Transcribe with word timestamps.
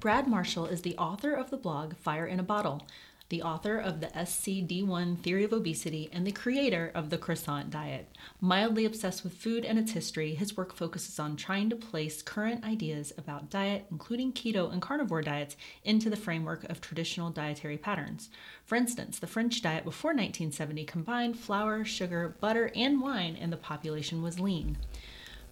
Brad 0.00 0.28
Marshall 0.28 0.66
is 0.66 0.82
the 0.82 0.96
author 0.96 1.32
of 1.32 1.50
the 1.50 1.56
blog 1.56 1.96
Fire 1.96 2.24
in 2.24 2.38
a 2.38 2.44
Bottle, 2.44 2.86
the 3.30 3.42
author 3.42 3.78
of 3.78 4.00
the 4.00 4.06
SCD1 4.06 5.18
Theory 5.18 5.42
of 5.42 5.52
Obesity, 5.52 6.08
and 6.12 6.24
the 6.24 6.30
creator 6.30 6.92
of 6.94 7.10
the 7.10 7.18
Croissant 7.18 7.68
Diet. 7.70 8.06
Mildly 8.40 8.84
obsessed 8.84 9.24
with 9.24 9.32
food 9.32 9.64
and 9.64 9.76
its 9.76 9.90
history, 9.90 10.36
his 10.36 10.56
work 10.56 10.72
focuses 10.72 11.18
on 11.18 11.34
trying 11.34 11.68
to 11.70 11.76
place 11.76 12.22
current 12.22 12.64
ideas 12.64 13.12
about 13.18 13.50
diet, 13.50 13.86
including 13.90 14.32
keto 14.32 14.72
and 14.72 14.80
carnivore 14.80 15.20
diets, 15.20 15.56
into 15.82 16.08
the 16.08 16.16
framework 16.16 16.62
of 16.70 16.80
traditional 16.80 17.30
dietary 17.30 17.76
patterns. 17.76 18.30
For 18.64 18.76
instance, 18.76 19.18
the 19.18 19.26
French 19.26 19.60
diet 19.62 19.84
before 19.84 20.12
1970 20.12 20.84
combined 20.84 21.36
flour, 21.36 21.84
sugar, 21.84 22.36
butter, 22.40 22.70
and 22.76 23.00
wine, 23.00 23.36
and 23.38 23.52
the 23.52 23.56
population 23.56 24.22
was 24.22 24.38
lean. 24.38 24.78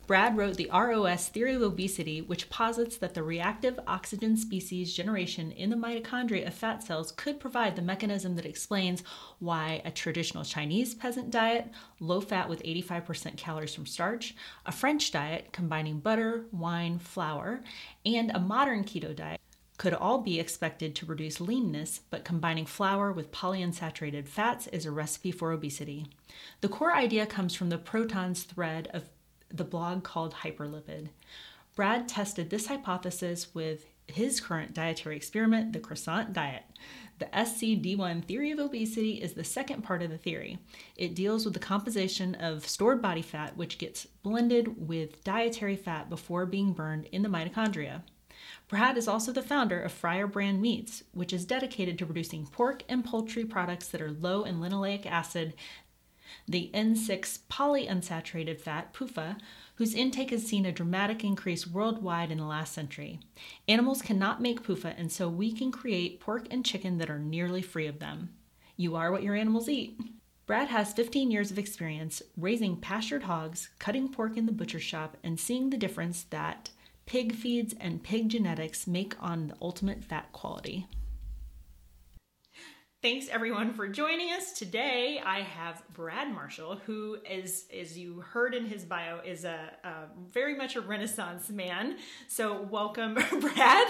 Brad 0.07 0.37
wrote 0.37 0.57
the 0.57 0.71
ROS 0.73 1.29
theory 1.29 1.55
of 1.55 1.63
obesity, 1.63 2.23
which 2.23 2.49
posits 2.49 2.97
that 2.99 3.15
the 3.15 3.25
reactive 3.25 3.81
oxygen 3.89 4.37
species 4.37 4.95
generation 4.95 5.51
in 5.51 5.69
the 5.69 5.77
mitochondria 5.77 6.47
of 6.47 6.55
fat 6.55 6.85
cells 6.85 7.11
could 7.11 7.41
provide 7.41 7.75
the 7.75 7.83
mechanism 7.83 8.37
that 8.37 8.47
explains 8.47 9.03
why 9.41 9.83
a 9.85 9.91
traditional 9.91 10.45
Chinese 10.45 10.95
peasant 10.95 11.31
diet, 11.31 11.69
low 11.99 12.21
fat 12.21 12.49
with 12.49 12.63
85% 12.63 13.37
calories 13.37 13.75
from 13.75 13.85
starch, 13.85 14.37
a 14.65 14.71
French 14.71 15.11
diet 15.11 15.53
combining 15.53 15.99
butter, 15.99 16.47
wine, 16.53 17.01
flour, 17.01 17.63
and 18.05 18.31
a 18.31 18.39
modern 18.39 18.85
keto 18.85 19.15
diet 19.15 19.41
could 19.77 19.93
all 19.93 20.19
be 20.19 20.41
expected 20.41 20.95
to 20.95 21.07
reduce 21.07 21.41
leanness, 21.41 22.01
but 22.11 22.25
combining 22.25 22.65
flour 22.65 23.13
with 23.13 23.33
polyunsaturated 23.33 24.27
fats 24.27 24.69
is 24.69 24.87
a 24.87 24.91
recipe 24.91 25.31
for 25.31 25.53
obesity. 25.53 26.07
The 26.61 26.69
core 26.69 26.95
idea 26.95 27.27
comes 27.27 27.55
from 27.55 27.69
the 27.69 27.77
protons 27.77 28.45
thread 28.45 28.89
of 28.95 29.11
the 29.49 29.65
blog 29.65 30.03
called 30.03 30.35
Hyperlipid. 30.35 31.09
Brad 31.75 32.09
tested 32.09 32.51
this 32.51 32.67
hypothesis 32.67 33.55
with 33.55 33.87
his 34.07 34.41
current 34.41 34.73
dietary 34.73 35.17
experiment, 35.17 35.73
the 35.73 35.81
croissant 35.81 36.33
diet. 36.33 36.63
The 37.19 37.27
SCD1 37.27 38.25
theory 38.25 38.51
of 38.51 38.59
obesity 38.59 39.23
is 39.23 39.33
the 39.33 39.45
second 39.45 39.83
part 39.83 40.03
of 40.03 40.11
the 40.11 40.19
theory. 40.19 40.59
It 40.97 41.15
deals 41.15 41.45
with 41.45 41.55
the 41.55 41.61
composition 41.61 42.35
of 42.35 42.67
stored 42.67 43.03
body 43.03 43.23
fat, 43.23 43.57
which 43.57 43.79
gets 43.79 44.07
blended 44.23 44.87
with 44.89 45.25
dietary 45.25 45.77
fat 45.77 46.09
before 46.09 46.47
being 46.47 46.73
burned 46.73 47.07
in 47.07 47.23
the 47.23 47.29
mitochondria. 47.29 48.03
Brad 48.69 48.97
is 48.97 49.09
also 49.09 49.33
the 49.33 49.43
founder 49.43 49.81
of 49.81 49.93
Firebrand 49.93 50.61
Meats, 50.61 51.03
which 51.13 51.33
is 51.33 51.45
dedicated 51.45 51.99
to 51.99 52.07
producing 52.07 52.47
pork 52.47 52.83
and 52.89 53.05
poultry 53.05 53.45
products 53.45 53.89
that 53.89 54.03
are 54.03 54.13
low 54.13 54.45
in 54.45 54.61
linoleic 54.61 55.07
acid 55.07 55.55
the 56.47 56.71
N6 56.75 57.41
polyunsaturated 57.51 58.61
fat, 58.61 58.93
PUFA, 58.93 59.39
whose 59.77 59.95
intake 59.95 60.31
has 60.31 60.47
seen 60.47 60.65
a 60.65 60.73
dramatic 60.73 61.23
increase 61.23 61.67
worldwide 61.67 62.31
in 62.31 62.39
the 62.39 62.45
last 62.45 62.73
century. 62.73 63.21
Animals 63.69 64.03
cannot 64.03 64.41
make 64.41 64.63
PUFA, 64.63 64.95
and 64.97 65.13
so 65.13 65.29
we 65.29 65.53
can 65.53 65.71
create 65.71 66.21
pork 66.21 66.47
and 66.51 66.65
chicken 66.65 66.99
that 66.99 67.11
are 67.11 67.19
nearly 67.19 67.63
free 67.63 67.87
of 67.87 67.99
them. 67.99 68.31
You 68.77 68.97
are 68.97 69.13
what 69.13 69.23
your 69.23 69.35
animals 69.35 69.69
eat. 69.69 69.99
Brad 70.47 70.69
has 70.69 70.93
15 70.93 71.31
years 71.31 71.51
of 71.51 71.59
experience 71.59 72.23
raising 72.37 72.77
pastured 72.77 73.25
hogs, 73.25 73.71
cutting 73.79 74.09
pork 74.09 74.37
in 74.37 74.47
the 74.47 74.53
butcher 74.53 74.79
shop, 74.79 75.17
and 75.25 75.41
seeing 75.41 75.71
the 75.71 75.77
difference 75.77 76.23
that 76.25 76.71
pig 77.05 77.35
feeds 77.35 77.75
and 77.81 78.03
pig 78.03 78.29
genetics 78.29 78.87
make 78.87 79.15
on 79.21 79.49
the 79.49 79.57
ultimate 79.61 80.05
fat 80.05 80.31
quality. 80.33 80.87
Thanks 83.03 83.29
everyone 83.29 83.75
for 83.75 83.87
joining 83.89 84.33
us. 84.33 84.53
Today 84.53 85.21
I 85.25 85.41
have 85.41 85.83
Brad 85.93 86.33
Marshall, 86.33 86.81
who 86.87 87.19
is, 87.31 87.67
as 87.79 87.97
you 87.97 88.21
heard 88.21 88.55
in 88.55 88.65
his 88.65 88.85
bio, 88.85 89.21
is 89.25 89.45
a, 89.45 89.71
a 89.85 89.93
very 90.33 90.57
much 90.57 90.77
a 90.77 90.81
renaissance 90.81 91.51
man. 91.51 91.99
So 92.27 92.63
welcome, 92.63 93.15
Brad. 93.41 93.87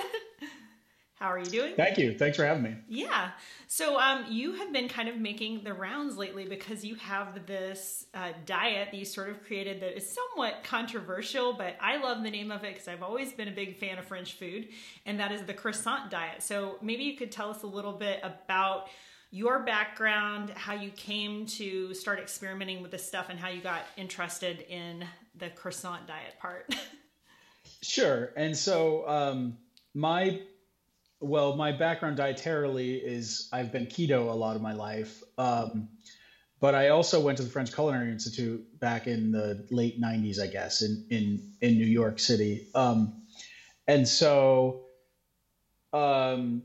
How 1.16 1.28
are 1.28 1.38
you 1.38 1.47
doing? 1.47 1.75
Thank 1.77 1.97
you. 1.97 2.12
Thanks 2.12 2.37
for 2.37 2.44
having 2.44 2.62
me. 2.62 2.77
Yeah. 2.88 3.31
So 3.69 3.99
um, 3.99 4.27
you 4.28 4.53
have 4.53 4.71
been 4.71 4.87
kind 4.87 5.09
of 5.09 5.16
making 5.16 5.65
the 5.65 5.72
rounds 5.72 6.19
lately 6.19 6.44
because 6.44 6.84
you 6.84 6.94
have 6.97 7.47
this 7.47 8.04
uh, 8.12 8.32
diet 8.44 8.88
that 8.91 8.97
you 8.99 9.06
sort 9.06 9.31
of 9.31 9.43
created 9.43 9.81
that 9.81 9.97
is 9.97 10.06
somewhat 10.06 10.62
controversial, 10.62 11.55
but 11.55 11.75
I 11.81 11.97
love 11.97 12.22
the 12.22 12.31
name 12.31 12.50
of 12.50 12.65
it 12.65 12.75
because 12.75 12.87
I've 12.87 13.03
always 13.03 13.32
been 13.32 13.49
a 13.49 13.53
big 13.53 13.78
fan 13.78 13.97
of 13.97 14.05
French 14.05 14.34
food, 14.34 14.69
and 15.06 15.19
that 15.19 15.32
is 15.32 15.41
the 15.43 15.55
croissant 15.55 16.10
diet. 16.10 16.43
So 16.43 16.76
maybe 16.82 17.05
you 17.05 17.16
could 17.16 17.32
tell 17.32 17.49
us 17.49 17.62
a 17.62 17.66
little 17.66 17.94
bit 17.94 18.21
about 18.22 18.88
your 19.31 19.60
background, 19.60 20.50
how 20.50 20.75
you 20.75 20.91
came 20.91 21.47
to 21.47 21.94
start 21.94 22.19
experimenting 22.19 22.82
with 22.82 22.91
this 22.91 23.06
stuff, 23.06 23.31
and 23.31 23.41
how 23.41 23.49
you 23.49 23.62
got 23.62 23.87
interested 23.97 24.66
in 24.69 25.03
the 25.34 25.49
croissant 25.49 26.06
diet 26.06 26.34
part. 26.38 26.75
sure. 27.82 28.32
And 28.37 28.55
so, 28.55 29.09
um, 29.09 29.56
my 29.94 30.43
well, 31.21 31.56
my 31.56 31.72
background 31.72 32.19
dietarily 32.19 33.03
is 33.03 33.49
I've 33.53 33.72
been 33.72 33.87
keto 33.87 34.31
a 34.31 34.34
lot 34.34 34.56
of 34.56 34.62
my 34.62 34.72
life. 34.72 35.22
Um, 35.38 35.88
but 36.60 36.75
I 36.75 36.88
also 36.88 37.21
went 37.21 37.37
to 37.38 37.44
the 37.44 37.50
French 37.50 37.72
Culinary 37.72 38.10
Institute 38.10 38.81
back 38.81 39.06
in 39.06 39.31
the 39.31 39.66
late 39.71 40.00
90s, 40.00 40.41
I 40.41 40.47
guess, 40.47 40.82
in 40.82 41.06
in 41.10 41.53
in 41.60 41.76
New 41.76 41.87
York 41.87 42.19
City. 42.19 42.66
Um, 42.75 43.22
and 43.87 44.09
so 44.09 44.87
um, 45.93 46.62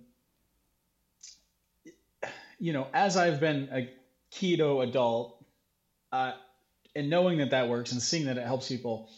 you 2.60 2.74
know, 2.74 2.88
as 2.94 3.18
I've 3.18 3.40
been 3.40 3.70
a 3.72 3.90
keto 4.32 4.88
adult, 4.88 5.44
uh, 6.12 6.34
and 6.96 7.10
knowing 7.10 7.38
that 7.38 7.52
that 7.52 7.70
works 7.70 7.92
and 7.92 8.02
seeing 8.02 8.26
that 8.26 8.38
it 8.38 8.46
helps 8.46 8.68
people, 8.68 9.10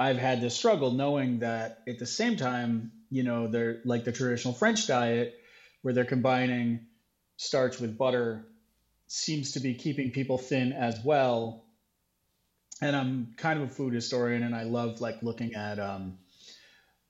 I've 0.00 0.16
had 0.16 0.40
this 0.40 0.56
struggle 0.56 0.92
knowing 0.92 1.40
that 1.40 1.82
at 1.86 1.98
the 1.98 2.06
same 2.06 2.38
time, 2.38 2.90
you 3.10 3.22
know, 3.22 3.48
they're 3.48 3.82
like 3.84 4.04
the 4.04 4.12
traditional 4.12 4.54
French 4.54 4.86
diet 4.86 5.38
where 5.82 5.92
they're 5.92 6.06
combining 6.06 6.86
starch 7.36 7.78
with 7.78 7.98
butter 7.98 8.46
seems 9.08 9.52
to 9.52 9.60
be 9.60 9.74
keeping 9.74 10.10
people 10.10 10.38
thin 10.38 10.72
as 10.72 10.98
well. 11.04 11.66
And 12.80 12.96
I'm 12.96 13.34
kind 13.36 13.60
of 13.60 13.70
a 13.70 13.72
food 13.72 13.92
historian 13.92 14.42
and 14.42 14.54
I 14.54 14.62
love 14.62 15.02
like 15.02 15.22
looking 15.22 15.54
at 15.54 15.78
um, 15.78 16.16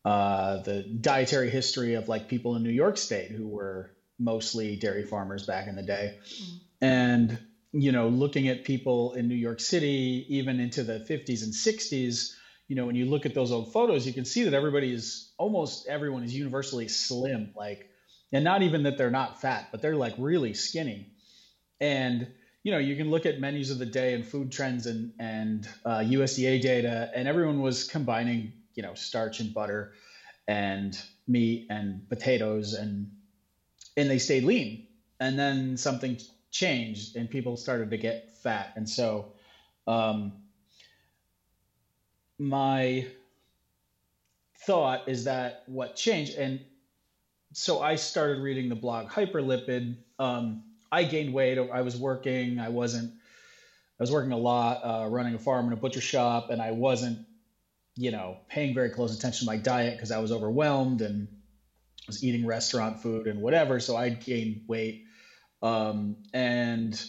uh, 0.05 0.61
the 0.63 0.83
dietary 0.83 1.49
history 1.49 1.95
of 1.95 2.09
like 2.09 2.27
people 2.27 2.57
in 2.57 2.65
New 2.65 2.71
York 2.71 2.97
State 2.97 3.31
who 3.31 3.47
were 3.47 3.93
mostly 4.19 4.75
dairy 4.75 5.05
farmers 5.05 5.47
back 5.47 5.69
in 5.69 5.77
the 5.77 5.85
day. 5.85 6.19
Mm-hmm. 6.25 6.57
And, 6.81 7.39
you 7.71 7.93
know, 7.93 8.09
looking 8.09 8.49
at 8.49 8.65
people 8.65 9.13
in 9.13 9.29
New 9.29 9.37
York 9.37 9.61
City, 9.61 10.27
even 10.29 10.59
into 10.59 10.83
the 10.83 10.99
50s 11.09 11.45
and 11.45 11.53
60s, 11.53 12.35
you 12.71 12.77
know, 12.77 12.87
when 12.87 12.95
you 12.95 13.05
look 13.05 13.27
at 13.27 13.35
those 13.35 13.51
old 13.51 13.73
photos, 13.73 14.07
you 14.07 14.13
can 14.13 14.25
see 14.25 14.45
that 14.45 14.55
everybody 14.55 14.93
is 14.93 15.33
almost 15.39 15.89
everyone 15.89 16.23
is 16.23 16.33
universally 16.33 16.87
slim, 16.87 17.51
like, 17.57 17.85
and 18.33 18.45
not 18.45 18.63
even 18.63 18.85
that 18.85 18.97
they're 18.97 19.11
not 19.11 19.41
fat, 19.41 19.67
but 19.73 19.83
they're 19.83 19.97
like 19.97 20.15
really 20.19 20.55
skinny. 20.55 21.09
And, 21.81 22.29
you 22.63 22.71
know, 22.71 22.79
you 22.79 22.95
can 22.95 23.11
look 23.11 23.27
at 23.27 23.41
menus 23.41 23.73
of 23.73 23.79
the 23.79 23.87
day 23.87 24.15
and 24.15 24.25
food 24.25 24.53
trends 24.53 24.87
and, 24.87 25.11
and 25.19 25.69
uh, 25.85 25.99
USDA 25.99 26.61
data, 26.61 27.11
and 27.13 27.27
everyone 27.27 27.61
was 27.61 27.83
combining, 27.83 28.53
you 28.77 28.85
know, 28.85 28.95
starch 28.95 29.41
and 29.41 29.53
butter 29.53 29.91
and 30.47 30.97
meat 31.27 31.67
and 31.71 32.09
potatoes 32.09 32.75
and 32.75 33.09
and 33.97 34.09
they 34.09 34.19
stayed 34.19 34.45
lean. 34.45 34.87
And 35.19 35.37
then 35.37 35.77
something 35.77 36.19
changed 36.53 37.17
and 37.17 37.29
people 37.29 37.57
started 37.57 37.91
to 37.91 37.97
get 37.97 38.33
fat. 38.45 38.71
And 38.77 38.89
so, 38.89 39.33
um, 39.89 40.40
my 42.41 43.07
thought 44.67 45.09
is 45.09 45.25
that 45.25 45.63
what 45.67 45.95
changed, 45.95 46.37
and 46.37 46.61
so 47.53 47.81
I 47.81 47.95
started 47.95 48.43
reading 48.43 48.69
the 48.69 48.75
blog 48.75 49.09
Hyperlipid. 49.09 49.97
Um, 50.19 50.65
I 50.91 51.05
gained 51.05 51.33
weight. 51.33 51.59
I 51.59 51.83
was 51.83 51.97
working. 51.97 52.59
I 52.59 52.69
wasn't. 52.71 53.13
I 53.13 54.03
was 54.03 54.11
working 54.11 54.33
a 54.33 54.39
lot, 54.39 54.81
uh, 54.83 55.09
running 55.09 55.35
a 55.35 55.39
farm 55.39 55.67
and 55.67 55.75
a 55.75 55.77
butcher 55.77 56.01
shop, 56.01 56.51
and 56.51 56.61
I 56.61 56.73
wasn't 56.73 57.27
you 57.97 58.11
know, 58.11 58.39
paying 58.49 58.75
very 58.75 58.91
close 58.91 59.17
attention 59.17 59.41
to 59.41 59.47
my 59.47 59.57
diet 59.57 59.95
because 59.97 60.11
I 60.11 60.19
was 60.19 60.33
overwhelmed 60.33 61.03
and 61.03 61.29
was 62.07 62.25
eating 62.25 62.47
restaurant 62.47 63.03
food 63.03 63.27
and 63.27 63.43
whatever. 63.43 63.81
So 63.81 63.97
I'd 63.97 64.25
gained 64.25 64.63
weight. 64.67 65.05
Um, 65.63 66.17
and 66.33 67.03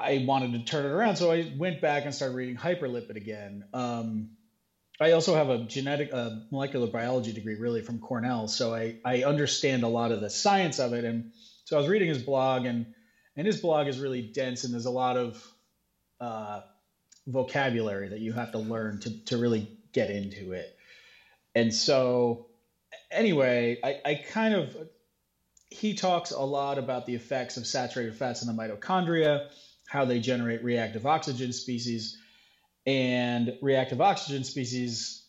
I 0.00 0.24
wanted 0.26 0.52
to 0.52 0.64
turn 0.64 0.86
it 0.86 0.90
around. 0.90 1.16
So 1.16 1.30
I 1.30 1.52
went 1.56 1.80
back 1.80 2.04
and 2.04 2.14
started 2.14 2.34
reading 2.34 2.56
Hyperlipid 2.56 3.16
again. 3.16 3.64
Um, 3.74 4.30
I 5.00 5.12
also 5.12 5.34
have 5.34 5.48
a 5.48 5.58
genetic, 5.64 6.10
uh, 6.12 6.30
molecular 6.50 6.86
biology 6.86 7.32
degree, 7.32 7.56
really 7.56 7.82
from 7.82 8.00
Cornell. 8.00 8.48
So 8.48 8.74
I, 8.74 8.96
I 9.04 9.22
understand 9.24 9.82
a 9.82 9.88
lot 9.88 10.12
of 10.12 10.20
the 10.20 10.30
science 10.30 10.78
of 10.78 10.92
it. 10.92 11.04
And 11.04 11.32
so 11.64 11.76
I 11.76 11.80
was 11.80 11.88
reading 11.88 12.08
his 12.08 12.22
blog, 12.22 12.66
and 12.66 12.86
and 13.36 13.46
his 13.46 13.60
blog 13.60 13.86
is 13.86 13.98
really 13.98 14.22
dense, 14.22 14.64
and 14.64 14.74
there's 14.74 14.86
a 14.86 14.90
lot 14.90 15.16
of 15.16 15.46
uh, 16.20 16.62
vocabulary 17.26 18.08
that 18.08 18.20
you 18.20 18.32
have 18.32 18.52
to 18.52 18.58
learn 18.58 19.00
to 19.00 19.24
to 19.26 19.38
really 19.38 19.78
get 19.92 20.10
into 20.10 20.52
it. 20.52 20.76
And 21.54 21.72
so, 21.72 22.46
anyway, 23.10 23.78
I, 23.84 24.00
I 24.04 24.14
kind 24.14 24.54
of 24.54 24.76
he 25.70 25.94
talks 25.94 26.32
a 26.32 26.40
lot 26.40 26.78
about 26.78 27.06
the 27.06 27.14
effects 27.14 27.56
of 27.56 27.66
saturated 27.66 28.16
fats 28.16 28.42
in 28.42 28.48
the 28.48 28.60
mitochondria, 28.60 29.48
how 29.90 30.04
they 30.04 30.20
generate 30.20 30.62
reactive 30.62 31.04
oxygen 31.04 31.52
species 31.52 32.16
and 32.86 33.58
reactive 33.60 34.00
oxygen 34.00 34.44
species 34.44 35.24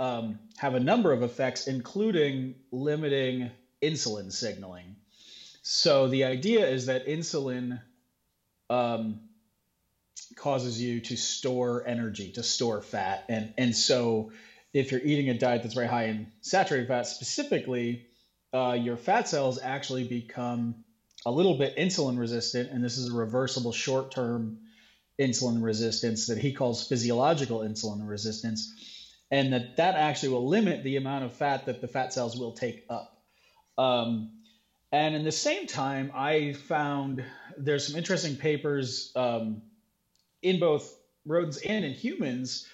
um, 0.00 0.40
have 0.56 0.74
a 0.74 0.80
number 0.80 1.12
of 1.12 1.22
effects, 1.22 1.68
including 1.68 2.56
limiting 2.72 3.52
insulin 3.80 4.32
signaling. 4.32 4.96
So 5.62 6.08
the 6.08 6.24
idea 6.24 6.66
is 6.66 6.86
that 6.86 7.06
insulin 7.06 7.80
um, 8.68 9.20
causes 10.34 10.82
you 10.82 10.98
to 11.02 11.16
store 11.16 11.86
energy, 11.86 12.32
to 12.32 12.42
store 12.42 12.82
fat, 12.82 13.24
and 13.28 13.54
and 13.56 13.76
so 13.76 14.32
if 14.72 14.90
you're 14.90 15.02
eating 15.04 15.30
a 15.30 15.38
diet 15.38 15.62
that's 15.62 15.74
very 15.74 15.86
high 15.86 16.06
in 16.06 16.32
saturated 16.40 16.88
fat, 16.88 17.06
specifically, 17.06 18.08
uh, 18.52 18.76
your 18.76 18.96
fat 18.96 19.28
cells 19.28 19.60
actually 19.62 20.02
become 20.02 20.83
a 21.26 21.30
little 21.30 21.56
bit 21.56 21.76
insulin 21.76 22.18
resistant, 22.18 22.70
and 22.70 22.84
this 22.84 22.98
is 22.98 23.10
a 23.10 23.16
reversible 23.16 23.72
short-term 23.72 24.58
insulin 25.20 25.62
resistance 25.62 26.26
that 26.26 26.38
he 26.38 26.52
calls 26.52 26.86
physiological 26.86 27.60
insulin 27.60 28.08
resistance, 28.08 28.74
and 29.30 29.52
that 29.52 29.76
that 29.76 29.94
actually 29.94 30.30
will 30.30 30.46
limit 30.46 30.84
the 30.84 30.96
amount 30.96 31.24
of 31.24 31.32
fat 31.32 31.66
that 31.66 31.80
the 31.80 31.88
fat 31.88 32.12
cells 32.12 32.36
will 32.36 32.52
take 32.52 32.84
up. 32.90 33.16
Um, 33.78 34.30
and 34.92 35.14
in 35.14 35.24
the 35.24 35.32
same 35.32 35.66
time, 35.66 36.12
I 36.14 36.52
found 36.52 37.24
there's 37.56 37.86
some 37.86 37.96
interesting 37.96 38.36
papers 38.36 39.12
um, 39.16 39.62
in 40.42 40.60
both 40.60 40.94
rodents 41.26 41.58
and 41.58 41.84
in 41.84 41.92
humans 41.92 42.68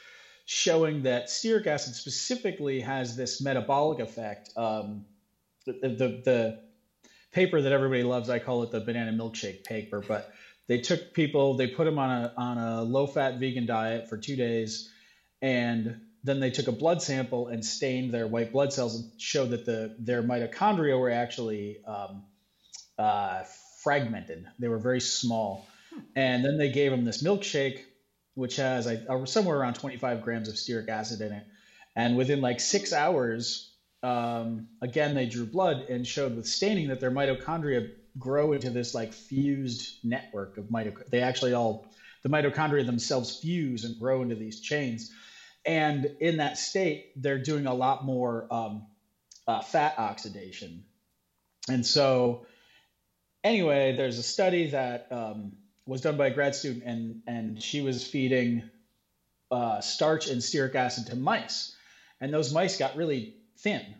showing 0.44 1.04
that 1.04 1.28
stearic 1.28 1.66
acid 1.66 1.94
specifically 1.94 2.80
has 2.80 3.16
this 3.16 3.40
metabolic 3.40 4.00
effect. 4.00 4.50
Um, 4.56 5.04
the, 5.64 5.72
the, 5.72 6.22
the 6.24 6.60
paper 7.32 7.60
that 7.60 7.72
everybody 7.72 8.02
loves, 8.02 8.28
I 8.28 8.38
call 8.38 8.62
it 8.62 8.70
the 8.70 8.80
banana 8.80 9.12
milkshake 9.12 9.64
paper, 9.64 10.02
but 10.06 10.32
they 10.66 10.80
took 10.80 11.12
people, 11.12 11.56
they 11.56 11.68
put 11.68 11.84
them 11.84 11.98
on 11.98 12.10
a 12.10 12.32
on 12.36 12.58
a 12.58 12.82
low 12.82 13.06
fat 13.06 13.38
vegan 13.38 13.66
diet 13.66 14.08
for 14.08 14.16
two 14.16 14.36
days, 14.36 14.90
and 15.42 16.00
then 16.22 16.40
they 16.40 16.50
took 16.50 16.68
a 16.68 16.72
blood 16.72 17.02
sample 17.02 17.48
and 17.48 17.64
stained 17.64 18.12
their 18.12 18.26
white 18.26 18.52
blood 18.52 18.72
cells 18.72 18.94
and 18.94 19.10
showed 19.20 19.50
that 19.50 19.64
the 19.64 19.96
their 19.98 20.22
mitochondria 20.22 20.98
were 20.98 21.10
actually 21.10 21.82
um, 21.86 22.24
uh, 22.98 23.42
fragmented. 23.82 24.46
They 24.58 24.68
were 24.68 24.78
very 24.78 25.00
small, 25.00 25.66
and 26.14 26.44
then 26.44 26.58
they 26.58 26.70
gave 26.70 26.90
them 26.90 27.04
this 27.04 27.22
milkshake, 27.22 27.80
which 28.34 28.56
has 28.56 28.86
uh, 28.86 29.26
somewhere 29.26 29.58
around 29.58 29.74
25 29.74 30.22
grams 30.22 30.48
of 30.48 30.54
stearic 30.56 30.88
acid 30.88 31.20
in 31.20 31.32
it, 31.32 31.44
and 31.96 32.16
within 32.16 32.40
like 32.40 32.60
six 32.60 32.92
hours, 32.92 33.69
um, 34.02 34.66
again 34.80 35.14
they 35.14 35.26
drew 35.26 35.46
blood 35.46 35.84
and 35.88 36.06
showed 36.06 36.34
with 36.34 36.46
staining 36.46 36.88
that 36.88 37.00
their 37.00 37.10
mitochondria 37.10 37.86
grow 38.18 38.52
into 38.52 38.70
this 38.70 38.94
like 38.94 39.12
fused 39.12 39.94
network 40.02 40.56
of 40.56 40.66
mitochondria. 40.66 41.10
They 41.10 41.22
actually 41.22 41.52
all, 41.52 41.82
the 42.22 42.28
mitochondria 42.28 42.84
themselves 42.84 43.30
fuse 43.30 43.84
and 43.84 43.98
grow 43.98 44.22
into 44.22 44.36
these 44.36 44.60
chains. 44.60 45.10
And 45.64 46.08
in 46.18 46.38
that 46.38 46.56
state, 46.56 47.02
they're 47.16 47.38
doing 47.38 47.66
a 47.66 47.74
lot 47.74 48.02
more 48.02 48.46
um, 48.50 48.84
uh, 49.46 49.60
fat 49.60 49.94
oxidation. 49.98 50.84
And 51.68 51.84
so, 51.84 52.40
anyway, 53.44 53.92
there's 53.92 54.18
a 54.18 54.22
study 54.22 54.68
that 54.68 55.02
um, 55.10 55.52
was 55.86 56.00
done 56.00 56.16
by 56.16 56.28
a 56.28 56.30
grad 56.30 56.54
student, 56.54 56.84
and, 56.84 57.16
and 57.26 57.62
she 57.62 57.82
was 57.82 58.04
feeding 58.04 58.64
uh, 59.50 59.80
starch 59.80 60.28
and 60.28 60.40
stearic 60.40 60.74
acid 60.74 61.06
to 61.06 61.16
mice. 61.16 61.74
And 62.20 62.32
those 62.32 62.52
mice 62.52 62.76
got 62.76 62.96
really 62.96 63.34
thin. 63.62 63.94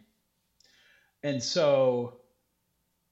And 1.22 1.42
so 1.42 2.20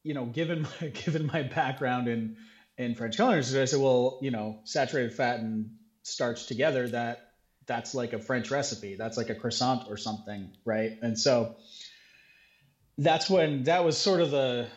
you 0.02 0.14
know, 0.14 0.24
given 0.24 0.62
my, 0.80 0.88
given 0.88 1.26
my 1.26 1.42
background 1.42 2.08
in 2.08 2.36
in 2.76 2.94
French 2.94 3.16
culinary, 3.16 3.40
I 3.40 3.64
said, 3.64 3.80
well, 3.80 4.20
you 4.22 4.30
know, 4.30 4.60
saturated 4.64 5.12
fat 5.12 5.40
and 5.40 5.70
starch 6.02 6.46
together, 6.46 6.88
that 6.88 7.32
that's 7.66 7.94
like 7.94 8.12
a 8.12 8.18
French 8.18 8.50
recipe. 8.50 8.94
That's 8.94 9.16
like 9.16 9.30
a 9.30 9.34
croissant 9.34 9.88
or 9.90 9.96
something, 9.96 10.52
right? 10.64 10.92
And 11.02 11.18
so 11.18 11.56
that's 12.96 13.28
when 13.28 13.64
that 13.64 13.84
was 13.84 13.98
sort 13.98 14.20
of 14.20 14.30
the 14.30 14.68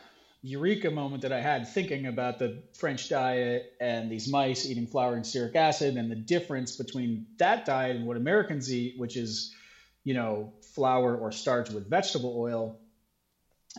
eureka 0.42 0.90
moment 0.90 1.22
that 1.22 1.32
I 1.32 1.40
had 1.40 1.68
thinking 1.68 2.08
about 2.08 2.40
the 2.40 2.64
French 2.74 3.08
diet 3.08 3.74
and 3.80 4.12
these 4.12 4.28
mice 4.28 4.66
eating 4.66 4.88
flour 4.88 5.14
and 5.14 5.24
stearic 5.24 5.56
acid 5.56 5.96
and 5.96 6.10
the 6.10 6.16
difference 6.16 6.76
between 6.76 7.28
that 7.38 7.66
diet 7.66 7.96
and 7.96 8.08
what 8.08 8.18
Americans 8.18 8.74
eat, 8.74 8.96
which 8.98 9.16
is, 9.16 9.54
you 10.04 10.14
know, 10.14 10.54
flour 10.74 11.16
or 11.16 11.32
starch 11.32 11.70
with 11.70 11.90
vegetable 11.90 12.36
oil 12.38 12.80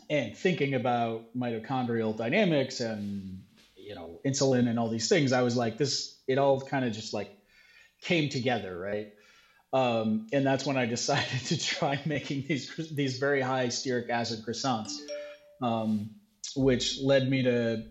and 0.09 0.37
thinking 0.37 0.75
about 0.75 1.25
mitochondrial 1.37 2.17
dynamics 2.17 2.81
and 2.81 3.43
you 3.77 3.95
know 3.95 4.21
insulin 4.25 4.69
and 4.69 4.79
all 4.79 4.89
these 4.89 5.09
things 5.09 5.33
i 5.33 5.43
was 5.43 5.57
like 5.57 5.77
this 5.77 6.19
it 6.27 6.39
all 6.39 6.61
kind 6.61 6.85
of 6.85 6.93
just 6.93 7.13
like 7.13 7.37
came 8.01 8.29
together 8.29 8.77
right? 8.77 9.13
Um, 9.75 10.27
and 10.33 10.47
that's 10.47 10.67
when 10.67 10.77
i 10.77 10.87
decided 10.97 11.41
to 11.47 11.59
try 11.59 12.01
making 12.07 12.45
these 12.49 12.75
these 12.93 13.19
very 13.19 13.41
high 13.41 13.67
stearic 13.67 14.11
acid 14.11 14.45
croissants 14.47 14.93
um, 15.61 16.11
which 16.57 17.01
led 17.01 17.29
me 17.29 17.43
to 17.43 17.85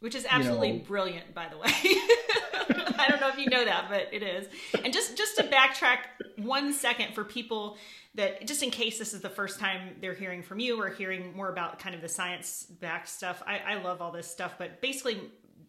which 0.00 0.14
is 0.14 0.26
absolutely 0.28 0.68
you 0.68 0.78
know, 0.78 0.84
brilliant 0.84 1.34
by 1.34 1.48
the 1.48 1.58
way 1.58 1.70
i 3.06 3.10
don't 3.10 3.20
know 3.20 3.28
if 3.28 3.38
you 3.38 3.48
know 3.48 3.64
that 3.64 3.86
but 3.88 4.08
it 4.12 4.22
is. 4.22 4.48
And 4.84 4.92
just 4.92 5.16
just 5.16 5.36
to 5.36 5.44
backtrack 5.44 5.98
one 6.36 6.72
second 6.72 7.14
for 7.14 7.24
people 7.24 7.76
that 8.14 8.46
just 8.46 8.62
in 8.62 8.70
case 8.70 8.98
this 8.98 9.14
is 9.14 9.20
the 9.20 9.30
first 9.30 9.60
time 9.60 9.96
they're 10.00 10.14
hearing 10.14 10.42
from 10.42 10.58
you 10.58 10.80
or 10.80 10.88
hearing 10.88 11.36
more 11.36 11.50
about 11.50 11.78
kind 11.78 11.94
of 11.94 12.00
the 12.00 12.08
science 12.08 12.66
back 12.80 13.06
stuff 13.06 13.42
I, 13.46 13.58
I 13.58 13.82
love 13.82 14.02
all 14.02 14.12
this 14.12 14.30
stuff 14.30 14.54
but 14.58 14.80
basically 14.80 15.20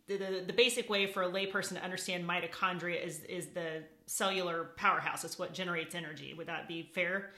the, 0.08 0.18
the, 0.18 0.44
the, 0.48 0.54
basic 0.54 0.90
way 0.90 1.06
for 1.06 1.24
a 1.24 1.30
layperson 1.30 1.74
to 1.74 1.84
understand 1.84 2.28
mitochondria 2.28 3.06
is 3.06 3.20
is 3.24 3.48
the 3.48 3.84
cellular 4.06 4.70
powerhouse. 4.78 5.24
It's 5.24 5.38
what 5.38 5.54
generates 5.54 5.94
energy. 5.96 6.34
Would 6.34 6.48
that 6.48 6.68
be 6.68 6.90
fair? 6.96 7.32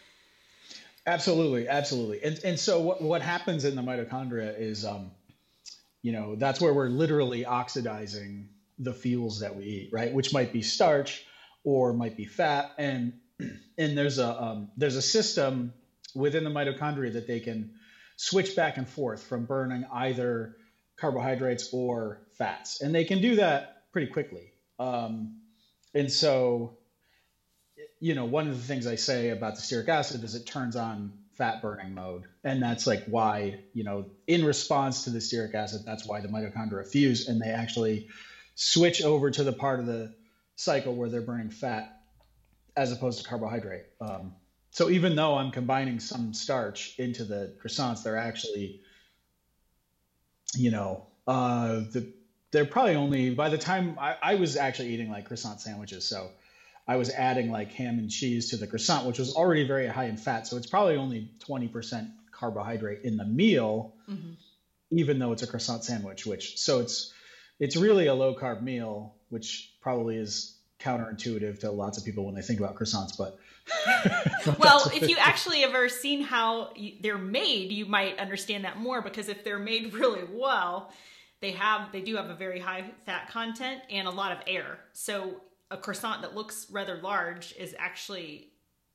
Absolutely. 1.06 1.68
Absolutely. 1.68 2.24
And, 2.24 2.40
and 2.44 2.60
so 2.60 2.80
what, 2.82 3.02
what 3.02 3.22
happens 3.22 3.66
in 3.66 3.76
the 3.76 3.82
mitochondria 3.82 4.58
is 4.60 4.86
um, 4.86 5.12
you 6.02 6.12
know 6.12 6.36
that's 6.36 6.62
where 6.62 6.74
we're 6.74 6.90
literally 6.90 7.46
oxidizing 7.46 8.50
the 8.80 8.94
fuels 8.94 9.42
that 9.42 9.56
we 9.56 9.66
eat 9.66 9.90
right? 9.92 10.14
Which 10.14 10.34
might 10.34 10.54
be 10.54 10.62
starch 10.62 11.26
or 11.64 11.94
might 11.94 12.18
be 12.18 12.26
fat. 12.26 12.72
And 12.78 13.14
and 13.78 13.98
there's 13.98 14.20
a 14.20 14.42
um, 14.42 14.72
there's 14.78 14.96
a 14.96 15.02
system 15.02 15.74
within 16.16 16.44
the 16.44 16.50
mitochondria 16.50 17.14
that 17.14 17.28
they 17.28 17.40
can 17.40 17.72
switch 18.16 18.56
back 18.56 18.78
and 18.78 18.88
forth 18.88 19.24
from 19.24 19.46
burning 19.46 19.86
either 19.94 20.56
carbohydrates 20.98 21.70
or 21.72 22.22
fats, 22.34 22.82
and 22.82 22.94
they 22.94 23.06
can 23.06 23.22
do 23.22 23.36
that 23.38 23.92
pretty 23.92 24.12
quickly. 24.12 24.52
Um, 24.78 25.42
and 25.94 26.12
so, 26.12 26.78
you 28.00 28.16
know, 28.16 28.26
one 28.26 28.48
of 28.50 28.58
the 28.58 28.64
things 28.64 28.86
I 28.86 28.96
say 28.96 29.30
about 29.30 29.56
the 29.56 29.62
stearic 29.62 29.88
acid 29.88 30.24
is 30.24 30.36
it 30.36 30.46
turns 30.46 30.76
on 30.76 31.14
fat 31.34 31.62
burning 31.62 31.94
mode, 31.94 32.24
and 32.44 32.62
that's 32.62 32.86
like 32.86 33.06
why 33.06 33.62
you 33.74 33.84
know, 33.84 34.06
in 34.28 34.44
response 34.44 35.06
to 35.06 35.12
the 35.12 35.20
stearic 35.20 35.54
acid, 35.54 35.82
that's 35.86 36.06
why 36.06 36.20
the 36.20 36.28
mitochondria 36.28 36.88
fuse 36.88 37.30
and 37.30 37.42
they 37.42 37.50
actually 37.50 38.10
switch 38.62 39.02
over 39.02 39.32
to 39.32 39.46
the 39.46 39.54
part 39.54 39.80
of 39.80 39.86
the 39.86 40.14
cycle 40.58 40.94
where 40.94 41.08
they're 41.08 41.22
burning 41.22 41.50
fat 41.50 42.02
as 42.76 42.92
opposed 42.92 43.22
to 43.22 43.28
carbohydrate. 43.28 43.86
Um, 44.02 44.34
so 44.72 44.90
even 44.90 45.16
though 45.16 45.38
I'm 45.38 45.52
combining 45.52 46.02
some 46.02 46.34
starch 46.34 47.00
into 47.00 47.24
the 47.24 47.56
croissants, 47.64 48.04
they're 48.04 48.18
actually, 48.18 48.82
you 50.56 50.72
know, 50.72 51.08
uh, 51.26 51.80
the, 51.94 52.12
they're 52.52 52.66
probably 52.66 52.96
only 52.96 53.30
by 53.30 53.48
the 53.48 53.58
time 53.58 53.98
I, 53.98 54.18
I, 54.22 54.36
was 54.36 54.58
actually 54.58 54.90
eating 54.90 55.10
like 55.10 55.26
croissant 55.26 55.62
sandwiches. 55.62 56.04
So 56.04 56.30
I 56.86 56.98
was 56.98 57.10
adding 57.12 57.52
like 57.52 57.72
ham 57.72 57.98
and 57.98 58.10
cheese 58.10 58.50
to 58.50 58.58
the 58.58 58.68
croissant, 58.68 59.08
which 59.08 59.20
was 59.20 59.36
already 59.36 59.66
very 59.66 59.88
high 59.88 60.06
in 60.06 60.18
fat. 60.18 60.48
So 60.48 60.58
it's 60.58 60.68
probably 60.68 60.98
only 60.98 61.32
20% 61.48 62.12
carbohydrate 62.34 63.04
in 63.04 63.16
the 63.16 63.26
meal, 63.26 63.94
mm-hmm. 64.10 64.32
even 64.92 65.18
though 65.18 65.32
it's 65.32 65.44
a 65.44 65.48
croissant 65.48 65.86
sandwich, 65.86 66.26
which 66.26 66.60
so 66.60 66.80
it's, 66.80 67.14
it's 67.60 67.76
really 67.76 68.08
a 68.08 68.14
low 68.14 68.36
carb 68.36 68.62
meal, 68.62 69.14
which 69.30 69.74
probably 69.82 70.18
is 70.18 70.56
counterintuitive 70.80 71.60
to 71.60 71.72
lots 71.72 71.98
of 71.98 72.06
people 72.06 72.26
when 72.26 72.34
they 72.34 72.42
think 72.42 72.60
about 72.60 72.76
croissants, 72.76 73.18
but 73.18 73.38
well, 74.60 74.90
if 74.94 75.08
you 75.08 75.18
actually 75.20 75.64
ever 75.64 75.90
seen 75.90 76.22
how 76.22 76.72
they're 77.02 77.18
made, 77.18 77.72
you 77.72 77.86
might 77.86 78.18
understand 78.18 78.66
that 78.66 78.80
more 78.80 79.02
because 79.02 79.30
if 79.30 79.44
they're 79.44 79.60
made 79.60 79.94
really 79.94 80.24
well, 80.32 80.92
they 81.42 81.52
have 81.52 81.92
they 81.92 82.02
do 82.02 82.16
have 82.16 82.30
a 82.30 82.36
very 82.36 82.60
high 82.60 82.84
fat 83.06 83.30
content 83.30 83.82
and 83.90 84.08
a 84.08 84.12
lot 84.12 84.32
of 84.32 84.40
air. 84.48 84.80
So 84.94 85.42
a 85.72 85.78
croissant 85.78 86.22
that 86.22 86.36
looks 86.36 86.68
rather 86.72 86.98
large 87.02 87.54
is 87.58 87.76
actually 87.78 88.48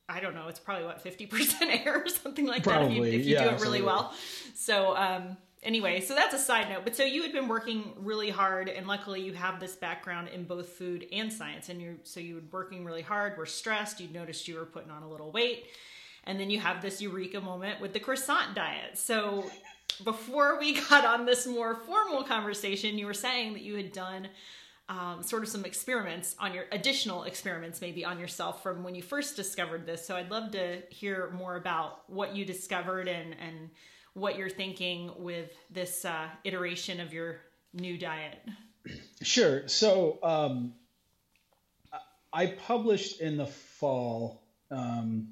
I 0.07 0.19
don't 0.19 0.35
know, 0.35 0.47
it's 0.49 0.59
probably 0.59 0.85
what 0.85 1.03
50% 1.03 1.61
air 1.85 2.03
or 2.03 2.07
something 2.07 2.45
like 2.45 2.63
probably, 2.63 2.99
that 2.99 3.07
if 3.07 3.13
you, 3.13 3.19
if 3.19 3.25
you 3.25 3.33
yeah, 3.33 3.43
do 3.43 3.49
it 3.49 3.61
really 3.61 3.79
absolutely. 3.79 3.81
well. 3.81 4.13
So 4.55 4.95
um 4.95 5.37
anyway, 5.65 5.99
so 5.99 6.15
that's 6.15 6.33
a 6.33 6.39
side 6.39 6.69
note. 6.69 6.83
But 6.85 6.95
so 6.95 7.03
you 7.03 7.23
had 7.23 7.33
been 7.33 7.49
working 7.49 7.93
really 7.97 8.29
hard, 8.29 8.69
and 8.69 8.87
luckily 8.87 9.21
you 9.21 9.33
have 9.33 9.59
this 9.59 9.75
background 9.75 10.29
in 10.29 10.45
both 10.45 10.69
food 10.69 11.07
and 11.11 11.33
science, 11.33 11.67
and 11.67 11.81
you're 11.81 11.95
so 12.03 12.21
you 12.21 12.35
were 12.35 12.41
working 12.51 12.85
really 12.85 13.01
hard, 13.01 13.37
were 13.37 13.45
stressed, 13.45 13.99
you 13.99 14.07
noticed 14.07 14.47
you 14.47 14.55
were 14.55 14.65
putting 14.65 14.91
on 14.91 15.03
a 15.03 15.09
little 15.09 15.31
weight, 15.31 15.65
and 16.23 16.39
then 16.39 16.49
you 16.49 16.59
have 16.59 16.81
this 16.81 17.01
eureka 17.01 17.41
moment 17.41 17.81
with 17.81 17.91
the 17.91 17.99
croissant 17.99 18.55
diet. 18.55 18.97
So 18.97 19.49
before 20.03 20.59
we 20.59 20.79
got 20.89 21.03
on 21.03 21.25
this 21.25 21.45
more 21.45 21.75
formal 21.75 22.23
conversation, 22.23 22.97
you 22.97 23.07
were 23.07 23.13
saying 23.13 23.53
that 23.53 23.63
you 23.63 23.75
had 23.75 23.91
done. 23.91 24.29
Um, 24.87 25.23
sort 25.23 25.41
of 25.41 25.49
some 25.49 25.65
experiments 25.65 26.35
on 26.37 26.53
your 26.53 26.65
additional 26.71 27.23
experiments 27.23 27.81
maybe 27.81 28.05
on 28.05 28.19
yourself 28.19 28.61
from 28.61 28.83
when 28.83 28.93
you 28.93 29.01
first 29.01 29.35
discovered 29.35 29.87
this 29.87 30.05
so 30.05 30.15
i'd 30.15 30.29
love 30.29 30.51
to 30.51 30.83
hear 30.89 31.31
more 31.35 31.55
about 31.55 32.07
what 32.07 32.35
you 32.35 32.45
discovered 32.45 33.07
and 33.07 33.35
and 33.39 33.71
what 34.15 34.37
you're 34.37 34.49
thinking 34.49 35.11
with 35.17 35.51
this 35.69 36.05
uh, 36.05 36.27
iteration 36.43 36.99
of 36.99 37.13
your 37.13 37.41
new 37.73 37.97
diet. 37.97 38.39
Sure. 39.21 39.67
So 39.67 40.19
um, 40.23 40.73
I 42.33 42.47
published 42.47 43.19
in 43.19 43.37
the 43.37 43.45
fall, 43.45 44.41
um, 44.71 45.27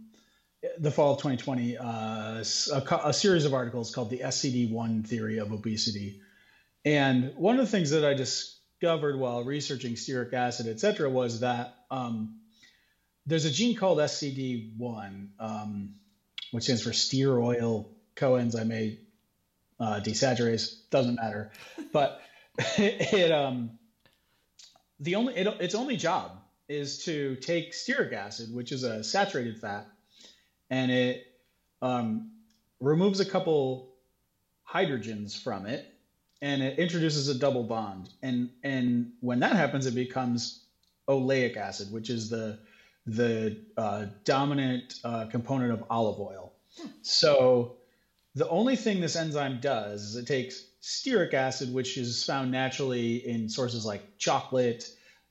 the 0.79 0.91
fall 0.91 1.13
of 1.13 1.19
2020, 1.19 1.77
uh, 1.77 1.83
a, 1.85 2.99
a, 3.05 3.13
series 3.13 3.45
of 3.45 3.53
articles 3.53 3.93
called 3.93 4.09
the 4.09 4.19
SCD1 4.19 5.07
theory 5.07 5.37
of 5.37 5.51
obesity. 5.53 6.21
And 6.83 7.33
one 7.37 7.59
of 7.59 7.65
the 7.65 7.71
things 7.71 7.91
that 7.91 8.03
I 8.03 8.13
discovered 8.13 9.17
while 9.17 9.45
researching 9.45 9.93
stearic 9.93 10.33
acid, 10.33 10.67
et 10.67 10.81
cetera, 10.81 11.09
was 11.09 11.39
that 11.39 11.75
um, 11.89 12.39
there's 13.25 13.45
a 13.45 13.51
gene 13.51 13.77
called 13.77 13.99
SCD1, 13.99 15.27
um, 15.39 15.95
which 16.51 16.65
stands 16.65 16.81
for 16.81 16.91
stearoyl 16.91 17.92
coenzyme 18.15 18.97
uh, 19.79 19.99
desaturase 20.03 20.89
doesn't 20.89 21.15
matter, 21.15 21.51
but 21.91 22.21
it, 22.77 23.13
it 23.13 23.31
um 23.31 23.77
the 24.99 25.15
only 25.15 25.35
it, 25.35 25.47
its 25.59 25.75
only 25.75 25.97
job 25.97 26.39
is 26.67 27.03
to 27.05 27.35
take 27.37 27.73
stearic 27.73 28.13
acid, 28.13 28.53
which 28.53 28.71
is 28.71 28.83
a 28.83 29.03
saturated 29.03 29.59
fat, 29.59 29.87
and 30.69 30.91
it 30.91 31.25
um, 31.81 32.31
removes 32.79 33.19
a 33.19 33.25
couple 33.25 33.93
hydrogens 34.67 35.37
from 35.37 35.65
it, 35.65 35.85
and 36.41 36.61
it 36.63 36.79
introduces 36.79 37.27
a 37.27 37.35
double 37.35 37.63
bond. 37.63 38.09
And 38.21 38.49
and 38.63 39.11
when 39.19 39.39
that 39.39 39.55
happens, 39.55 39.85
it 39.85 39.95
becomes 39.95 40.63
oleic 41.07 41.57
acid, 41.57 41.91
which 41.91 42.09
is 42.09 42.29
the 42.29 42.59
the 43.05 43.61
uh, 43.75 44.05
dominant 44.23 44.99
uh, 45.03 45.25
component 45.25 45.73
of 45.73 45.83
olive 45.89 46.19
oil. 46.19 46.53
So 47.01 47.75
the 48.35 48.49
only 48.49 48.75
thing 48.75 48.99
this 48.99 49.15
enzyme 49.15 49.59
does 49.59 50.01
is 50.01 50.15
it 50.15 50.27
takes 50.27 50.63
stearic 50.81 51.33
acid, 51.33 51.73
which 51.73 51.97
is 51.97 52.23
found 52.23 52.51
naturally 52.51 53.27
in 53.27 53.47
sources 53.47 53.85
like 53.85 54.17
chocolate 54.17 54.89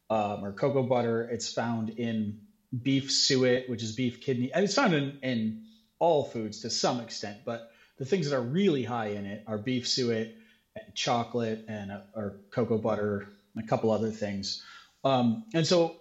um, 0.08 0.44
or 0.44 0.52
cocoa 0.52 0.82
butter. 0.82 1.22
It's 1.22 1.52
found 1.52 1.90
in 1.90 2.40
beef 2.82 3.10
suet, 3.10 3.68
which 3.68 3.82
is 3.82 3.92
beef 3.92 4.20
kidney. 4.20 4.50
It's 4.54 4.74
found 4.74 4.94
in, 4.94 5.18
in 5.22 5.64
all 5.98 6.24
foods 6.24 6.60
to 6.60 6.70
some 6.70 7.00
extent, 7.00 7.38
but 7.44 7.70
the 7.98 8.04
things 8.04 8.30
that 8.30 8.36
are 8.36 8.42
really 8.42 8.82
high 8.82 9.08
in 9.08 9.26
it 9.26 9.44
are 9.46 9.58
beef 9.58 9.86
suet 9.86 10.36
and 10.74 10.94
chocolate 10.94 11.64
and 11.68 11.92
uh, 11.92 12.00
or 12.14 12.36
cocoa 12.50 12.78
butter, 12.78 13.28
and 13.54 13.64
a 13.64 13.66
couple 13.66 13.90
other 13.90 14.10
things. 14.10 14.62
Um, 15.04 15.44
and 15.54 15.66
so 15.66 15.96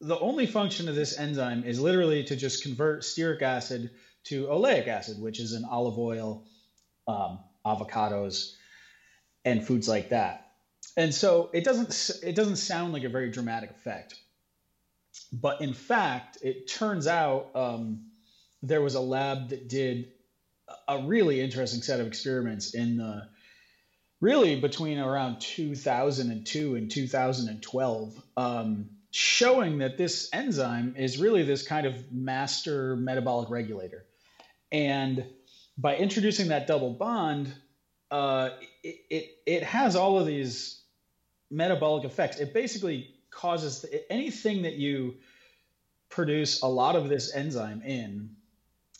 the 0.00 0.18
only 0.18 0.46
function 0.46 0.88
of 0.88 0.94
this 0.94 1.18
enzyme 1.18 1.64
is 1.64 1.80
literally 1.80 2.24
to 2.24 2.36
just 2.36 2.62
convert 2.62 3.02
stearic 3.02 3.42
acid 3.42 3.90
to 4.28 4.46
oleic 4.46 4.88
acid, 4.88 5.20
which 5.20 5.40
is 5.40 5.52
in 5.52 5.64
olive 5.64 5.98
oil, 5.98 6.44
um, 7.06 7.38
avocados, 7.64 8.54
and 9.44 9.64
foods 9.64 9.88
like 9.88 10.10
that. 10.10 10.52
And 10.96 11.14
so 11.14 11.50
it 11.52 11.64
doesn't 11.64 12.22
it 12.22 12.34
doesn't 12.34 12.56
sound 12.56 12.92
like 12.92 13.04
a 13.04 13.08
very 13.08 13.30
dramatic 13.30 13.70
effect, 13.70 14.14
but 15.32 15.60
in 15.60 15.74
fact, 15.74 16.38
it 16.42 16.68
turns 16.68 17.06
out 17.06 17.50
um, 17.54 18.06
there 18.62 18.80
was 18.80 18.94
a 18.94 19.00
lab 19.00 19.50
that 19.50 19.68
did 19.68 20.12
a 20.88 21.02
really 21.02 21.40
interesting 21.40 21.82
set 21.82 22.00
of 22.00 22.06
experiments 22.06 22.74
in 22.74 22.96
the 22.96 23.28
really 24.20 24.58
between 24.58 24.98
around 24.98 25.40
2002 25.40 26.74
and 26.74 26.90
2012 26.90 28.22
um, 28.36 28.88
showing 29.10 29.78
that 29.78 29.98
this 29.98 30.28
enzyme 30.32 30.94
is 30.96 31.18
really 31.18 31.42
this 31.42 31.66
kind 31.66 31.86
of 31.86 32.12
master 32.12 32.96
metabolic 32.96 33.50
regulator 33.50 34.05
and 34.72 35.24
by 35.78 35.96
introducing 35.96 36.48
that 36.48 36.66
double 36.66 36.92
bond, 36.92 37.52
uh, 38.10 38.50
it, 38.82 38.96
it, 39.10 39.30
it 39.46 39.62
has 39.62 39.96
all 39.96 40.18
of 40.18 40.26
these 40.26 40.82
metabolic 41.50 42.04
effects. 42.04 42.38
It 42.38 42.54
basically 42.54 43.14
causes 43.30 43.84
anything 44.10 44.62
that 44.62 44.74
you 44.74 45.16
produce 46.08 46.62
a 46.62 46.66
lot 46.66 46.96
of 46.96 47.08
this 47.08 47.34
enzyme 47.34 47.82
in. 47.82 48.30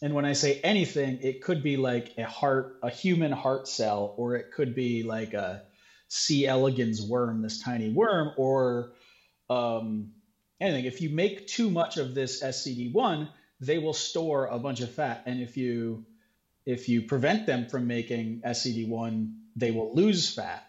And 0.03 0.13
when 0.15 0.27
I 0.27 0.35
say 0.35 0.61
anything, 0.63 1.21
it 1.23 1.43
could 1.43 1.63
be 1.63 1.77
like 1.77 2.13
a 2.19 2.25
heart, 2.25 2.79
a 2.83 2.91
human 2.91 3.33
heart 3.33 3.67
cell, 3.67 4.15
or 4.19 4.37
it 4.37 4.53
could 4.53 4.75
be 4.75 5.03
like 5.03 5.33
a 5.33 5.63
C. 6.09 6.47
elegans 6.47 7.01
worm, 7.01 7.41
this 7.41 7.63
tiny 7.63 7.91
worm, 7.91 8.33
or 8.37 8.93
um, 9.49 10.13
anything. 10.61 10.85
If 10.85 11.01
you 11.01 11.11
make 11.11 11.47
too 11.47 11.71
much 11.71 11.97
of 11.97 12.15
this 12.15 12.43
SCD1, 12.43 13.29
they 13.61 13.79
will 13.79 13.93
store 13.93 14.47
a 14.47 14.59
bunch 14.59 14.81
of 14.81 14.91
fat, 14.91 15.23
and 15.27 15.41
if 15.41 15.57
you 15.57 16.05
if 16.65 16.89
you 16.89 17.03
prevent 17.03 17.47
them 17.47 17.69
from 17.69 17.87
making 17.87 18.43
SCD1, 18.45 19.33
they 19.55 19.71
will 19.71 19.95
lose 19.95 20.35
fat. 20.35 20.67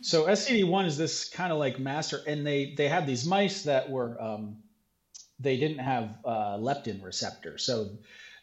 So 0.00 0.26
SCD1 0.26 0.86
is 0.86 0.96
this 0.96 1.28
kind 1.28 1.52
of 1.52 1.58
like 1.58 1.78
master, 1.78 2.20
and 2.26 2.46
they 2.46 2.74
they 2.76 2.88
had 2.88 3.06
these 3.06 3.24
mice 3.24 3.64
that 3.64 3.90
were 3.90 4.20
um, 4.20 4.56
they 5.38 5.56
didn't 5.56 5.78
have 5.78 6.10
uh, 6.24 6.56
leptin 6.56 7.02
receptor, 7.02 7.58
so 7.58 7.90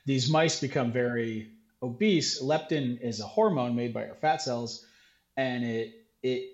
these 0.06 0.30
mice 0.30 0.62
become 0.62 0.92
very 0.92 1.52
obese. 1.82 2.42
Leptin 2.42 3.02
is 3.02 3.20
a 3.20 3.28
hormone 3.28 3.75
made 3.75 3.94
by 3.94 4.08
our 4.08 4.16
fat 4.16 4.42
cells, 4.42 4.86
and 5.36 5.63
it 5.63 5.94
it 6.22 6.50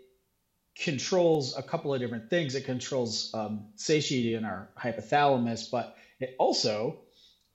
controls 0.75 1.57
a 1.57 1.61
couple 1.61 1.93
of 1.93 1.99
different 1.99 2.29
things. 2.29 2.55
It 2.55 2.65
controls 2.65 3.31
um, 3.33 3.67
satiety 3.75 4.33
in 4.33 4.45
our 4.45 4.69
hypothalamus, 4.77 5.69
but 5.69 5.95
it 6.19 6.35
also 6.39 6.99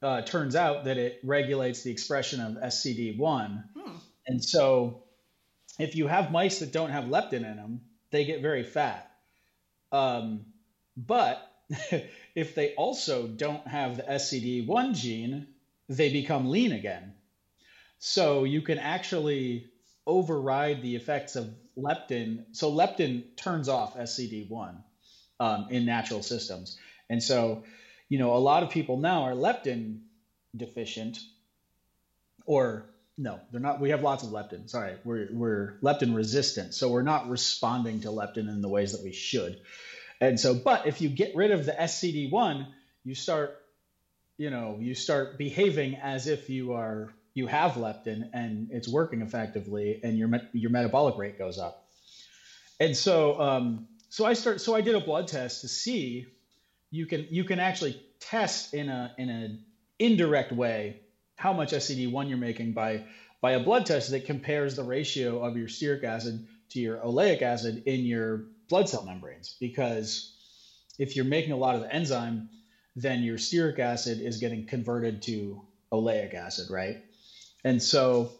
uh, 0.04 0.22
turns 0.22 0.54
out 0.54 0.84
that 0.84 0.98
it 0.98 1.18
regulates 1.24 1.82
the 1.82 1.90
expression 1.90 2.40
of 2.40 2.54
SCD1. 2.62 3.64
Hmm. 3.74 3.96
And 4.26 4.44
so, 4.44 5.02
if 5.78 5.96
you 5.96 6.06
have 6.06 6.30
mice 6.30 6.60
that 6.60 6.72
don't 6.72 6.90
have 6.90 7.04
leptin 7.04 7.44
in 7.50 7.56
them, 7.56 7.80
they 8.10 8.24
get 8.24 8.42
very 8.42 8.62
fat. 8.62 9.10
Um, 9.90 10.46
but 10.96 11.50
if 12.34 12.54
they 12.54 12.74
also 12.74 13.26
don't 13.26 13.66
have 13.66 13.96
the 13.96 14.02
SCD1 14.02 14.94
gene, 14.94 15.48
they 15.88 16.12
become 16.12 16.50
lean 16.50 16.72
again. 16.72 17.14
So 17.98 18.44
you 18.44 18.60
can 18.60 18.78
actually 18.78 19.70
override 20.06 20.82
the 20.82 20.96
effects 20.96 21.36
of 21.36 21.52
leptin. 21.76 22.44
So 22.52 22.70
leptin 22.70 23.36
turns 23.36 23.68
off 23.68 23.96
SCD1 23.96 24.76
um, 25.40 25.66
in 25.70 25.86
natural 25.86 26.22
systems. 26.22 26.78
And 27.08 27.22
so 27.22 27.64
you 28.14 28.20
know, 28.20 28.36
a 28.36 28.38
lot 28.38 28.62
of 28.62 28.70
people 28.70 28.96
now 28.96 29.24
are 29.24 29.32
leptin 29.32 29.98
deficient, 30.54 31.18
or 32.46 32.86
no, 33.18 33.40
they're 33.50 33.60
not. 33.60 33.80
We 33.80 33.90
have 33.90 34.02
lots 34.02 34.22
of 34.22 34.30
leptin. 34.30 34.70
Sorry, 34.70 34.94
we're 35.04 35.26
we're 35.32 35.78
leptin 35.82 36.14
resistant, 36.14 36.74
so 36.74 36.90
we're 36.90 37.02
not 37.02 37.28
responding 37.28 38.02
to 38.02 38.10
leptin 38.10 38.48
in 38.48 38.62
the 38.62 38.68
ways 38.68 38.92
that 38.92 39.02
we 39.02 39.10
should. 39.10 39.60
And 40.20 40.38
so, 40.38 40.54
but 40.54 40.86
if 40.86 41.00
you 41.00 41.08
get 41.08 41.34
rid 41.34 41.50
of 41.50 41.66
the 41.66 41.72
SCD1, 41.72 42.68
you 43.02 43.16
start, 43.16 43.56
you 44.38 44.50
know, 44.50 44.78
you 44.80 44.94
start 44.94 45.36
behaving 45.36 45.96
as 45.96 46.28
if 46.28 46.48
you 46.48 46.74
are 46.74 47.12
you 47.34 47.48
have 47.48 47.72
leptin 47.72 48.30
and 48.32 48.68
it's 48.70 48.86
working 48.86 49.22
effectively, 49.22 49.98
and 50.04 50.16
your 50.16 50.30
your 50.52 50.70
metabolic 50.70 51.18
rate 51.18 51.36
goes 51.36 51.58
up. 51.58 51.84
And 52.78 52.96
so, 52.96 53.40
um, 53.40 53.88
so 54.08 54.24
I 54.24 54.34
start. 54.34 54.60
So 54.60 54.76
I 54.76 54.82
did 54.82 54.94
a 54.94 55.00
blood 55.00 55.26
test 55.26 55.62
to 55.62 55.68
see 55.68 56.26
you 56.90 57.06
can 57.06 57.26
you 57.30 57.44
can 57.44 57.58
actually 57.60 58.00
test 58.20 58.74
in 58.74 58.88
a 58.88 59.14
in 59.18 59.28
an 59.28 59.64
indirect 59.98 60.52
way 60.52 61.00
how 61.36 61.52
much 61.52 61.72
SCD1 61.72 62.28
you're 62.28 62.38
making 62.38 62.72
by 62.72 63.04
by 63.40 63.52
a 63.52 63.60
blood 63.60 63.86
test 63.86 64.10
that 64.10 64.24
compares 64.26 64.76
the 64.76 64.84
ratio 64.84 65.42
of 65.42 65.56
your 65.56 65.68
stearic 65.68 66.04
acid 66.04 66.46
to 66.70 66.80
your 66.80 66.98
oleic 66.98 67.42
acid 67.42 67.82
in 67.86 68.04
your 68.04 68.44
blood 68.68 68.88
cell 68.88 69.04
membranes 69.04 69.56
because 69.60 70.32
if 70.98 71.16
you're 71.16 71.24
making 71.24 71.52
a 71.52 71.56
lot 71.56 71.74
of 71.74 71.82
the 71.82 71.92
enzyme 71.92 72.48
then 72.96 73.22
your 73.22 73.38
stearic 73.38 73.78
acid 73.78 74.20
is 74.20 74.38
getting 74.38 74.66
converted 74.66 75.22
to 75.22 75.62
oleic 75.92 76.34
acid, 76.34 76.70
right? 76.70 77.02
And 77.64 77.82
so 77.82 78.30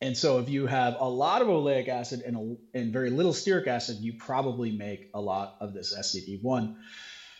and 0.00 0.16
so 0.16 0.38
if 0.38 0.50
you 0.50 0.66
have 0.66 0.96
a 1.00 1.08
lot 1.08 1.40
of 1.40 1.48
oleic 1.48 1.88
acid 1.88 2.20
and, 2.20 2.36
a, 2.36 2.78
and 2.78 2.92
very 2.92 3.10
little 3.10 3.32
stearic 3.32 3.66
acid, 3.66 3.96
you 3.98 4.12
probably 4.12 4.70
make 4.70 5.08
a 5.14 5.20
lot 5.20 5.56
of 5.60 5.72
this 5.72 5.96
SCD1. 5.96 6.76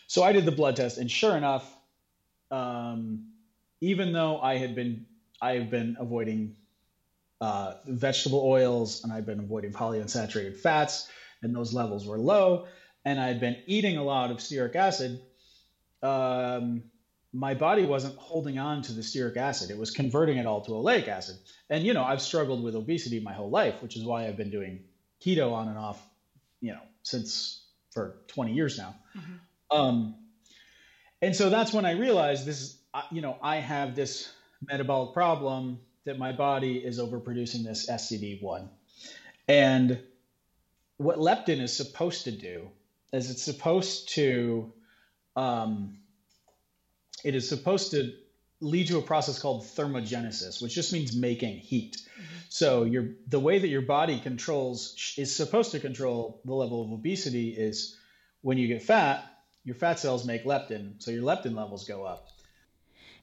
So 0.07 0.23
I 0.23 0.31
did 0.31 0.45
the 0.45 0.51
blood 0.51 0.77
test, 0.77 0.97
and 0.97 1.11
sure 1.11 1.35
enough, 1.35 1.69
um, 2.49 3.33
even 3.81 4.13
though 4.13 4.39
I 4.39 4.57
had 4.57 4.73
been 4.73 5.05
I 5.41 5.53
have 5.53 5.69
been 5.69 5.97
avoiding 5.99 6.55
uh, 7.41 7.75
vegetable 7.85 8.41
oils 8.43 9.03
and 9.03 9.13
I've 9.13 9.25
been 9.25 9.39
avoiding 9.39 9.73
polyunsaturated 9.73 10.57
fats, 10.57 11.07
and 11.43 11.55
those 11.55 11.73
levels 11.73 12.07
were 12.07 12.17
low, 12.17 12.67
and 13.05 13.19
I'd 13.19 13.39
been 13.39 13.57
eating 13.67 13.97
a 13.97 14.03
lot 14.03 14.31
of 14.31 14.37
stearic 14.37 14.75
acid. 14.75 15.21
Um, 16.01 16.83
my 17.33 17.53
body 17.53 17.85
wasn't 17.85 18.17
holding 18.17 18.57
on 18.57 18.81
to 18.83 18.93
the 18.93 19.01
stearic 19.01 19.35
acid; 19.35 19.69
it 19.69 19.77
was 19.77 19.91
converting 19.91 20.37
it 20.37 20.45
all 20.45 20.61
to 20.61 20.71
oleic 20.71 21.09
acid. 21.09 21.35
And 21.69 21.83
you 21.83 21.93
know, 21.93 22.03
I've 22.03 22.21
struggled 22.21 22.63
with 22.63 22.75
obesity 22.75 23.19
my 23.19 23.33
whole 23.33 23.49
life, 23.49 23.83
which 23.83 23.97
is 23.97 24.05
why 24.05 24.25
I've 24.25 24.37
been 24.37 24.51
doing 24.51 24.85
keto 25.21 25.51
on 25.51 25.67
and 25.67 25.77
off, 25.77 26.01
you 26.61 26.71
know, 26.71 26.81
since 27.03 27.65
for 27.91 28.15
20 28.27 28.53
years 28.53 28.77
now. 28.77 28.95
Mm-hmm. 29.15 29.33
Um, 29.71 30.15
and 31.21 31.35
so 31.35 31.49
that's 31.49 31.73
when 31.73 31.85
I 31.85 31.91
realized 31.91 32.45
this 32.45 32.61
is, 32.61 32.77
you 33.11 33.21
know, 33.21 33.37
I 33.41 33.57
have 33.57 33.95
this 33.95 34.31
metabolic 34.61 35.13
problem 35.13 35.79
that 36.05 36.17
my 36.17 36.31
body 36.31 36.77
is 36.77 36.99
overproducing 36.99 37.63
this 37.63 37.89
SCD1. 37.89 38.69
And 39.47 39.99
what 40.97 41.17
leptin 41.17 41.61
is 41.61 41.75
supposed 41.75 42.25
to 42.25 42.31
do 42.31 42.69
is 43.13 43.29
it's 43.29 43.43
supposed 43.43 44.09
to, 44.09 44.71
um, 45.35 45.97
it 47.23 47.35
is 47.35 47.47
supposed 47.47 47.91
to 47.91 48.13
lead 48.59 48.87
to 48.87 48.97
a 48.97 49.01
process 49.01 49.39
called 49.39 49.63
thermogenesis, 49.63 50.61
which 50.61 50.73
just 50.73 50.91
means 50.91 51.15
making 51.15 51.57
heat. 51.57 51.97
Mm-hmm. 51.97 52.23
So 52.49 52.83
your 52.83 53.09
the 53.27 53.39
way 53.39 53.59
that 53.59 53.67
your 53.67 53.81
body 53.81 54.19
controls 54.19 55.13
is 55.17 55.35
supposed 55.35 55.71
to 55.71 55.79
control 55.79 56.41
the 56.45 56.53
level 56.53 56.83
of 56.83 56.91
obesity 56.91 57.49
is 57.49 57.95
when 58.41 58.57
you 58.57 58.67
get 58.67 58.81
fat, 58.81 59.23
your 59.67 59.75
fat 59.75 59.99
cells 59.99 60.25
make 60.25 60.45
leptin, 60.45 60.93
so 60.97 61.11
your 61.11 61.23
leptin 61.23 61.53
levels 61.53 61.85
go 61.85 62.05
up. 62.05 62.29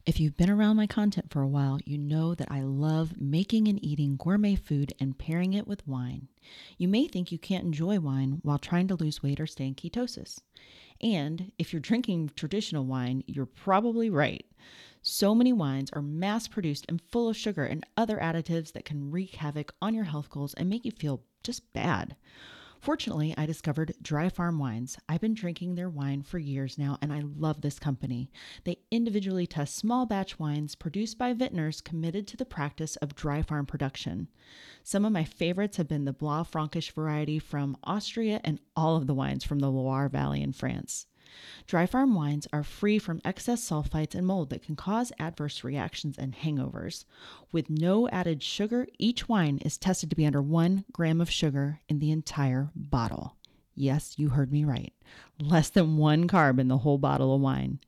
If 0.04 0.20
you've 0.20 0.36
been 0.36 0.50
around 0.50 0.76
my 0.76 0.86
content 0.86 1.30
for 1.30 1.40
a 1.40 1.48
while, 1.48 1.78
you 1.86 1.96
know 1.96 2.34
that 2.34 2.50
I 2.50 2.60
love 2.60 3.18
making 3.18 3.66
and 3.66 3.82
eating 3.82 4.18
gourmet 4.18 4.54
food 4.54 4.92
and 5.00 5.16
pairing 5.16 5.54
it 5.54 5.66
with 5.66 5.88
wine. 5.88 6.28
You 6.76 6.86
may 6.86 7.08
think 7.08 7.32
you 7.32 7.38
can't 7.38 7.64
enjoy 7.64 7.98
wine 7.98 8.40
while 8.42 8.58
trying 8.58 8.88
to 8.88 8.94
lose 8.94 9.22
weight 9.22 9.40
or 9.40 9.46
stay 9.46 9.68
in 9.68 9.74
ketosis. 9.74 10.40
And 11.00 11.50
if 11.56 11.72
you're 11.72 11.80
drinking 11.80 12.32
traditional 12.36 12.84
wine, 12.84 13.24
you're 13.26 13.46
probably 13.46 14.10
right. 14.10 14.44
So 15.00 15.34
many 15.34 15.54
wines 15.54 15.88
are 15.94 16.02
mass 16.02 16.46
produced 16.46 16.84
and 16.90 17.00
full 17.00 17.30
of 17.30 17.38
sugar 17.38 17.64
and 17.64 17.86
other 17.96 18.18
additives 18.18 18.72
that 18.74 18.84
can 18.84 19.10
wreak 19.10 19.36
havoc 19.36 19.72
on 19.80 19.94
your 19.94 20.04
health 20.04 20.28
goals 20.28 20.52
and 20.52 20.68
make 20.68 20.84
you 20.84 20.90
feel 20.90 21.22
just 21.42 21.72
bad. 21.72 22.16
Fortunately, 22.84 23.32
I 23.38 23.46
discovered 23.46 23.94
Dry 24.02 24.28
Farm 24.28 24.58
Wines. 24.58 24.98
I've 25.08 25.22
been 25.22 25.32
drinking 25.32 25.74
their 25.74 25.88
wine 25.88 26.20
for 26.20 26.38
years 26.38 26.76
now, 26.76 26.98
and 27.00 27.14
I 27.14 27.22
love 27.24 27.62
this 27.62 27.78
company. 27.78 28.30
They 28.64 28.76
individually 28.90 29.46
test 29.46 29.74
small 29.74 30.04
batch 30.04 30.38
wines 30.38 30.74
produced 30.74 31.16
by 31.16 31.32
vintners 31.32 31.80
committed 31.80 32.26
to 32.26 32.36
the 32.36 32.44
practice 32.44 32.96
of 32.96 33.14
dry 33.14 33.40
farm 33.40 33.64
production. 33.64 34.28
Some 34.82 35.06
of 35.06 35.12
my 35.12 35.24
favorites 35.24 35.78
have 35.78 35.88
been 35.88 36.04
the 36.04 36.12
Blaufränkisch 36.12 36.90
variety 36.90 37.38
from 37.38 37.78
Austria 37.84 38.42
and 38.44 38.60
all 38.76 38.96
of 38.96 39.06
the 39.06 39.14
wines 39.14 39.44
from 39.44 39.60
the 39.60 39.70
Loire 39.70 40.10
Valley 40.10 40.42
in 40.42 40.52
France. 40.52 41.06
Dry 41.66 41.86
farm 41.86 42.14
wines 42.14 42.46
are 42.52 42.62
free 42.62 42.98
from 42.98 43.20
excess 43.24 43.68
sulfites 43.68 44.14
and 44.14 44.26
mold 44.26 44.50
that 44.50 44.62
can 44.62 44.76
cause 44.76 45.12
adverse 45.18 45.64
reactions 45.64 46.18
and 46.18 46.34
hangovers. 46.34 47.04
With 47.52 47.70
no 47.70 48.08
added 48.08 48.42
sugar, 48.42 48.86
each 48.98 49.28
wine 49.28 49.59
is 49.59 49.78
tested 49.78 50.11
to 50.11 50.16
be 50.16 50.26
under 50.26 50.42
one 50.42 50.85
gram 50.92 51.20
of 51.20 51.30
sugar 51.30 51.80
in 51.88 51.98
the 51.98 52.11
entire 52.11 52.70
bottle. 52.74 53.37
Yes, 53.76 54.14
you 54.18 54.28
heard 54.28 54.52
me 54.52 54.64
right. 54.64 54.92
Less 55.40 55.68
than 55.68 55.96
one 55.96 56.28
carb 56.28 56.61
in 56.61 56.68
the 56.68 56.78
whole 56.78 56.98
bottle 56.98 57.35
of 57.35 57.40
wine. 57.40 57.80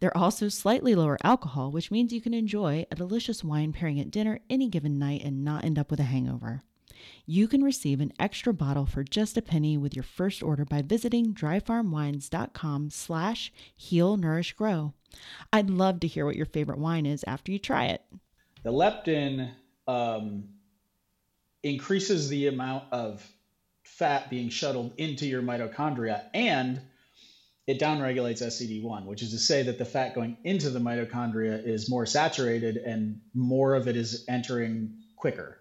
They're 0.00 0.16
also 0.16 0.48
slightly 0.48 0.94
lower 0.94 1.16
alcohol, 1.22 1.70
which 1.70 1.90
means 1.90 2.12
you 2.12 2.20
can 2.20 2.34
enjoy 2.34 2.86
a 2.90 2.96
delicious 2.96 3.44
wine 3.44 3.72
pairing 3.72 4.00
at 4.00 4.10
dinner 4.10 4.40
any 4.50 4.68
given 4.68 4.98
night 4.98 5.22
and 5.24 5.44
not 5.44 5.64
end 5.64 5.78
up 5.78 5.90
with 5.90 6.00
a 6.00 6.04
hangover. 6.04 6.62
You 7.26 7.48
can 7.48 7.62
receive 7.62 8.00
an 8.00 8.12
extra 8.18 8.52
bottle 8.52 8.86
for 8.86 9.04
just 9.04 9.36
a 9.36 9.42
penny 9.42 9.76
with 9.76 9.94
your 9.94 10.02
first 10.02 10.42
order 10.42 10.64
by 10.64 10.82
visiting 10.82 11.34
dryfarmwines.com 11.34 12.90
slash 12.90 13.52
heal 13.76 14.16
nourish 14.16 14.52
grow. 14.54 14.94
I'd 15.52 15.70
love 15.70 16.00
to 16.00 16.06
hear 16.06 16.26
what 16.26 16.36
your 16.36 16.46
favorite 16.46 16.78
wine 16.78 17.06
is 17.06 17.24
after 17.26 17.52
you 17.52 17.58
try 17.58 17.86
it. 17.86 18.02
The 18.62 18.72
leptin 18.72 19.50
um, 19.86 20.44
increases 21.62 22.28
the 22.28 22.48
amount 22.48 22.84
of 22.92 23.26
fat 23.82 24.30
being 24.30 24.48
shuttled 24.48 24.92
into 24.96 25.26
your 25.26 25.42
mitochondria 25.42 26.24
and 26.34 26.80
it 27.66 27.78
downregulates 27.78 28.42
SCD1, 28.42 29.04
which 29.04 29.22
is 29.22 29.32
to 29.32 29.38
say 29.38 29.64
that 29.64 29.76
the 29.76 29.84
fat 29.84 30.14
going 30.14 30.38
into 30.42 30.70
the 30.70 30.78
mitochondria 30.78 31.62
is 31.62 31.90
more 31.90 32.06
saturated 32.06 32.78
and 32.78 33.20
more 33.34 33.74
of 33.74 33.88
it 33.88 33.96
is 33.96 34.24
entering 34.26 34.94
quicker. 35.16 35.57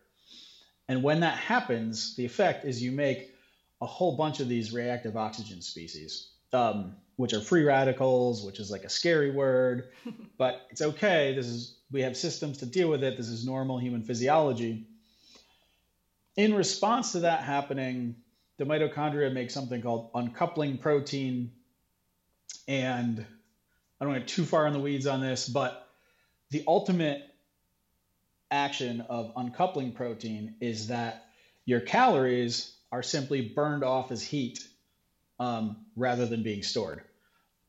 And 0.88 1.04
when 1.04 1.20
that 1.20 1.38
happens, 1.38 2.16
the 2.16 2.26
effect 2.26 2.66
is 2.66 2.82
you 2.82 2.92
make 2.92 3.34
a 3.82 3.86
whole 3.86 4.16
bunch 4.16 4.40
of 4.40 4.48
these 4.48 4.74
reactive 4.74 5.18
oxygen 5.18 5.62
species, 5.62 6.30
um, 6.54 6.96
which 7.18 7.34
are 7.34 7.42
free 7.42 7.64
radicals, 7.64 8.46
which 8.46 8.60
is 8.60 8.72
like 8.72 8.84
a 8.84 8.90
scary 8.90 9.32
word, 9.32 9.90
but 10.38 10.68
it's 10.70 10.82
okay. 10.82 11.34
This 11.36 11.48
is 11.48 11.78
we 11.92 12.02
have 12.02 12.18
systems 12.18 12.58
to 12.60 12.66
deal 12.66 12.90
with 12.90 13.04
it. 13.04 13.18
This 13.18 13.30
is 13.30 13.46
normal 13.46 13.78
human 13.78 14.04
physiology. 14.04 14.88
In 16.36 16.54
response 16.54 17.14
to 17.14 17.22
that 17.22 17.44
happening, 17.44 18.16
the 18.58 18.66
mitochondria 18.66 19.32
make 19.32 19.52
something 19.52 19.82
called 19.82 20.10
uncoupling 20.14 20.78
protein. 20.78 21.52
And 22.68 23.26
I 24.00 24.06
don't 24.06 24.14
want 24.14 24.28
to 24.28 24.28
get 24.28 24.28
too 24.28 24.46
far 24.46 24.68
in 24.68 24.74
the 24.74 24.80
weeds 24.80 25.08
on 25.08 25.22
this, 25.22 25.48
but 25.48 25.88
the 26.52 26.64
ultimate 26.68 27.27
action 28.52 29.02
of 29.10 29.34
uncoupling 29.36 29.92
protein 29.92 30.56
is 30.62 30.88
that 30.88 31.26
your 31.66 31.80
calories 31.80 32.74
are 32.92 33.04
simply 33.04 33.42
burned 33.42 33.84
off 33.84 34.12
as 34.12 34.24
heat 34.24 34.66
um, 35.40 35.86
rather 35.96 36.26
than 36.26 36.44
being 36.44 36.64
stored. 36.64 37.02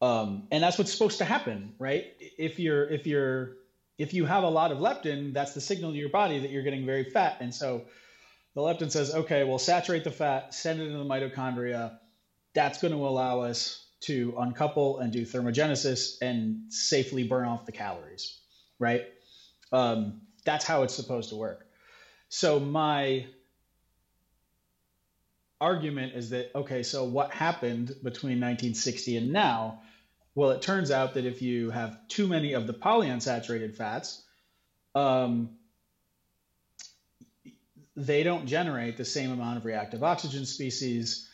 Um, 0.00 0.46
and 0.52 0.62
that's 0.62 0.78
what's 0.78 0.92
supposed 0.92 1.18
to 1.18 1.24
happen, 1.24 1.74
right? 1.78 2.06
If 2.20 2.60
you're 2.60 2.88
if 2.88 3.06
you're 3.06 3.56
if 3.98 4.14
you 4.14 4.24
have 4.26 4.44
a 4.44 4.48
lot 4.48 4.70
of 4.70 4.78
leptin, 4.78 5.32
that's 5.32 5.54
the 5.54 5.60
signal 5.60 5.90
to 5.92 5.98
your 5.98 6.08
body 6.08 6.38
that 6.38 6.50
you're 6.50 6.62
getting 6.62 6.86
very 6.86 7.04
fat. 7.04 7.38
And 7.40 7.52
so 7.52 7.82
the 8.54 8.60
leptin 8.60 8.90
says, 8.90 9.12
okay, 9.12 9.42
well, 9.42 9.58
saturate 9.58 10.04
the 10.04 10.12
fat, 10.12 10.54
send 10.54 10.80
it 10.80 10.84
into 10.84 10.98
the 10.98 11.04
mitochondria. 11.04 11.98
That's 12.54 12.80
going 12.80 12.94
to 12.94 13.06
allow 13.06 13.40
us 13.40 13.84
to 14.02 14.34
uncouple 14.38 15.00
and 15.00 15.12
do 15.12 15.22
thermogenesis 15.22 16.18
and 16.22 16.72
safely 16.72 17.24
burn 17.24 17.46
off 17.46 17.66
the 17.66 17.72
calories, 17.72 18.38
right? 18.78 19.02
Um, 19.72 20.20
that's 20.48 20.64
how 20.64 20.82
it's 20.82 20.94
supposed 20.94 21.28
to 21.28 21.36
work. 21.36 21.66
So 22.30 22.58
my 22.58 23.26
argument 25.60 26.14
is 26.14 26.30
that 26.30 26.50
okay, 26.54 26.82
so 26.82 27.04
what 27.04 27.32
happened 27.32 27.88
between 27.88 28.40
1960 28.40 29.18
and 29.18 29.30
now? 29.30 29.82
Well, 30.34 30.52
it 30.52 30.62
turns 30.62 30.90
out 30.90 31.14
that 31.14 31.26
if 31.26 31.42
you 31.42 31.68
have 31.68 31.98
too 32.08 32.26
many 32.26 32.54
of 32.54 32.66
the 32.66 32.72
polyunsaturated 32.72 33.74
fats, 33.74 34.22
um, 34.94 35.50
they 37.94 38.22
don't 38.22 38.46
generate 38.46 38.96
the 38.96 39.04
same 39.04 39.30
amount 39.30 39.58
of 39.58 39.66
reactive 39.66 40.02
oxygen 40.02 40.46
species. 40.46 41.28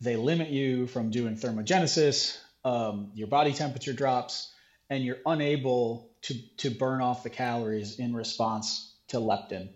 They 0.00 0.14
limit 0.14 0.50
you 0.50 0.86
from 0.86 1.10
doing 1.10 1.34
thermogenesis. 1.34 2.38
Um, 2.64 3.10
your 3.14 3.26
body 3.26 3.52
temperature 3.52 3.94
drops, 3.94 4.52
and 4.88 5.04
you're 5.04 5.18
unable 5.26 6.09
to 6.22 6.34
to 6.58 6.70
burn 6.70 7.00
off 7.00 7.22
the 7.22 7.30
calories 7.30 7.98
in 7.98 8.14
response 8.14 8.94
to 9.08 9.18
leptin. 9.18 9.68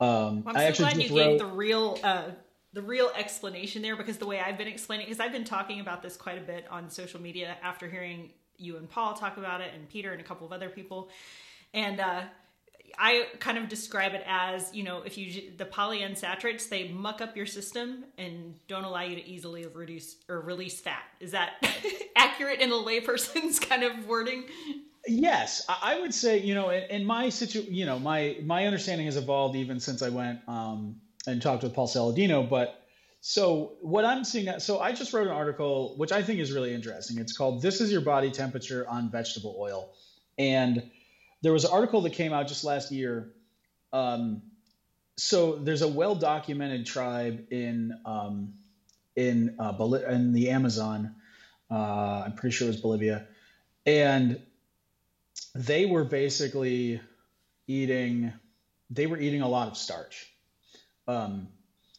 Um, 0.00 0.44
well, 0.44 0.56
I'm 0.56 0.74
so 0.74 0.84
glad 0.84 1.02
you 1.02 1.16
wrote, 1.16 1.24
gave 1.30 1.38
the 1.38 1.46
real 1.46 1.98
uh, 2.02 2.30
the 2.72 2.82
real 2.82 3.10
explanation 3.16 3.82
there 3.82 3.96
because 3.96 4.18
the 4.18 4.26
way 4.26 4.40
I've 4.40 4.58
been 4.58 4.68
explaining 4.68 5.06
because 5.06 5.20
I've 5.20 5.32
been 5.32 5.44
talking 5.44 5.80
about 5.80 6.02
this 6.02 6.16
quite 6.16 6.38
a 6.38 6.42
bit 6.42 6.66
on 6.70 6.90
social 6.90 7.20
media 7.20 7.56
after 7.62 7.88
hearing 7.88 8.30
you 8.56 8.76
and 8.76 8.88
Paul 8.88 9.14
talk 9.14 9.36
about 9.36 9.60
it 9.60 9.72
and 9.74 9.88
Peter 9.88 10.12
and 10.12 10.20
a 10.20 10.24
couple 10.24 10.46
of 10.46 10.52
other 10.52 10.68
people, 10.68 11.10
and 11.74 12.00
uh, 12.00 12.22
I 12.98 13.26
kind 13.38 13.58
of 13.58 13.68
describe 13.68 14.14
it 14.14 14.22
as 14.26 14.74
you 14.74 14.84
know 14.84 15.02
if 15.02 15.18
you 15.18 15.50
the 15.56 15.64
polyunsaturates 15.64 16.68
they 16.68 16.88
muck 16.88 17.20
up 17.20 17.36
your 17.36 17.46
system 17.46 18.04
and 18.18 18.54
don't 18.68 18.84
allow 18.84 19.02
you 19.02 19.16
to 19.16 19.26
easily 19.26 19.66
reduce 19.66 20.16
or 20.28 20.40
release 20.40 20.80
fat. 20.80 21.02
Is 21.18 21.32
that 21.32 21.54
accurate 22.16 22.60
in 22.60 22.70
a 22.70 22.74
layperson's 22.74 23.58
kind 23.60 23.82
of 23.82 24.06
wording? 24.06 24.44
Yes, 25.10 25.66
I 25.68 26.00
would 26.00 26.14
say 26.14 26.38
you 26.38 26.54
know 26.54 26.70
in, 26.70 26.84
in 26.84 27.04
my 27.06 27.30
situ 27.30 27.62
you 27.68 27.84
know 27.84 27.98
my 27.98 28.38
my 28.44 28.66
understanding 28.66 29.06
has 29.06 29.16
evolved 29.16 29.56
even 29.56 29.80
since 29.80 30.02
I 30.02 30.08
went 30.10 30.40
um, 30.48 31.00
and 31.26 31.42
talked 31.42 31.64
with 31.64 31.74
Paul 31.74 31.88
Saladino, 31.88 32.48
but 32.48 32.76
So 33.20 33.74
what 33.82 34.04
I'm 34.04 34.24
seeing 34.24 34.60
so 34.60 34.78
I 34.80 34.92
just 34.92 35.12
wrote 35.12 35.26
an 35.26 35.32
article 35.34 35.94
which 35.98 36.12
I 36.12 36.22
think 36.22 36.40
is 36.40 36.52
really 36.52 36.72
interesting. 36.74 37.18
It's 37.18 37.36
called 37.36 37.62
"This 37.62 37.80
is 37.80 37.92
Your 37.92 38.02
Body 38.02 38.30
Temperature 38.30 38.86
on 38.88 39.10
Vegetable 39.10 39.56
Oil," 39.58 39.90
and 40.38 40.82
there 41.42 41.52
was 41.52 41.64
an 41.64 41.72
article 41.72 42.02
that 42.02 42.12
came 42.12 42.32
out 42.32 42.48
just 42.48 42.64
last 42.64 42.92
year. 42.92 43.32
Um, 43.92 44.42
so 45.18 45.56
there's 45.56 45.82
a 45.82 45.88
well-documented 45.88 46.86
tribe 46.86 47.46
in 47.50 47.92
um, 48.06 48.54
in 49.16 49.56
uh, 49.58 49.74
in 50.08 50.32
the 50.32 50.50
Amazon. 50.50 51.16
Uh, 51.70 52.24
I'm 52.26 52.34
pretty 52.34 52.54
sure 52.54 52.66
it 52.68 52.72
was 52.72 52.80
Bolivia, 52.80 53.26
and 53.86 54.40
they 55.54 55.86
were 55.86 56.04
basically 56.04 57.00
eating. 57.66 58.32
They 58.90 59.06
were 59.06 59.18
eating 59.18 59.42
a 59.42 59.48
lot 59.48 59.68
of 59.68 59.76
starch. 59.76 60.30
Um, 61.06 61.48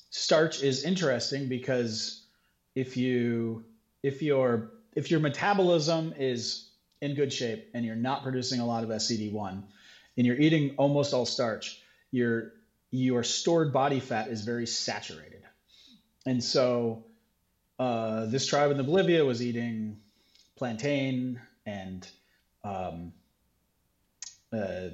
starch 0.09 0.61
is 0.61 0.83
interesting 0.83 1.49
because 1.49 2.25
if 2.75 2.97
you 2.97 3.65
if 4.03 4.21
your 4.21 4.71
if 4.93 5.11
your 5.11 5.19
metabolism 5.19 6.13
is 6.17 6.69
in 7.01 7.15
good 7.15 7.31
shape 7.33 7.69
and 7.73 7.85
you're 7.85 7.95
not 7.95 8.23
producing 8.23 8.59
a 8.59 8.65
lot 8.65 8.83
of 8.83 8.89
SCD1 8.89 9.63
and 10.17 10.27
you're 10.27 10.39
eating 10.39 10.75
almost 10.77 11.13
all 11.13 11.25
starch, 11.25 11.81
your 12.11 12.53
your 12.91 13.23
stored 13.23 13.71
body 13.71 13.99
fat 13.99 14.27
is 14.27 14.43
very 14.43 14.67
saturated. 14.67 15.43
And 16.25 16.43
so 16.43 17.05
uh, 17.79 18.25
this 18.25 18.45
tribe 18.45 18.71
in 18.71 18.77
the 18.77 18.83
Bolivia 18.83 19.25
was 19.25 19.41
eating 19.41 19.97
plantain 20.57 21.41
and 21.65 22.07
um, 22.63 23.13
uh, 24.53 24.89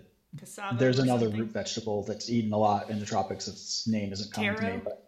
there's 0.77 0.99
another 0.99 1.25
something. 1.25 1.39
root 1.39 1.49
vegetable 1.49 2.03
that's 2.03 2.29
eaten 2.29 2.53
a 2.53 2.57
lot 2.57 2.89
in 2.89 2.99
the 2.99 3.05
tropics. 3.05 3.47
Its 3.47 3.87
name 3.87 4.11
isn't 4.13 4.31
coming 4.33 4.55
Taro? 4.55 4.69
to 4.69 4.77
me, 4.77 4.81
but 4.83 5.07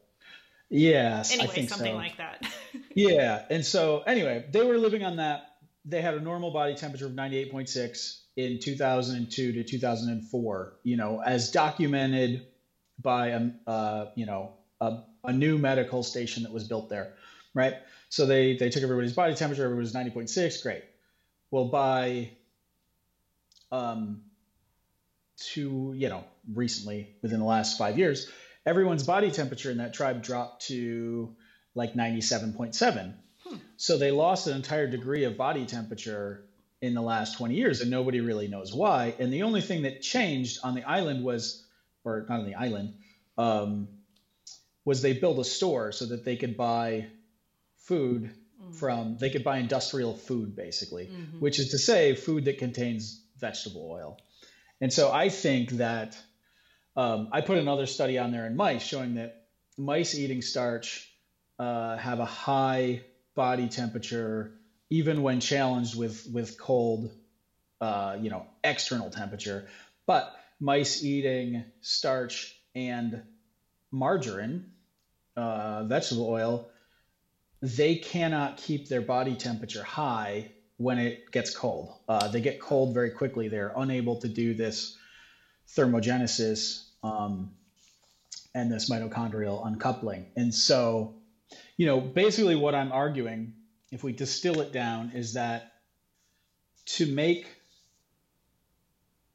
Yes, 0.70 1.32
anyway, 1.32 1.48
I 1.48 1.52
think 1.52 1.70
something 1.70 1.94
so. 1.94 1.98
like 1.98 2.18
that. 2.18 2.46
yeah, 2.94 3.44
and 3.50 3.66
so 3.66 4.02
anyway, 4.06 4.46
they 4.52 4.64
were 4.64 4.78
living 4.78 5.04
on 5.04 5.16
that. 5.18 5.56
They 5.84 6.02
had 6.02 6.14
a 6.14 6.20
normal 6.20 6.52
body 6.52 6.76
temperature 6.76 7.08
of 7.08 7.14
98.6 7.14 8.20
in 8.36 8.60
2002 8.60 9.54
to 9.54 9.64
2004. 9.64 10.74
You 10.84 10.98
know, 10.98 11.22
as 11.26 11.52
documented 11.52 12.46
by 13.02 13.30
a 13.30 13.50
uh, 13.66 14.12
you 14.16 14.28
know 14.28 14.54
a, 14.80 15.00
a 15.24 15.34
new 15.34 15.58
medical 15.58 16.04
station 16.04 16.44
that 16.44 16.52
was 16.52 16.68
built 16.68 16.88
there, 16.88 17.14
right? 17.56 17.74
So 18.10 18.28
they 18.28 18.56
they 18.56 18.70
took 18.70 18.84
everybody's 18.84 19.14
body 19.14 19.34
temperature. 19.34 19.64
Everybody 19.64 19.86
was 19.86 19.94
90.6. 19.94 20.62
Great. 20.62 20.84
Well, 21.50 21.66
by 21.66 22.30
um, 23.72 24.22
to 25.54 25.94
you 25.96 26.10
know 26.10 26.24
recently 26.54 27.16
within 27.22 27.40
the 27.40 27.46
last 27.46 27.78
five 27.78 27.98
years 27.98 28.30
everyone's 28.66 29.04
body 29.04 29.32
temperature 29.32 29.72
in 29.72 29.78
that 29.78 29.94
tribe 29.94 30.22
dropped 30.22 30.68
to 30.68 31.36
like 31.76 31.94
97.7. 31.94 33.14
Hmm. 33.44 33.56
So 33.78 33.98
they 33.98 34.12
lost 34.12 34.48
an 34.48 34.56
entire 34.56 34.88
degree 34.88 35.24
of 35.24 35.38
body 35.38 35.66
temperature 35.66 36.46
in 36.82 36.94
the 36.94 37.02
last 37.02 37.38
20 37.38 37.56
years, 37.56 37.82
and 37.82 37.92
nobody 37.92 38.22
really 38.22 38.48
knows 38.48 38.74
why. 38.74 39.16
And 39.20 39.34
the 39.34 39.44
only 39.44 39.62
thing 39.62 39.84
that 39.84 40.02
changed 40.02 40.60
on 40.64 40.76
the 40.76 40.84
island 40.84 41.24
was, 41.24 41.66
or 42.04 42.26
not 42.30 42.40
on 42.40 42.46
the 42.46 42.56
island, 42.56 42.94
um, 43.38 43.88
was 44.86 45.02
they 45.02 45.14
built 45.14 45.40
a 45.40 45.44
store 45.44 45.92
so 45.92 46.06
that 46.08 46.24
they 46.24 46.36
could 46.36 46.56
buy 46.56 47.08
food 47.80 48.32
mm-hmm. 48.62 48.72
from, 48.74 49.18
they 49.18 49.30
could 49.30 49.44
buy 49.44 49.58
industrial 49.58 50.16
food 50.16 50.56
basically, 50.56 51.08
mm-hmm. 51.08 51.40
which 51.40 51.60
is 51.60 51.72
to 51.72 51.78
say, 51.78 52.16
food 52.16 52.46
that 52.46 52.60
contains 52.60 53.22
vegetable 53.40 53.90
oil. 53.92 54.18
And 54.82 54.92
so 54.94 55.12
I 55.12 55.30
think 55.30 55.72
that 55.72 56.18
um, 56.96 57.30
I 57.32 57.42
put 57.42 57.58
another 57.58 57.86
study 57.86 58.18
on 58.18 58.32
there 58.32 58.46
in 58.46 58.56
mice 58.56 58.84
showing 58.84 59.16
that 59.16 59.46
mice 59.78 60.16
eating 60.16 60.42
starch 60.42 61.10
uh, 61.58 61.98
have 61.98 62.20
a 62.20 62.26
high 62.26 63.02
body 63.36 63.68
temperature 63.68 64.54
even 64.90 65.22
when 65.22 65.40
challenged 65.40 65.98
with 65.98 66.28
with 66.34 66.58
cold, 66.58 67.12
uh, 67.80 68.18
you 68.20 68.30
know, 68.30 68.46
external 68.64 69.10
temperature. 69.10 69.68
But 70.06 70.36
mice 70.60 71.04
eating 71.04 71.64
starch 71.82 72.56
and 72.74 73.22
margarine, 73.92 74.72
uh, 75.36 75.84
vegetable 75.84 76.28
oil, 76.28 76.70
they 77.62 77.96
cannot 77.96 78.58
keep 78.58 78.88
their 78.88 79.02
body 79.02 79.36
temperature 79.36 79.84
high 79.84 80.52
when 80.80 80.98
it 80.98 81.30
gets 81.32 81.54
cold. 81.54 81.94
Uh, 82.08 82.30
they 82.30 82.40
get 82.40 82.62
cold 82.62 82.94
very 82.94 83.12
quickly. 83.12 83.50
They're 83.50 83.74
unable 83.76 84.16
to 84.22 84.30
do 84.30 84.54
this 84.54 84.98
thermogenesis 85.76 86.86
um, 87.04 87.52
and 88.56 88.72
this 88.72 88.90
mitochondrial 88.90 89.68
uncoupling. 89.68 90.28
And 90.38 90.56
so, 90.56 91.16
you 91.76 91.86
know, 91.86 92.00
basically 92.00 92.56
what 92.56 92.76
I'm 92.76 92.94
arguing, 92.94 93.56
if 93.92 94.06
we 94.06 94.14
distill 94.14 94.62
it 94.62 94.72
down, 94.72 95.12
is 95.14 95.34
that 95.34 95.74
to 96.86 97.06
make, 97.06 97.46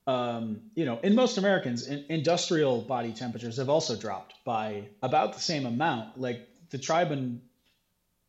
um, 0.07 0.63
you 0.75 0.87
know, 0.87 0.99
in 1.03 1.15
most 1.15 1.37
Americans, 1.37 1.87
in, 1.87 2.07
industrial 2.09 2.81
body 2.81 3.13
temperatures 3.13 3.59
have 3.59 3.69
also 3.69 3.97
dropped 3.97 4.33
by 4.47 4.85
about 5.03 5.35
the 5.35 5.41
same 5.41 5.67
amount. 5.67 6.19
Like 6.19 6.49
the 6.71 6.79
tribe 6.79 7.13
in, 7.13 7.43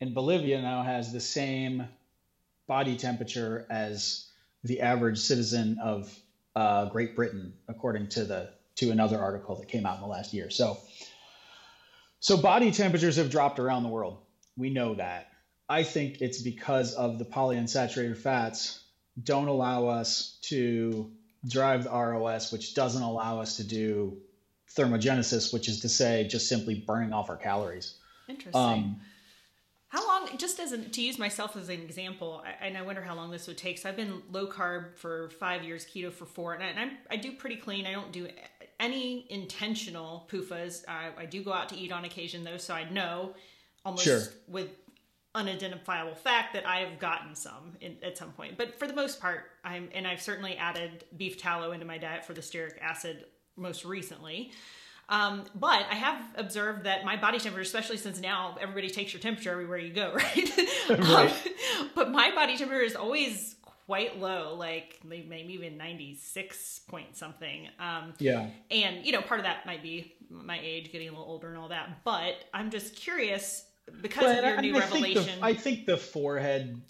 in 0.02 0.12
Bolivia 0.12 0.60
now 0.60 0.82
has 0.82 1.14
the 1.14 1.20
same 1.20 1.88
body 2.66 2.96
temperature 2.96 3.66
as 3.70 4.28
the 4.64 4.80
average 4.80 5.18
citizen 5.18 5.78
of 5.82 6.14
uh, 6.54 6.86
Great 6.86 7.14
Britain, 7.14 7.54
according 7.68 8.08
to 8.08 8.24
the 8.24 8.50
to 8.76 8.90
another 8.90 9.18
article 9.18 9.56
that 9.56 9.68
came 9.68 9.86
out 9.86 9.96
in 9.96 10.02
the 10.02 10.06
last 10.06 10.34
year. 10.34 10.50
So, 10.50 10.78
so 12.20 12.36
body 12.36 12.70
temperatures 12.70 13.16
have 13.16 13.30
dropped 13.30 13.58
around 13.58 13.84
the 13.84 13.88
world. 13.88 14.18
We 14.56 14.70
know 14.70 14.94
that. 14.96 15.28
I 15.68 15.82
think 15.82 16.20
it's 16.20 16.42
because 16.42 16.94
of 16.94 17.18
the 17.18 17.24
polyunsaturated 17.24 18.18
fats 18.18 18.82
don't 19.22 19.48
allow 19.48 19.86
us 19.86 20.38
to 20.42 21.10
drive 21.48 21.84
the 21.84 21.90
ROS, 21.90 22.52
which 22.52 22.74
doesn't 22.74 23.02
allow 23.02 23.40
us 23.40 23.56
to 23.56 23.64
do 23.64 24.18
thermogenesis, 24.76 25.52
which 25.52 25.68
is 25.68 25.80
to 25.80 25.88
say, 25.88 26.26
just 26.28 26.48
simply 26.48 26.74
burning 26.74 27.12
off 27.12 27.30
our 27.30 27.36
calories. 27.36 27.94
Interesting. 28.28 28.60
Um, 28.60 29.00
long, 30.26 30.38
just 30.38 30.60
as 30.60 30.72
a, 30.72 30.78
to 30.78 31.02
use 31.02 31.18
myself 31.18 31.56
as 31.56 31.68
an 31.68 31.80
example, 31.80 32.42
I, 32.44 32.64
and 32.64 32.76
I 32.76 32.82
wonder 32.82 33.02
how 33.02 33.14
long 33.14 33.30
this 33.30 33.46
would 33.46 33.58
take. 33.58 33.78
So 33.78 33.88
I've 33.88 33.96
been 33.96 34.22
low 34.30 34.46
carb 34.46 34.96
for 34.96 35.30
five 35.30 35.62
years, 35.62 35.84
keto 35.84 36.12
for 36.12 36.26
four, 36.26 36.54
and, 36.54 36.62
I, 36.62 36.66
and 36.66 36.78
I'm, 36.78 36.90
I 37.10 37.16
do 37.16 37.32
pretty 37.32 37.56
clean. 37.56 37.86
I 37.86 37.92
don't 37.92 38.12
do 38.12 38.28
any 38.78 39.26
intentional 39.30 40.28
PUFAs. 40.30 40.84
I, 40.88 41.10
I 41.16 41.26
do 41.26 41.42
go 41.42 41.52
out 41.52 41.68
to 41.70 41.76
eat 41.76 41.92
on 41.92 42.04
occasion 42.04 42.44
though, 42.44 42.58
so 42.58 42.74
I 42.74 42.88
know 42.90 43.34
almost 43.84 44.04
sure. 44.04 44.22
with 44.48 44.68
unidentifiable 45.34 46.14
fact 46.14 46.54
that 46.54 46.66
I 46.66 46.78
have 46.78 46.98
gotten 46.98 47.34
some 47.34 47.76
in, 47.80 47.96
at 48.02 48.16
some 48.16 48.32
point. 48.32 48.56
But 48.56 48.78
for 48.78 48.86
the 48.86 48.94
most 48.94 49.20
part, 49.20 49.44
I'm 49.64 49.90
and 49.94 50.06
I've 50.06 50.22
certainly 50.22 50.56
added 50.56 51.04
beef 51.16 51.40
tallow 51.40 51.72
into 51.72 51.86
my 51.86 51.98
diet 51.98 52.24
for 52.24 52.32
the 52.32 52.40
stearic 52.40 52.80
acid 52.80 53.26
most 53.56 53.84
recently. 53.84 54.52
Um, 55.08 55.44
but 55.54 55.86
I 55.90 55.94
have 55.94 56.20
observed 56.36 56.84
that 56.84 57.04
my 57.04 57.16
body 57.16 57.38
temperature, 57.38 57.62
especially 57.62 57.96
since 57.96 58.20
now 58.20 58.56
everybody 58.60 58.90
takes 58.90 59.12
your 59.12 59.22
temperature 59.22 59.52
everywhere 59.52 59.78
you 59.78 59.92
go, 59.92 60.12
right? 60.14 60.58
right. 60.88 61.30
Um, 61.80 61.90
but 61.94 62.10
my 62.10 62.32
body 62.34 62.56
temperature 62.56 62.82
is 62.82 62.96
always 62.96 63.54
quite 63.86 64.18
low, 64.18 64.54
like 64.56 64.98
maybe 65.04 65.52
even 65.52 65.76
96 65.76 66.80
point 66.88 67.16
something. 67.16 67.68
Um, 67.78 68.14
yeah. 68.18 68.48
And, 68.70 69.06
you 69.06 69.12
know, 69.12 69.22
part 69.22 69.38
of 69.38 69.44
that 69.46 69.64
might 69.64 69.82
be 69.82 70.14
my 70.28 70.58
age, 70.60 70.90
getting 70.90 71.08
a 71.08 71.12
little 71.12 71.26
older 71.26 71.48
and 71.48 71.56
all 71.56 71.68
that. 71.68 72.02
But 72.04 72.34
I'm 72.52 72.70
just 72.70 72.96
curious 72.96 73.64
because 74.02 74.24
but 74.24 74.38
of 74.38 74.44
your 74.44 74.58
I, 74.58 74.60
new 74.60 74.76
I 74.76 74.80
revelation. 74.80 75.22
Think 75.22 75.40
the, 75.40 75.46
I 75.46 75.54
think 75.54 75.86
the 75.86 75.96
forehead 75.96 76.82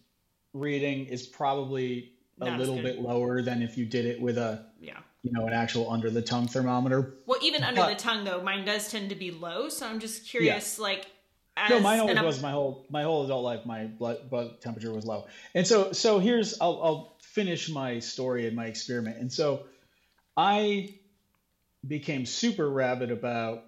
reading 0.55 1.05
is 1.07 1.27
probably 1.27 2.13
a 2.41 2.47
Not 2.47 2.59
little 2.59 2.81
bit 2.81 3.01
lower 3.01 3.43
than 3.43 3.61
if 3.61 3.77
you 3.77 3.85
did 3.85 4.07
it 4.07 4.19
with 4.19 4.39
a, 4.39 4.65
yeah. 4.81 4.99
You 5.27 5.33
know, 5.33 5.47
an 5.47 5.53
actual 5.53 5.91
under 5.91 6.09
the 6.09 6.23
tongue 6.23 6.47
thermometer. 6.47 7.15
Well, 7.27 7.41
even 7.43 7.65
under 7.65 7.81
but, 7.81 7.89
the 7.89 7.97
tongue 7.97 8.25
though, 8.25 8.41
mine 8.43 8.65
does 8.65 8.89
tend 8.89 9.11
to 9.11 9.17
be 9.17 9.33
low. 9.33 9.69
So 9.69 9.87
I'm 9.87 9.99
just 9.99 10.25
curious, 10.29 10.79
yeah. 10.79 10.83
like, 10.83 11.07
as, 11.57 11.71
no, 11.71 11.81
mine 11.81 11.99
always 11.99 12.23
was 12.23 12.43
my 12.43 12.53
whole 12.53 12.87
my 12.91 13.03
whole 13.03 13.25
adult 13.25 13.43
life. 13.43 13.67
My 13.67 13.87
blood, 13.87 14.31
blood 14.31 14.61
temperature 14.61 14.93
was 14.93 15.05
low, 15.05 15.27
and 15.55 15.67
so 15.67 15.91
so 15.93 16.21
here's 16.21 16.61
I'll, 16.61 16.81
I'll 16.83 17.17
finish 17.23 17.69
my 17.69 17.99
story 17.99 18.47
and 18.47 18.55
my 18.55 18.67
experiment. 18.67 19.17
And 19.19 19.33
so 19.33 19.65
I 20.37 20.95
became 21.87 22.27
super 22.27 22.69
rabid 22.69 23.11
about 23.11 23.65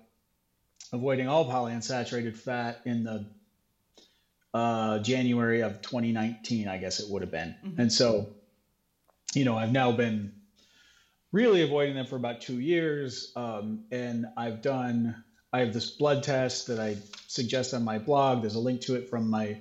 avoiding 0.93 1.29
all 1.29 1.51
polyunsaturated 1.51 2.37
fat 2.37 2.83
in 2.85 3.05
the 3.05 3.27
uh, 4.55 4.99
January 5.01 5.63
of 5.63 5.83
2019, 5.83 6.69
I 6.69 6.79
guess 6.79 7.01
it 7.01 7.11
would 7.11 7.23
have 7.23 7.31
been. 7.31 7.55
Mm-hmm. 7.65 7.81
And 7.81 7.93
so, 7.93 8.29
you 9.35 9.45
know, 9.45 9.57
I've 9.57 9.73
now 9.73 9.93
been 9.93 10.33
really 11.33 11.63
avoiding 11.63 11.95
them 11.95 12.07
for 12.07 12.17
about 12.17 12.41
two 12.41 12.59
years, 12.59 13.33
um, 13.37 13.85
and 13.91 14.27
I've 14.37 14.63
done 14.63 15.23
I 15.53 15.61
have 15.61 15.73
this 15.73 15.91
blood 15.91 16.23
test 16.23 16.67
that 16.67 16.79
I 16.79 16.99
suggest 17.27 17.73
on 17.73 17.83
my 17.83 17.99
blog. 17.99 18.43
There's 18.43 18.55
a 18.55 18.61
link 18.61 18.83
to 18.83 18.97
it 18.97 19.09
from 19.09 19.31
my 19.31 19.59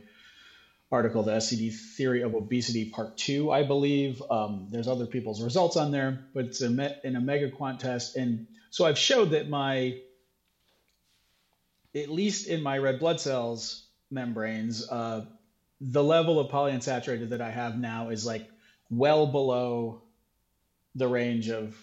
article, 0.92 1.24
The 1.24 1.34
SCD 1.34 1.74
Theory 1.74 2.24
of 2.24 2.36
Obesity, 2.36 2.90
Part 2.90 3.18
2, 3.18 3.52
I 3.52 3.64
believe. 3.64 4.22
Um, 4.30 4.68
there's 4.70 4.88
other 4.88 5.06
people's 5.06 5.42
results 5.42 5.78
on 5.78 5.92
there, 5.92 6.26
but 6.34 6.46
it's 6.46 6.62
a 6.62 6.68
an 6.68 7.14
OmegaQuant 7.14 7.80
test. 7.80 8.18
And 8.18 8.48
so 8.70 8.86
I've 8.86 8.98
showed 8.98 9.32
that 9.32 9.50
my 9.50 10.00
at 11.96 12.10
least 12.10 12.48
in 12.48 12.62
my 12.62 12.78
red 12.78 13.00
blood 13.00 13.20
cells 13.20 13.86
membranes, 14.12 14.88
uh, 14.90 15.26
the 15.80 16.04
level 16.04 16.40
of 16.40 16.52
polyunsaturated 16.52 17.30
that 17.30 17.42
I 17.42 17.50
have 17.50 17.78
now 17.78 18.10
is 18.10 18.26
like 18.26 18.48
well 18.90 19.28
below 19.28 20.02
the 20.98 21.08
range 21.08 21.50
of 21.50 21.76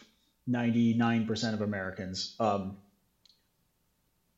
99% 0.49 1.55
of 1.55 1.63
Americans. 1.63 2.35
Um, 2.41 2.77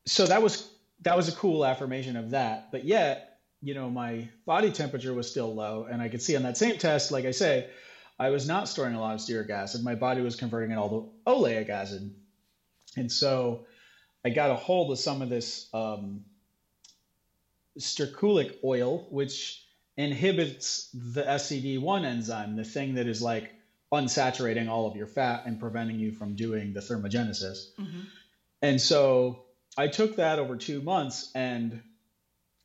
so 0.05 0.25
that 0.25 0.41
was 0.41 0.69
that 1.01 1.17
was 1.17 1.27
a 1.27 1.33
cool 1.33 1.65
affirmation 1.65 2.15
of 2.15 2.31
that. 2.31 2.71
But 2.71 2.85
yet, 2.85 3.39
you 3.61 3.73
know, 3.73 3.89
my 3.89 4.29
body 4.45 4.71
temperature 4.71 5.13
was 5.13 5.29
still 5.29 5.53
low, 5.53 5.87
and 5.89 6.01
I 6.01 6.09
could 6.09 6.21
see 6.21 6.35
on 6.35 6.43
that 6.43 6.57
same 6.57 6.77
test, 6.77 7.11
like 7.11 7.25
I 7.25 7.31
say, 7.31 7.67
I 8.17 8.29
was 8.29 8.47
not 8.47 8.67
storing 8.67 8.95
a 8.95 8.99
lot 8.99 9.15
of 9.15 9.19
stearic 9.19 9.49
acid. 9.49 9.83
My 9.83 9.95
body 9.95 10.21
was 10.21 10.35
converting 10.35 10.71
it 10.71 10.77
all 10.77 10.89
to 10.89 11.31
oleic 11.31 11.69
acid, 11.69 12.15
and 12.95 13.11
so 13.11 13.65
I 14.23 14.29
got 14.29 14.51
a 14.51 14.55
hold 14.55 14.91
of 14.91 14.99
some 14.99 15.21
of 15.21 15.29
this 15.29 15.69
um, 15.73 16.21
sterculic 17.77 18.55
oil, 18.63 19.07
which 19.09 19.63
inhibits 19.97 20.89
the 20.93 21.23
SCD1 21.23 22.05
enzyme, 22.05 22.55
the 22.55 22.63
thing 22.63 22.95
that 22.95 23.07
is 23.07 23.21
like 23.21 23.56
unsaturating 23.93 24.67
all 24.67 24.87
of 24.87 24.95
your 24.95 25.07
fat 25.07 25.43
and 25.45 25.59
preventing 25.59 25.99
you 25.99 26.11
from 26.11 26.35
doing 26.35 26.73
the 26.73 26.81
thermogenesis. 26.81 27.73
Mm-hmm. 27.79 28.01
And 28.61 28.81
so 28.81 29.43
I 29.77 29.87
took 29.87 30.17
that 30.17 30.39
over 30.39 30.57
two 30.57 30.81
months 30.81 31.31
and 31.35 31.81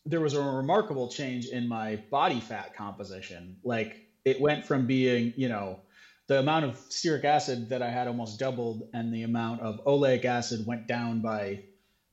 there 0.05 0.21
was 0.21 0.35
a 0.35 0.43
remarkable 0.43 1.09
change 1.09 1.47
in 1.47 1.69
my 1.69 1.97
body 2.11 2.41
fat 2.41 2.75
composition. 2.75 3.57
Like 3.63 3.97
it 4.25 4.41
went 4.41 4.65
from 4.65 4.87
being, 4.87 5.33
you 5.37 5.49
know, 5.49 5.81
the 6.27 6.39
amount 6.39 6.65
of 6.65 6.77
stearic 6.89 7.25
acid 7.25 7.71
that 7.71 7.83
I 7.83 7.91
had 7.91 8.07
almost 8.07 8.39
doubled, 8.39 8.89
and 8.95 9.13
the 9.13 9.25
amount 9.25 9.61
of 9.61 9.85
oleic 9.85 10.25
acid 10.25 10.67
went 10.67 10.87
down 10.87 11.21
by, 11.21 11.65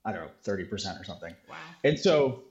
I 0.04 0.12
don't 0.12 0.24
know, 0.26 0.32
30% 0.43 1.00
or 1.00 1.04
something. 1.04 1.34
Wow. 1.48 1.56
And 1.84 2.00
so 2.00 2.43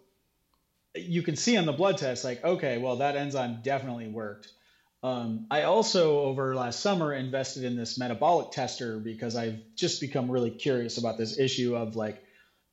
you 0.95 1.23
can 1.23 1.37
see 1.37 1.57
on 1.57 1.67
the 1.67 1.73
blood 1.73 1.99
test, 1.99 2.25
like, 2.25 2.45
okay, 2.45 2.79
well, 2.79 2.97
that 2.97 3.17
enzyme 3.17 3.59
definitely 3.63 4.07
worked. 4.07 4.53
Um, 5.03 5.47
I 5.51 5.63
also, 5.63 6.21
over 6.21 6.55
last 6.55 6.81
summer, 6.81 7.13
invested 7.15 7.65
in 7.65 7.77
this 7.77 7.99
metabolic 7.99 8.51
tester 8.51 8.99
because 8.99 9.37
I've 9.37 9.61
just 9.77 10.01
become 10.01 10.31
really 10.31 10.51
curious 10.51 10.99
about 10.99 11.19
this 11.19 11.39
issue 11.39 11.77
of 11.77 11.95
like, 11.95 12.23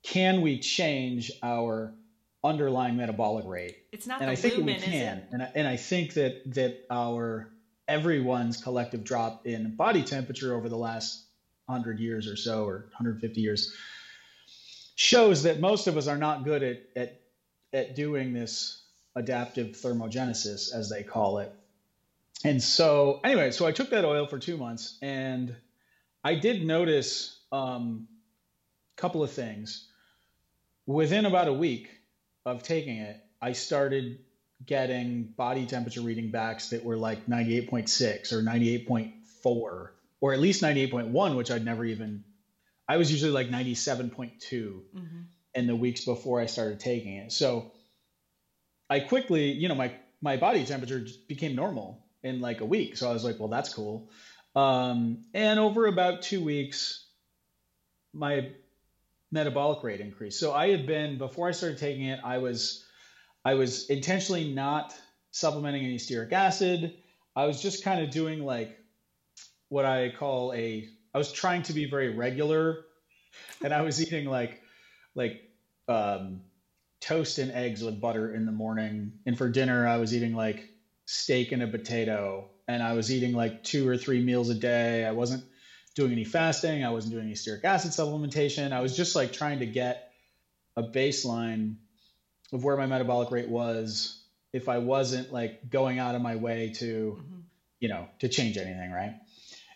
can 0.01 0.41
we 0.41 0.59
change 0.59 1.31
our 1.43 1.93
underlying 2.43 2.97
metabolic 2.97 3.45
rate? 3.45 3.77
It's 3.91 4.07
not 4.07 4.21
and 4.21 4.29
I 4.29 4.35
think 4.35 4.57
lumen, 4.57 4.75
we 4.75 4.81
can, 4.81 5.23
and 5.31 5.43
I, 5.43 5.51
and 5.55 5.67
I 5.67 5.77
think 5.77 6.13
that 6.15 6.53
that 6.53 6.85
our 6.89 7.49
everyone's 7.87 8.57
collective 8.57 9.03
drop 9.03 9.45
in 9.45 9.75
body 9.75 10.03
temperature 10.03 10.55
over 10.55 10.67
the 10.69 10.77
last 10.77 11.23
100 11.67 11.99
years 11.99 12.27
or 12.27 12.35
so, 12.35 12.65
or 12.65 12.85
150 12.97 13.41
years, 13.41 13.73
shows 14.95 15.43
that 15.43 15.59
most 15.59 15.87
of 15.87 15.97
us 15.97 16.07
are 16.07 16.17
not 16.17 16.43
good 16.43 16.63
at 16.63 16.77
at 16.95 17.21
at 17.73 17.95
doing 17.95 18.33
this 18.33 18.81
adaptive 19.15 19.75
thermogenesis, 19.75 20.73
as 20.73 20.89
they 20.89 21.03
call 21.03 21.39
it. 21.39 21.53
And 22.45 22.61
so, 22.61 23.21
anyway, 23.23 23.49
so 23.49 23.65
I 23.65 23.71
took 23.71 23.89
that 23.89 24.05
oil 24.05 24.27
for 24.27 24.37
two 24.37 24.55
months, 24.55 24.99
and 25.01 25.55
I 26.23 26.35
did 26.35 26.63
notice 26.63 27.39
a 27.51 27.55
um, 27.55 28.07
couple 28.97 29.23
of 29.23 29.31
things. 29.31 29.87
Within 30.85 31.25
about 31.25 31.47
a 31.47 31.53
week 31.53 31.89
of 32.45 32.61
taking 32.61 32.97
it, 32.97 33.19
I 33.41 33.53
started 33.53 34.19
getting 34.63 35.33
body 35.35 35.65
temperature 35.65 36.01
reading 36.01 36.29
backs 36.29 36.69
that 36.69 36.83
were 36.83 36.97
like 36.97 37.25
98.6 37.25 38.31
or 38.31 38.41
98.4 38.41 39.11
or 39.45 40.33
at 40.33 40.39
least 40.39 40.61
98.1 40.63 41.35
which 41.35 41.51
i'd 41.51 41.65
never 41.65 41.83
even 41.83 42.23
i 42.87 42.95
was 42.95 43.11
usually 43.11 43.31
like 43.31 43.49
97.2 43.49 44.31
mm-hmm. 44.49 45.01
in 45.55 45.67
the 45.67 45.75
weeks 45.75 46.05
before 46.05 46.39
i 46.39 46.45
started 46.45 46.79
taking 46.79 47.17
it 47.17 47.33
so 47.33 47.69
i 48.89 49.01
quickly 49.01 49.51
you 49.51 49.67
know 49.67 49.75
my 49.75 49.91
my 50.21 50.37
body 50.37 50.65
temperature 50.65 51.05
became 51.27 51.53
normal 51.53 52.04
in 52.25 52.41
like 52.41 52.61
a 52.61 52.65
week. 52.65 52.97
So 52.97 53.09
i 53.09 53.13
was 53.13 53.23
like 53.25 53.39
well 53.39 53.49
that's 53.49 53.73
cool. 53.73 54.09
Um, 54.55 55.23
and 55.33 55.59
over 55.59 55.87
about 55.87 56.23
two 56.23 56.43
weeks 56.43 57.07
my 58.13 58.51
metabolic 59.31 59.83
rate 59.83 60.01
increased. 60.01 60.39
So 60.39 60.53
i 60.53 60.69
had 60.69 60.87
been 60.87 61.17
before 61.17 61.47
i 61.47 61.51
started 61.51 61.79
taking 61.79 62.05
it 62.05 62.19
i 62.23 62.39
was 62.39 62.81
I 63.45 63.53
was 63.53 63.89
intentionally 63.89 64.53
not 64.53 64.95
supplementing 65.31 65.85
any 65.85 65.97
stearic 65.97 66.31
acid. 66.31 66.95
I 67.35 67.45
was 67.45 67.61
just 67.61 67.83
kind 67.83 68.03
of 68.03 68.09
doing 68.09 68.43
like 68.43 68.77
what 69.69 69.85
I 69.85 70.09
call 70.09 70.53
a 70.53 70.87
I 71.13 71.17
was 71.17 71.31
trying 71.31 71.63
to 71.63 71.73
be 71.73 71.89
very 71.89 72.09
regular. 72.09 72.85
And 73.63 73.73
I 73.73 73.81
was 73.81 74.01
eating 74.01 74.25
like 74.25 74.61
like 75.15 75.41
um, 75.87 76.41
toast 77.01 77.37
and 77.39 77.51
eggs 77.51 77.83
with 77.83 78.01
butter 78.01 78.33
in 78.33 78.45
the 78.45 78.51
morning. 78.51 79.13
And 79.25 79.37
for 79.37 79.49
dinner 79.49 79.87
I 79.87 79.97
was 79.97 80.15
eating 80.15 80.35
like 80.35 80.69
steak 81.05 81.51
and 81.51 81.63
a 81.63 81.67
potato 81.67 82.49
and 82.67 82.81
I 82.81 82.93
was 82.93 83.11
eating 83.11 83.33
like 83.33 83.63
two 83.63 83.87
or 83.87 83.97
three 83.97 84.21
meals 84.23 84.49
a 84.49 84.55
day. 84.55 85.05
I 85.05 85.11
wasn't 85.11 85.43
doing 85.95 86.11
any 86.11 86.23
fasting, 86.23 86.83
I 86.83 86.89
wasn't 86.89 87.13
doing 87.13 87.25
any 87.25 87.35
stearic 87.35 87.63
acid 87.63 87.91
supplementation. 87.91 88.71
I 88.71 88.81
was 88.81 88.95
just 88.95 89.15
like 89.15 89.31
trying 89.31 89.59
to 89.59 89.65
get 89.65 90.11
a 90.75 90.83
baseline 90.83 91.75
of 92.51 92.63
where 92.63 92.75
my 92.75 92.85
metabolic 92.85 93.31
rate 93.31 93.49
was 93.49 94.21
if 94.51 94.67
I 94.67 94.79
wasn't 94.79 95.31
like 95.31 95.69
going 95.69 95.99
out 95.99 96.15
of 96.15 96.21
my 96.21 96.35
way 96.35 96.73
to, 96.77 97.17
mm-hmm. 97.19 97.39
you 97.79 97.89
know, 97.89 98.07
to 98.19 98.27
change 98.27 98.57
anything, 98.57 98.91
right? 98.91 99.15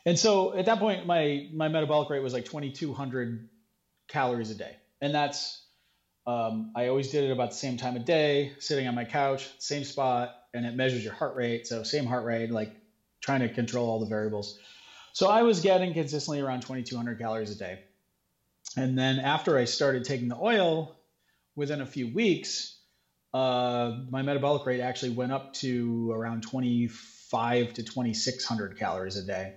And 0.06 0.18
so 0.18 0.58
at 0.58 0.65
that 0.65 0.80
point, 0.80 1.06
my 1.06 1.48
my 1.54 1.68
metabolic 1.68 2.10
rate 2.10 2.24
was 2.24 2.34
like 2.34 2.46
2,200 2.46 3.50
calories 4.08 4.50
a 4.50 4.56
day, 4.56 4.76
and 5.02 5.13
that's 5.13 5.62
um, 6.26 6.72
I 6.76 6.88
always 6.88 7.10
did 7.10 7.26
it 7.26 7.32
about 7.32 7.52
the 7.52 7.58
same 7.58 7.78
time 7.78 7.96
of 7.96 8.06
day, 8.06 8.54
sitting 8.60 8.88
on 8.88 8.96
my 8.96 9.06
couch, 9.06 9.50
same 9.60 9.84
spot, 9.84 10.38
and 10.53 10.65
it 10.65 10.75
measures 10.75 11.03
your 11.03 11.13
heart 11.13 11.35
rate. 11.35 11.67
So 11.67 11.83
same 11.83 12.05
heart 12.05 12.25
rate, 12.25 12.51
like 12.51 12.71
trying 13.21 13.41
to 13.41 13.49
control 13.49 13.89
all 13.89 13.99
the 13.99 14.05
variables. 14.05 14.55
So 15.13 15.27
I 15.27 15.43
was 15.43 15.59
getting 15.59 15.93
consistently 15.93 16.39
around 16.39 16.62
2,200 16.62 17.17
calories 17.19 17.51
a 17.51 17.55
day. 17.55 17.77
And 18.77 18.97
then 18.97 19.19
after 19.19 19.57
I 19.57 19.65
started 19.65 20.03
taking 20.03 20.27
the 20.27 20.38
oil, 20.38 20.91
within 21.55 21.81
a 21.81 21.85
few 21.85 22.07
weeks, 22.07 22.71
uh, 23.33 23.91
my 24.09 24.21
metabolic 24.21 24.65
rate 24.65 24.79
actually 24.79 25.12
went 25.12 25.31
up 25.31 25.53
to 25.53 26.12
around 26.12 26.41
25 26.43 27.73
to 27.73 27.83
2600 27.83 28.77
calories 28.77 29.17
a 29.17 29.23
day, 29.23 29.51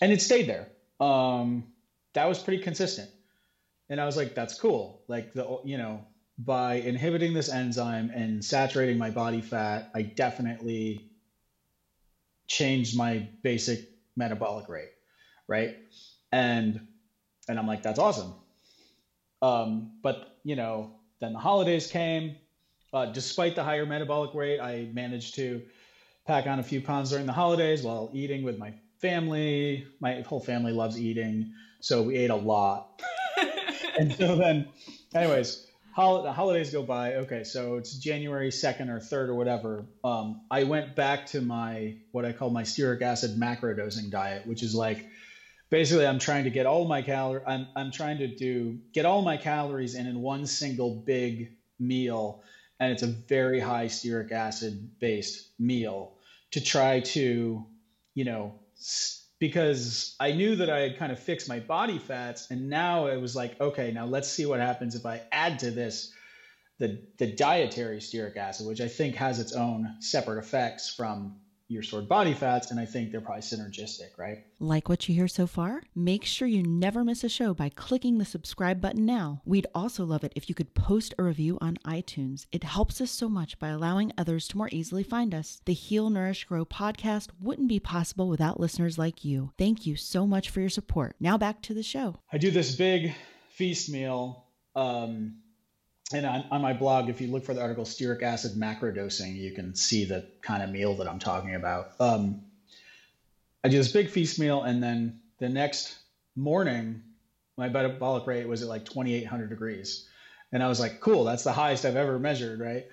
and 0.00 0.12
it 0.12 0.20
stayed 0.20 0.46
there. 0.46 0.68
Um, 1.00 1.64
that 2.14 2.28
was 2.28 2.38
pretty 2.38 2.58
consistent, 2.58 3.08
and 3.88 4.00
I 4.00 4.04
was 4.04 4.16
like, 4.16 4.34
"That's 4.34 4.54
cool." 4.54 5.00
Like 5.08 5.32
the 5.32 5.58
you 5.64 5.78
know 5.78 6.04
by 6.38 6.74
inhibiting 6.74 7.34
this 7.34 7.50
enzyme 7.50 8.10
and 8.14 8.44
saturating 8.44 8.98
my 8.98 9.10
body 9.10 9.40
fat, 9.40 9.90
I 9.94 10.02
definitely 10.02 11.10
changed 12.46 12.96
my 12.96 13.28
basic 13.42 13.88
metabolic 14.16 14.68
rate, 14.68 14.92
right? 15.48 15.76
And 16.30 16.86
and 17.48 17.58
I'm 17.58 17.66
like, 17.66 17.82
that's 17.82 17.98
awesome. 17.98 18.34
Um, 19.40 19.92
but 20.02 20.38
you 20.44 20.56
know, 20.56 20.92
then 21.20 21.32
the 21.32 21.38
holidays 21.38 21.86
came. 21.86 22.36
Uh, 22.92 23.06
despite 23.06 23.54
the 23.54 23.64
higher 23.64 23.86
metabolic 23.86 24.34
rate, 24.34 24.60
I 24.60 24.88
managed 24.92 25.34
to 25.36 25.62
pack 26.26 26.46
on 26.46 26.58
a 26.58 26.62
few 26.62 26.80
pounds 26.80 27.10
during 27.10 27.26
the 27.26 27.32
holidays 27.32 27.82
while 27.82 28.10
eating 28.12 28.42
with 28.42 28.58
my 28.58 28.74
family. 28.98 29.86
My 30.00 30.20
whole 30.20 30.40
family 30.40 30.72
loves 30.72 31.00
eating, 31.00 31.52
so 31.80 32.02
we 32.02 32.16
ate 32.16 32.30
a 32.30 32.36
lot. 32.36 33.02
and 33.98 34.14
so 34.14 34.36
then, 34.36 34.68
anyways, 35.14 35.66
hol- 35.94 36.22
the 36.22 36.32
holidays 36.32 36.70
go 36.70 36.82
by. 36.82 37.14
Okay, 37.14 37.44
so 37.44 37.76
it's 37.76 37.96
January 37.96 38.50
second 38.50 38.90
or 38.90 39.00
third 39.00 39.28
or 39.28 39.34
whatever. 39.34 39.84
Um, 40.02 40.42
I 40.50 40.64
went 40.64 40.96
back 40.96 41.26
to 41.26 41.40
my 41.40 41.96
what 42.12 42.24
I 42.24 42.32
call 42.32 42.50
my 42.50 42.62
stearic 42.62 43.02
acid 43.02 43.38
macro 43.38 43.74
dosing 43.74 44.10
diet, 44.10 44.46
which 44.46 44.62
is 44.62 44.74
like 44.74 45.04
basically 45.70 46.06
I'm 46.06 46.18
trying 46.18 46.44
to 46.44 46.50
get 46.50 46.66
all 46.66 46.86
my 46.86 47.02
calories. 47.02 47.44
I'm, 47.46 47.68
I'm 47.76 47.90
trying 47.90 48.18
to 48.18 48.28
do 48.28 48.78
get 48.92 49.06
all 49.06 49.22
my 49.22 49.36
calories 49.36 49.94
in 49.94 50.06
in 50.06 50.20
one 50.20 50.46
single 50.46 51.02
big 51.06 51.52
meal 51.78 52.42
and 52.82 52.90
it's 52.90 53.04
a 53.04 53.06
very 53.06 53.60
high 53.60 53.86
stearic 53.86 54.32
acid 54.32 54.90
based 54.98 55.48
meal 55.56 56.14
to 56.50 56.60
try 56.60 56.98
to 56.98 57.64
you 58.14 58.24
know 58.24 58.54
because 59.42 60.14
I 60.20 60.30
knew 60.30 60.54
that 60.54 60.70
I 60.70 60.78
had 60.82 60.98
kind 60.98 61.10
of 61.10 61.18
fixed 61.18 61.48
my 61.48 61.58
body 61.58 61.98
fats 61.98 62.48
and 62.52 62.70
now 62.70 63.08
it 63.08 63.20
was 63.20 63.34
like 63.34 63.60
okay 63.60 63.90
now 63.90 64.06
let's 64.06 64.28
see 64.28 64.46
what 64.46 64.60
happens 64.60 64.94
if 64.94 65.04
I 65.04 65.20
add 65.32 65.58
to 65.58 65.72
this 65.72 66.12
the 66.78 67.02
the 67.18 67.26
dietary 67.26 67.98
stearic 67.98 68.36
acid 68.36 68.68
which 68.68 68.80
I 68.80 68.86
think 68.86 69.16
has 69.16 69.40
its 69.40 69.52
own 69.52 69.96
separate 69.98 70.38
effects 70.38 70.88
from 70.94 71.40
your 71.72 71.82
stored 71.82 72.08
body 72.08 72.34
fats, 72.34 72.70
and 72.70 72.78
I 72.78 72.84
think 72.84 73.10
they're 73.10 73.20
probably 73.20 73.42
synergistic, 73.42 74.18
right? 74.18 74.44
Like 74.60 74.88
what 74.88 75.08
you 75.08 75.14
hear 75.14 75.28
so 75.28 75.46
far? 75.46 75.82
Make 75.94 76.24
sure 76.24 76.46
you 76.46 76.62
never 76.62 77.02
miss 77.02 77.24
a 77.24 77.28
show 77.28 77.54
by 77.54 77.68
clicking 77.70 78.18
the 78.18 78.24
subscribe 78.24 78.80
button 78.80 79.04
now. 79.04 79.42
We'd 79.44 79.66
also 79.74 80.04
love 80.04 80.22
it 80.24 80.32
if 80.36 80.48
you 80.48 80.54
could 80.54 80.74
post 80.74 81.14
a 81.18 81.22
review 81.22 81.58
on 81.60 81.78
iTunes. 81.84 82.46
It 82.52 82.64
helps 82.64 83.00
us 83.00 83.10
so 83.10 83.28
much 83.28 83.58
by 83.58 83.68
allowing 83.68 84.12
others 84.16 84.46
to 84.48 84.56
more 84.56 84.68
easily 84.70 85.02
find 85.02 85.34
us. 85.34 85.60
The 85.64 85.72
Heal, 85.72 86.10
Nourish, 86.10 86.44
Grow 86.44 86.64
podcast 86.64 87.28
wouldn't 87.40 87.68
be 87.68 87.80
possible 87.80 88.28
without 88.28 88.60
listeners 88.60 88.98
like 88.98 89.24
you. 89.24 89.52
Thank 89.58 89.86
you 89.86 89.96
so 89.96 90.26
much 90.26 90.50
for 90.50 90.60
your 90.60 90.70
support. 90.70 91.16
Now 91.18 91.38
back 91.38 91.62
to 91.62 91.74
the 91.74 91.82
show. 91.82 92.16
I 92.32 92.38
do 92.38 92.50
this 92.50 92.76
big 92.76 93.12
feast 93.50 93.90
meal 93.90 94.46
um, 94.74 95.36
and 96.14 96.26
on, 96.26 96.44
on 96.50 96.62
my 96.62 96.72
blog, 96.72 97.08
if 97.08 97.20
you 97.20 97.28
look 97.28 97.44
for 97.44 97.54
the 97.54 97.60
article 97.60 97.84
stearic 97.84 98.22
acid 98.22 98.52
macrodosing, 98.52 99.36
you 99.36 99.52
can 99.52 99.74
see 99.74 100.04
the 100.04 100.26
kind 100.40 100.62
of 100.62 100.70
meal 100.70 100.96
that 100.96 101.08
I'm 101.08 101.18
talking 101.18 101.54
about. 101.54 101.92
Um, 102.00 102.42
I 103.64 103.68
do 103.68 103.78
this 103.78 103.92
big 103.92 104.10
feast 104.10 104.38
meal, 104.38 104.62
and 104.62 104.82
then 104.82 105.20
the 105.38 105.48
next 105.48 105.96
morning, 106.34 107.02
my 107.56 107.68
metabolic 107.68 108.26
rate 108.26 108.48
was 108.48 108.62
at 108.62 108.68
like 108.68 108.84
2,800 108.84 109.48
degrees. 109.48 110.08
And 110.50 110.62
I 110.62 110.68
was 110.68 110.80
like, 110.80 111.00
cool, 111.00 111.24
that's 111.24 111.44
the 111.44 111.52
highest 111.52 111.84
I've 111.84 111.96
ever 111.96 112.18
measured, 112.18 112.60
right? 112.60 112.86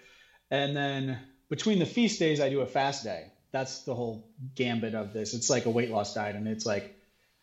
And 0.52 0.76
then 0.76 1.20
between 1.50 1.80
the 1.80 1.86
feast 1.86 2.20
days, 2.20 2.40
I 2.40 2.50
do 2.50 2.62
a 2.62 2.66
fast 2.66 3.04
day. 3.04 3.32
That's 3.52 3.84
the 3.84 3.96
whole 3.96 4.28
gambit 4.56 4.94
of 4.94 5.12
this. 5.12 5.34
It's 5.34 5.50
like 5.50 5.66
a 5.66 5.70
weight 5.70 5.90
loss 5.90 6.14
diet, 6.14 6.36
and 6.36 6.48
it's 6.48 6.66
like 6.66 6.96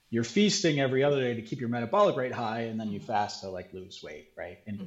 you're 0.08 0.24
feasting 0.24 0.80
every 0.80 1.02
other 1.02 1.20
day 1.20 1.34
to 1.34 1.42
keep 1.42 1.60
your 1.60 1.68
metabolic 1.68 2.16
rate 2.16 2.32
high, 2.32 2.62
and 2.62 2.78
then 2.78 2.90
you 2.90 3.00
fast 3.00 3.40
to 3.40 3.50
like 3.50 3.72
lose 3.72 4.02
weight, 4.02 4.30
right? 4.36 4.58
In 4.66 4.76
mm-hmm. 4.76 4.86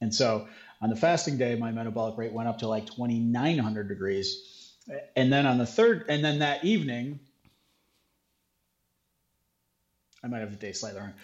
And 0.00 0.14
so 0.14 0.48
on 0.80 0.90
the 0.90 0.96
fasting 0.96 1.38
day, 1.38 1.54
my 1.56 1.70
metabolic 1.72 2.18
rate 2.18 2.32
went 2.32 2.48
up 2.48 2.58
to 2.58 2.68
like 2.68 2.86
2,900 2.86 3.88
degrees. 3.88 4.74
And 5.16 5.32
then 5.32 5.46
on 5.46 5.58
the 5.58 5.66
third, 5.66 6.04
and 6.08 6.24
then 6.24 6.40
that 6.40 6.64
evening, 6.64 7.20
I 10.22 10.28
might 10.28 10.40
have 10.40 10.50
the 10.50 10.56
day 10.56 10.72
slightly 10.72 11.00
wrong. 11.00 11.14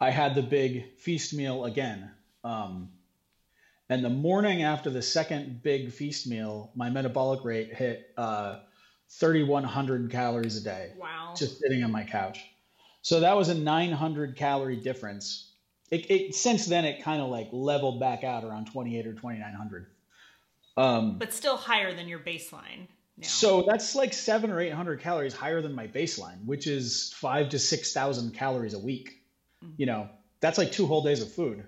I 0.00 0.10
had 0.10 0.34
the 0.34 0.42
big 0.42 0.96
feast 0.96 1.34
meal 1.34 1.64
again. 1.64 2.10
Um, 2.44 2.90
and 3.88 4.04
the 4.04 4.10
morning 4.10 4.62
after 4.62 4.88
the 4.88 5.02
second 5.02 5.62
big 5.62 5.92
feast 5.92 6.26
meal, 6.26 6.70
my 6.74 6.90
metabolic 6.90 7.44
rate 7.44 7.74
hit 7.74 8.12
uh, 8.16 8.60
3,100 9.10 10.10
calories 10.10 10.56
a 10.56 10.62
day. 10.62 10.92
Wow. 10.96 11.34
Just 11.36 11.58
sitting 11.58 11.82
on 11.82 11.90
my 11.90 12.04
couch. 12.04 12.46
So 13.02 13.20
that 13.20 13.36
was 13.36 13.48
a 13.48 13.54
900 13.54 14.36
calorie 14.36 14.76
difference. 14.76 15.49
It, 15.90 16.10
it 16.10 16.34
since 16.34 16.66
then 16.66 16.84
it 16.84 17.02
kind 17.02 17.20
of 17.20 17.30
like 17.30 17.48
leveled 17.52 18.00
back 18.00 18.22
out 18.24 18.44
around 18.44 18.70
28 18.70 19.06
or 19.06 19.12
2,900. 19.12 19.86
Um, 20.76 21.18
but 21.18 21.32
still 21.32 21.56
higher 21.56 21.92
than 21.92 22.08
your 22.08 22.20
baseline. 22.20 22.86
Now. 23.16 23.26
So 23.26 23.62
that's 23.62 23.94
like 23.94 24.14
seven 24.14 24.50
or 24.50 24.60
eight 24.60 24.72
hundred 24.72 25.00
calories 25.00 25.34
higher 25.34 25.60
than 25.60 25.74
my 25.74 25.86
baseline, 25.86 26.46
which 26.46 26.66
is 26.66 27.12
five 27.16 27.50
to 27.50 27.58
six 27.58 27.92
thousand 27.92 28.34
calories 28.34 28.72
a 28.72 28.78
week. 28.78 29.20
Mm-hmm. 29.62 29.74
You 29.76 29.86
know, 29.86 30.08
that's 30.40 30.56
like 30.56 30.72
two 30.72 30.86
whole 30.86 31.02
days 31.02 31.20
of 31.20 31.30
food. 31.32 31.64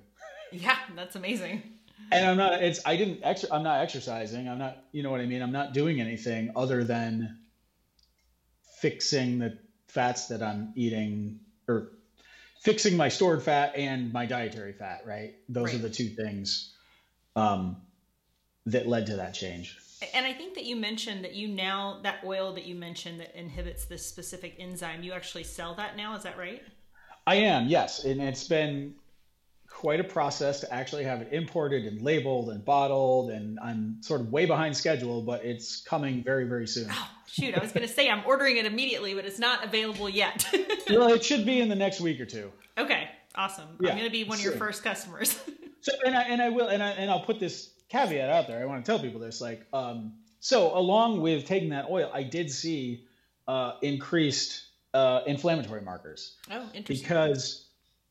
Yeah, 0.51 0.77
that's 0.97 1.17
amazing. 1.17 1.63
And 2.11 2.27
I'm 2.27 2.37
not. 2.37 2.63
It's 2.63 2.81
I 2.87 2.97
didn't. 2.97 3.21
Ex- 3.23 3.45
I'm 3.51 3.63
not 3.63 3.83
exercising. 3.83 4.49
I'm 4.49 4.59
not. 4.59 4.85
You 4.93 5.03
know 5.03 5.11
what 5.11 5.21
I 5.21 5.27
mean. 5.27 5.43
I'm 5.43 5.53
not 5.53 5.75
doing 5.75 6.01
anything 6.01 6.53
other 6.57 6.85
than 6.85 7.39
fixing 8.81 9.39
the 9.39 9.59
fats 9.89 10.29
that 10.29 10.43
I'm 10.43 10.73
eating 10.75 11.41
or 11.69 11.93
fixing 12.63 12.97
my 12.97 13.09
stored 13.09 13.43
fat 13.43 13.75
and 13.77 14.13
my 14.13 14.25
dietary 14.25 14.73
fat. 14.73 15.03
Right. 15.05 15.35
Those 15.49 15.67
right. 15.67 15.75
are 15.75 15.79
the 15.79 15.91
two 15.91 16.09
things 16.09 16.73
um, 17.35 17.77
that 18.67 18.87
led 18.87 19.07
to 19.07 19.17
that 19.17 19.35
change. 19.35 19.77
And 20.15 20.25
I 20.27 20.33
think 20.33 20.55
that 20.55 20.65
you 20.65 20.77
mentioned 20.77 21.25
that 21.25 21.35
you 21.35 21.49
now 21.49 22.01
that 22.03 22.25
oil 22.25 22.53
that 22.55 22.65
you 22.65 22.75
mentioned 22.75 23.21
that 23.21 23.39
inhibits 23.39 23.85
this 23.85 24.05
specific 24.05 24.57
enzyme, 24.59 25.03
you 25.03 25.13
actually 25.13 25.45
sell 25.45 25.75
that 25.77 25.97
now. 25.97 26.17
Is 26.17 26.23
that 26.23 26.39
right? 26.39 26.63
I 27.27 27.37
am, 27.37 27.69
yes, 27.69 28.05
and 28.05 28.21
it's 28.21 28.49
been 28.49 28.95
quite 29.83 29.99
a 29.99 30.05
process 30.05 30.61
to 30.61 30.73
actually 30.73 31.03
have 31.03 31.23
it 31.23 31.33
imported 31.33 31.85
and 31.87 32.01
labeled 32.03 32.51
and 32.51 32.65
bottled, 32.65 33.33
and 33.33 33.59
I'm 33.59 34.01
sort 34.01 34.21
of 34.21 34.31
way 34.31 34.47
behind 34.47 34.77
schedule, 34.77 35.23
but 35.23 35.45
it's 35.45 35.81
coming 35.81 36.23
very, 36.23 36.45
very 36.45 36.69
soon. 36.69 36.87
Oh, 36.89 37.11
shoot, 37.27 37.53
I 37.59 37.61
was 37.61 37.73
going 37.73 37.85
to 37.85 37.93
say 37.93 38.09
I'm 38.09 38.23
ordering 38.25 38.59
it 38.59 38.65
immediately, 38.65 39.13
but 39.13 39.25
it's 39.25 39.41
not 39.41 39.65
available 39.65 40.09
yet. 40.09 40.47
well, 40.89 41.13
it 41.13 41.25
should 41.25 41.45
be 41.45 41.61
in 41.61 41.69
the 41.69 41.75
next 41.75 42.01
week 42.01 42.21
or 42.21 42.27
two. 42.27 42.53
Okay, 42.79 43.09
awesome. 43.35 43.67
Yeah, 43.81 43.91
I'm 43.91 43.97
going 43.97 44.09
to 44.09 44.13
be 44.13 44.23
one 44.23 44.39
of 44.39 44.45
your 44.45 44.53
first 44.53 44.85
customers. 44.85 45.37
so, 45.81 45.91
and 46.07 46.17
I 46.17 46.23
and 46.23 46.41
I 46.41 46.51
will, 46.51 46.69
and 46.69 46.81
I 46.81 46.91
and 46.91 47.11
I'll 47.11 47.25
put 47.25 47.41
this 47.41 47.71
caveat 47.89 48.29
out 48.29 48.47
there. 48.47 48.63
I 48.63 48.65
want 48.67 48.85
to 48.85 48.89
tell 48.89 49.01
people 49.01 49.19
this. 49.19 49.41
Like, 49.41 49.67
um, 49.73 50.13
so 50.39 50.79
along 50.79 51.23
with 51.23 51.45
taking 51.45 51.71
that 51.71 51.87
oil, 51.91 52.09
I 52.15 52.23
did 52.23 52.53
see 52.53 53.05
uh, 53.49 53.73
increased 53.83 54.63
uh, 54.95 55.23
inflammatory 55.27 55.81
markers. 55.81 56.37
Oh, 56.53 56.69
interesting. 56.73 57.05
Because 57.05 57.67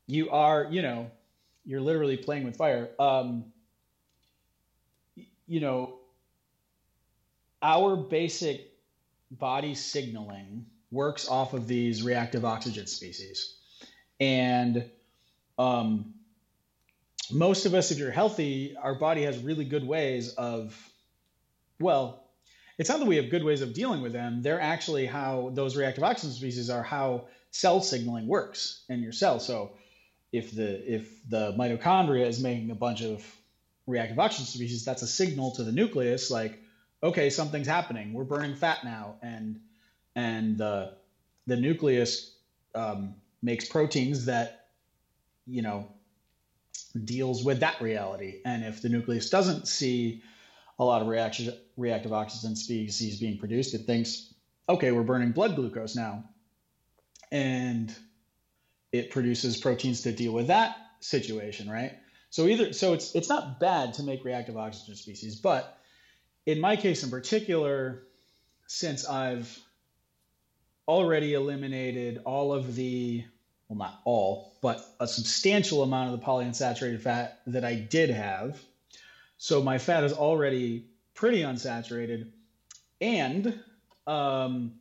you 0.07 0.31
are, 0.31 0.67
you 0.69 0.81
know, 0.81 1.09
you're 1.71 1.81
literally 1.81 2.17
playing 2.17 2.43
with 2.43 2.57
fire. 2.57 2.89
Um, 2.99 3.45
you 5.47 5.61
know, 5.61 5.99
our 7.61 7.95
basic 7.95 8.73
body 9.31 9.73
signaling 9.73 10.65
works 10.91 11.29
off 11.29 11.53
of 11.53 11.67
these 11.67 12.03
reactive 12.03 12.43
oxygen 12.43 12.87
species, 12.87 13.55
and 14.19 14.89
um, 15.57 16.13
most 17.31 17.65
of 17.65 17.73
us, 17.73 17.91
if 17.91 17.97
you're 17.97 18.11
healthy, 18.11 18.75
our 18.75 18.95
body 18.95 19.23
has 19.23 19.37
really 19.37 19.63
good 19.63 19.87
ways 19.87 20.33
of, 20.33 20.77
well, 21.79 22.25
it's 22.77 22.89
not 22.89 22.99
that 22.99 23.05
we 23.05 23.15
have 23.15 23.29
good 23.29 23.45
ways 23.45 23.61
of 23.61 23.73
dealing 23.73 24.01
with 24.01 24.11
them. 24.11 24.41
They're 24.41 24.59
actually 24.59 25.05
how 25.05 25.51
those 25.53 25.77
reactive 25.77 26.03
oxygen 26.03 26.35
species 26.35 26.69
are 26.69 26.83
how 26.83 27.27
cell 27.51 27.79
signaling 27.79 28.27
works 28.27 28.83
in 28.89 29.01
your 29.01 29.13
cell. 29.13 29.39
So 29.39 29.71
if 30.31 30.51
the 30.51 30.93
if 30.93 31.29
the 31.29 31.53
mitochondria 31.53 32.25
is 32.25 32.41
making 32.41 32.71
a 32.71 32.75
bunch 32.75 33.01
of 33.01 33.25
reactive 33.87 34.19
oxygen 34.19 34.45
species, 34.45 34.85
that's 34.85 35.01
a 35.01 35.07
signal 35.07 35.51
to 35.55 35.63
the 35.63 35.71
nucleus 35.71 36.31
like, 36.31 36.59
okay, 37.03 37.29
something's 37.29 37.67
happening. 37.67 38.13
We're 38.13 38.23
burning 38.23 38.55
fat 38.55 38.83
now, 38.83 39.15
and 39.21 39.59
and 40.15 40.57
the 40.57 40.93
the 41.47 41.57
nucleus 41.57 42.35
um, 42.75 43.15
makes 43.41 43.67
proteins 43.67 44.25
that 44.25 44.67
you 45.45 45.61
know 45.61 45.87
deals 47.05 47.43
with 47.43 47.59
that 47.61 47.81
reality. 47.81 48.41
And 48.45 48.63
if 48.63 48.81
the 48.81 48.89
nucleus 48.89 49.29
doesn't 49.29 49.67
see 49.67 50.23
a 50.79 50.85
lot 50.85 51.01
of 51.01 51.07
reaction, 51.07 51.53
reactive 51.77 52.13
oxygen 52.13 52.55
species 52.55 53.19
being 53.19 53.37
produced, 53.37 53.73
it 53.73 53.85
thinks, 53.85 54.33
okay, 54.67 54.91
we're 54.91 55.03
burning 55.03 55.31
blood 55.31 55.55
glucose 55.55 55.95
now. 55.95 56.23
And 57.31 57.93
it 58.91 59.11
produces 59.11 59.57
proteins 59.57 60.01
to 60.01 60.11
deal 60.11 60.33
with 60.33 60.47
that 60.47 60.75
situation, 60.99 61.69
right? 61.69 61.93
So 62.29 62.47
either 62.47 62.73
so 62.73 62.93
it's 62.93 63.13
it's 63.15 63.29
not 63.29 63.59
bad 63.59 63.93
to 63.95 64.03
make 64.03 64.23
reactive 64.23 64.57
oxygen 64.57 64.95
species, 64.95 65.35
but 65.35 65.77
in 66.45 66.59
my 66.59 66.75
case 66.75 67.03
in 67.03 67.09
particular, 67.09 68.03
since 68.67 69.07
I've 69.07 69.59
already 70.87 71.33
eliminated 71.33 72.21
all 72.25 72.53
of 72.53 72.75
the 72.75 73.23
well, 73.69 73.77
not 73.77 74.01
all, 74.03 74.53
but 74.61 74.83
a 74.99 75.07
substantial 75.07 75.81
amount 75.81 76.13
of 76.13 76.19
the 76.19 76.25
polyunsaturated 76.25 76.99
fat 76.99 77.39
that 77.47 77.63
I 77.63 77.75
did 77.75 78.09
have. 78.09 78.59
So 79.37 79.63
my 79.63 79.77
fat 79.77 80.03
is 80.03 80.11
already 80.11 80.87
pretty 81.13 81.41
unsaturated. 81.41 82.31
And 82.99 83.57
um, 84.05 84.73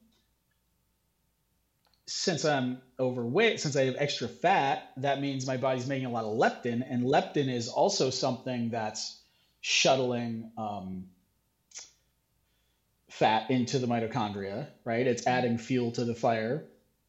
since 2.10 2.44
I'm 2.44 2.82
overweight, 2.98 3.60
since 3.60 3.76
I 3.76 3.84
have 3.84 3.94
extra 3.96 4.28
fat, 4.28 4.82
that 4.96 5.20
means 5.20 5.46
my 5.46 5.56
body's 5.56 5.86
making 5.86 6.06
a 6.06 6.10
lot 6.10 6.24
of 6.24 6.36
leptin. 6.36 6.82
And 6.88 7.04
leptin 7.04 7.48
is 7.48 7.68
also 7.68 8.10
something 8.10 8.70
that's 8.70 9.16
shuttling 9.60 10.50
um, 10.58 11.06
fat 13.10 13.44
into 13.48 13.78
the 13.78 13.86
mitochondria, 13.86 14.66
right? 14.84 15.06
It's 15.06 15.24
adding 15.24 15.56
fuel 15.56 15.92
to 15.92 16.04
the 16.04 16.16
fire. 16.16 16.64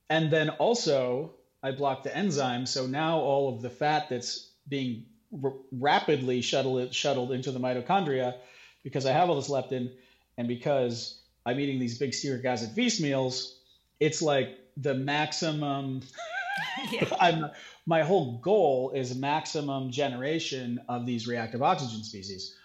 And 0.07 0.31
then 0.31 0.49
also, 0.49 1.33
I 1.63 1.71
block 1.71 2.03
the 2.03 2.15
enzyme. 2.15 2.67
So 2.67 2.85
now 2.85 3.21
all 3.21 3.55
of 3.55 3.63
the 3.63 3.71
fat 3.71 4.09
that's 4.09 4.51
being 4.67 5.07
r- 5.43 5.53
rapidly 5.71 6.41
shuttled, 6.41 6.93
shuttled 6.93 7.31
into 7.31 7.51
the 7.51 7.59
mitochondria 7.59 8.35
because 8.83 9.07
I 9.07 9.13
have 9.13 9.29
all 9.29 9.35
this 9.35 9.49
leptin 9.49 9.89
and 10.37 10.47
because 10.47 11.19
I'm 11.43 11.59
eating 11.59 11.79
these 11.79 11.97
big 11.97 12.11
stearic 12.11 12.45
acid 12.45 12.73
feast 12.75 13.01
meals, 13.01 13.57
it's 13.99 14.21
like 14.21 14.60
the 14.77 14.93
maximum. 14.93 16.01
yeah. 16.91 17.07
I'm, 17.19 17.45
my 17.85 18.03
whole 18.03 18.37
goal 18.39 18.91
is 18.95 19.15
maximum 19.15 19.91
generation 19.91 20.81
of 20.87 21.05
these 21.05 21.27
reactive 21.27 21.61
oxygen 21.61 22.03
species 22.03 22.55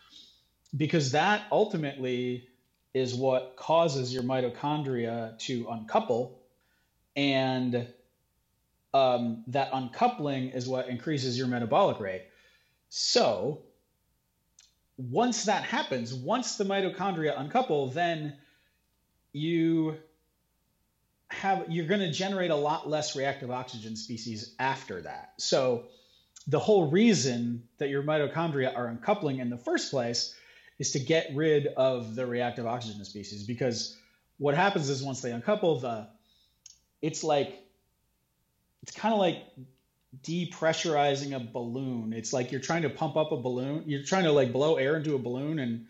because 0.77 1.13
that 1.13 1.43
ultimately 1.51 2.49
is 2.93 3.15
what 3.15 3.57
causes 3.57 4.13
your 4.13 4.23
mitochondria 4.23 5.39
to 5.39 5.67
uncouple 5.71 6.39
and 7.15 7.87
um, 8.95 9.45
that 9.49 9.71
uncoupling 9.73 10.51
is 10.51 10.67
what 10.69 10.89
increases 10.89 11.37
your 11.37 11.47
metabolic 11.47 12.01
rate. 12.01 12.23
So 12.89 13.63
once 14.97 15.45
that 15.45 15.65
happens, 15.65 16.15
once 16.15 16.57
the 16.57 16.65
mitochondria 16.65 17.39
uncouple, 17.39 17.91
then 17.91 18.37
you 19.33 19.97
have 21.31 21.67
you're 21.69 21.87
going 21.87 22.01
to 22.01 22.13
generate 22.13 22.51
a 22.51 22.57
lot 22.57 22.89
less 22.89 23.17
reactive 23.17 23.51
oxygen 23.51 23.97
species 23.97 24.55
after 24.59 25.03
that. 25.03 25.33
So 25.39 25.85
the 26.47 26.59
whole 26.59 26.91
reason 26.91 27.65
that 27.79 27.89
your 27.89 28.03
mitochondria 28.03 28.77
are 28.77 28.87
uncoupling 28.87 29.39
in 29.41 29.51
the 29.51 29.59
first 29.59 29.91
place 29.91 30.35
is 30.79 30.93
to 30.93 31.01
get 31.01 31.31
rid 31.35 31.67
of 31.67 32.15
the 32.15 32.27
reactive 32.27 32.67
oxygen 32.67 33.05
species 33.05 33.45
because 33.45 33.97
what 34.39 34.55
happens 34.55 34.89
is 34.89 35.03
once 35.03 35.21
they 35.23 35.33
uncouple 35.33 35.81
the 35.81 36.07
it's 37.03 37.25
like 37.25 37.59
it's 38.83 38.93
kind 38.93 39.13
of 39.13 39.19
like 39.19 39.43
depressurizing 40.23 41.35
a 41.35 41.41
balloon. 41.41 42.13
It's 42.13 42.33
like 42.33 42.53
you're 42.53 42.61
trying 42.61 42.83
to 42.83 42.91
pump 42.91 43.17
up 43.17 43.33
a 43.33 43.37
balloon. 43.37 43.85
You're 43.87 44.05
trying 44.05 44.25
to 44.25 44.33
like 44.33 44.53
blow 44.53 44.77
air 44.77 44.97
into 44.97 45.15
a 45.15 45.19
balloon 45.19 45.59
and 45.59 45.87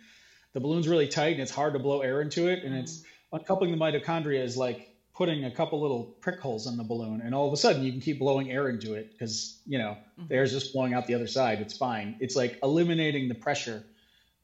the 0.53 0.61
balloon's 0.61 0.89
really 0.89 1.09
tight 1.09 1.32
and 1.32 1.41
it's 1.41 1.51
hard 1.51 1.74
to 1.74 1.78
blow 1.78 2.01
air 2.01 2.22
into 2.22 2.49
it 2.49 2.64
and 2.64 2.74
it's 2.74 2.99
mm-hmm. 2.99 3.37
uncoupling 3.37 3.70
the 3.72 3.76
mitochondria 3.76 4.43
is 4.43 4.57
like 4.57 4.95
putting 5.16 5.46
a 5.46 5.50
couple 5.50 5.80
little 5.80 6.04
prick 6.20 6.38
holes 6.38 6.66
in 6.66 6.76
the 6.76 6.84
balloon 6.84 7.22
and 7.22 7.34
all 7.34 7.46
of 7.46 7.52
a 7.52 7.56
sudden 7.56 7.82
you 7.82 7.90
can 7.90 8.02
keep 8.02 8.18
blowing 8.18 8.52
air 8.52 8.68
into 8.68 8.92
it 8.92 9.10
because 9.10 9.58
you 9.66 9.78
know 9.78 9.96
mm-hmm. 10.18 10.28
the 10.28 10.34
air's 10.34 10.52
just 10.52 10.74
blowing 10.74 10.92
out 10.92 11.06
the 11.06 11.14
other 11.14 11.26
side 11.26 11.60
it's 11.60 11.76
fine. 11.76 12.16
It's 12.20 12.36
like 12.36 12.58
eliminating 12.62 13.28
the 13.28 13.34
pressure 13.34 13.82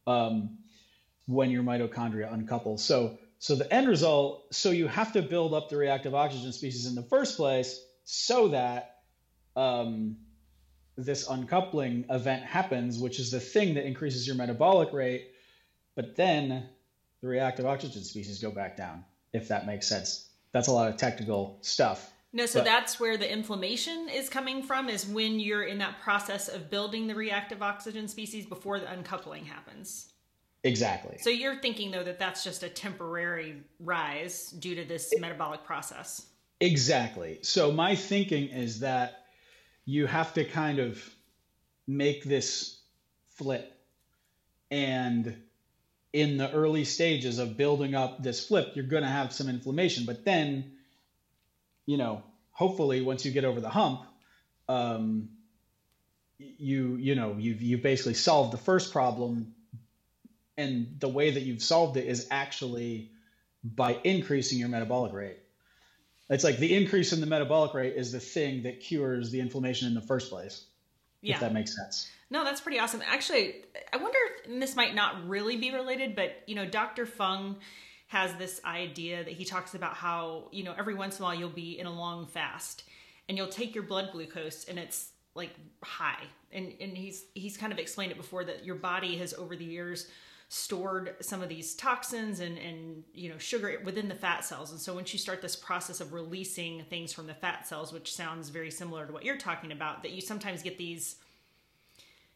um, 0.06 0.58
when 1.26 1.50
your 1.50 1.62
mitochondria 1.62 2.32
uncouple. 2.32 2.78
So 2.78 3.18
so 3.38 3.54
the 3.54 3.70
end 3.72 3.86
result 3.86 4.54
so 4.54 4.70
you 4.70 4.88
have 4.88 5.12
to 5.12 5.20
build 5.20 5.52
up 5.52 5.68
the 5.68 5.76
reactive 5.76 6.14
oxygen 6.14 6.52
species 6.52 6.86
in 6.86 6.94
the 6.94 7.02
first 7.02 7.36
place 7.36 7.84
so 8.04 8.48
that 8.48 8.96
um, 9.56 10.16
this 10.96 11.28
uncoupling 11.28 12.06
event 12.08 12.44
happens 12.44 12.98
which 12.98 13.20
is 13.20 13.30
the 13.30 13.40
thing 13.40 13.74
that 13.74 13.84
increases 13.84 14.26
your 14.26 14.36
metabolic 14.36 14.92
rate 14.92 15.32
but 15.96 16.16
then 16.16 16.68
the 17.20 17.28
reactive 17.28 17.66
oxygen 17.66 18.02
species 18.04 18.40
go 18.40 18.50
back 18.50 18.76
down 18.76 19.04
if 19.32 19.48
that 19.48 19.66
makes 19.66 19.86
sense 19.86 20.28
that's 20.53 20.68
a 20.68 20.72
lot 20.72 20.88
of 20.88 20.96
technical 20.96 21.59
stuff. 21.61 22.12
No, 22.34 22.46
so 22.46 22.61
but, 22.61 22.64
that's 22.64 22.98
where 22.98 23.18
the 23.18 23.30
inflammation 23.30 24.09
is 24.09 24.28
coming 24.30 24.62
from, 24.62 24.88
is 24.88 25.07
when 25.07 25.38
you're 25.38 25.64
in 25.64 25.78
that 25.78 26.00
process 26.00 26.48
of 26.48 26.70
building 26.70 27.07
the 27.07 27.14
reactive 27.14 27.62
oxygen 27.62 28.09
species 28.09 28.46
before 28.46 28.80
the 28.80 28.90
uncoupling 28.90 29.44
happens. 29.44 30.12
Exactly. 30.64 31.18
So 31.20 31.28
you're 31.28 31.61
thinking, 31.61 31.90
though, 31.90 32.05
that 32.05 32.18
that's 32.18 32.42
just 32.44 32.62
a 32.62 32.68
temporary 32.68 33.57
rise 33.80 34.50
due 34.50 34.74
to 34.76 34.84
this 34.84 35.12
it, 35.12 35.20
metabolic 35.20 35.64
process. 35.64 36.26
Exactly. 36.61 37.40
So 37.42 37.72
my 37.72 37.94
thinking 37.94 38.48
is 38.48 38.80
that 38.80 39.24
you 39.84 40.07
have 40.07 40.32
to 40.34 40.44
kind 40.44 40.78
of 40.78 41.03
make 41.86 42.24
this 42.24 42.80
flip 43.28 43.76
and 44.70 45.36
in 46.12 46.36
the 46.36 46.50
early 46.52 46.84
stages 46.84 47.38
of 47.38 47.56
building 47.56 47.94
up 47.94 48.22
this 48.22 48.46
flip, 48.46 48.72
you're 48.74 48.84
going 48.84 49.02
to 49.02 49.08
have 49.08 49.32
some 49.32 49.48
inflammation. 49.48 50.04
But 50.04 50.24
then, 50.24 50.72
you 51.86 51.96
know, 51.96 52.22
hopefully 52.50 53.00
once 53.00 53.24
you 53.24 53.32
get 53.32 53.44
over 53.44 53.60
the 53.60 53.70
hump, 53.70 54.02
um, 54.68 55.30
you 56.38 56.96
you 56.96 57.14
know 57.14 57.36
you've 57.38 57.62
you've 57.62 57.82
basically 57.82 58.14
solved 58.14 58.52
the 58.52 58.58
first 58.58 58.92
problem, 58.92 59.54
and 60.56 60.96
the 60.98 61.08
way 61.08 61.30
that 61.30 61.42
you've 61.42 61.62
solved 61.62 61.96
it 61.96 62.06
is 62.06 62.26
actually 62.30 63.10
by 63.64 63.98
increasing 64.04 64.58
your 64.58 64.68
metabolic 64.68 65.12
rate. 65.12 65.38
It's 66.28 66.44
like 66.44 66.58
the 66.58 66.74
increase 66.74 67.12
in 67.12 67.20
the 67.20 67.26
metabolic 67.26 67.74
rate 67.74 67.94
is 67.96 68.12
the 68.12 68.20
thing 68.20 68.62
that 68.62 68.80
cures 68.80 69.30
the 69.30 69.40
inflammation 69.40 69.88
in 69.88 69.94
the 69.94 70.00
first 70.00 70.30
place. 70.30 70.64
Yeah. 71.20 71.34
If 71.34 71.40
that 71.40 71.52
makes 71.52 71.76
sense. 71.76 72.08
No, 72.30 72.42
that's 72.42 72.60
pretty 72.60 72.78
awesome. 72.78 73.02
Actually, 73.06 73.56
I 73.92 73.98
wonder 73.98 74.18
this 74.49 74.76
might 74.76 74.95
not 74.95 75.28
really 75.28 75.57
be 75.57 75.72
related, 75.72 76.14
but 76.14 76.43
you 76.47 76.55
know, 76.55 76.66
Dr. 76.66 77.07
Fung 77.07 77.57
has 78.09 78.34
this 78.34 78.61
idea 78.64 79.24
that 79.24 79.32
he 79.32 79.45
talks 79.45 79.74
about 79.74 79.95
how, 79.95 80.49
you 80.53 80.64
know, 80.64 80.74
every 80.78 80.95
once 80.95 81.18
in 81.18 81.22
a 81.22 81.26
while 81.26 81.34
you'll 81.34 81.49
be 81.49 81.78
in 81.78 81.86
a 81.86 81.93
long 81.93 82.26
fast 82.26 82.84
and 83.28 83.38
you'll 83.38 83.49
take 83.49 83.74
your 83.74 83.84
blood 83.84 84.11
glucose 84.12 84.64
and 84.64 84.78
it's 84.78 85.11
like 85.34 85.51
high. 85.82 86.24
And 86.53 86.74
and 86.80 86.97
he's 86.97 87.24
he's 87.34 87.57
kind 87.57 87.72
of 87.72 87.78
explained 87.78 88.12
it 88.12 88.18
before 88.18 88.45
that 88.45 88.64
your 88.64 88.74
body 88.74 89.16
has 89.16 89.32
over 89.34 89.57
the 89.57 89.64
years 89.64 90.09
stored 90.55 91.16
some 91.20 91.40
of 91.40 91.49
these 91.49 91.74
toxins 91.74 92.40
and 92.40 92.59
and 92.59 93.05
you 93.14 93.30
know 93.30 93.38
sugar 93.38 93.80
within 93.86 94.07
the 94.07 94.14
fat 94.14 94.45
cells 94.45 94.70
and 94.70 94.78
so 94.78 94.95
once 94.95 95.11
you 95.11 95.18
start 95.18 95.40
this 95.40 95.57
process 95.57 95.99
of 95.99 96.12
releasing 96.12 96.84
things 96.90 97.11
from 97.11 97.26
the 97.26 97.32
fat 97.32 97.66
cells 97.66 97.90
which 97.90 98.12
sounds 98.12 98.51
very 98.51 98.70
similar 98.70 99.07
to 99.07 99.14
what 99.14 99.24
you're 99.24 99.38
talking 99.38 99.72
about 99.72 100.03
that 100.03 100.12
you 100.12 100.20
sometimes 100.20 100.62
get 100.62 100.76
these 100.76 101.16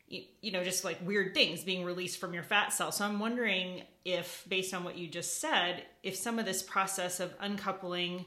you, 0.08 0.22
you 0.40 0.52
know 0.52 0.62
just 0.62 0.84
like 0.84 0.98
weird 1.04 1.34
things 1.34 1.64
being 1.64 1.84
released 1.84 2.18
from 2.18 2.34
your 2.34 2.42
fat 2.42 2.72
cell. 2.72 2.92
So 2.92 3.04
i'm 3.04 3.18
wondering 3.18 3.82
if 4.04 4.44
based 4.48 4.72
on 4.74 4.84
what 4.84 4.96
you 4.96 5.08
just 5.08 5.40
said 5.40 5.82
if 6.02 6.16
some 6.16 6.38
of 6.38 6.44
this 6.44 6.62
process 6.62 7.20
of 7.20 7.34
uncoupling 7.40 8.24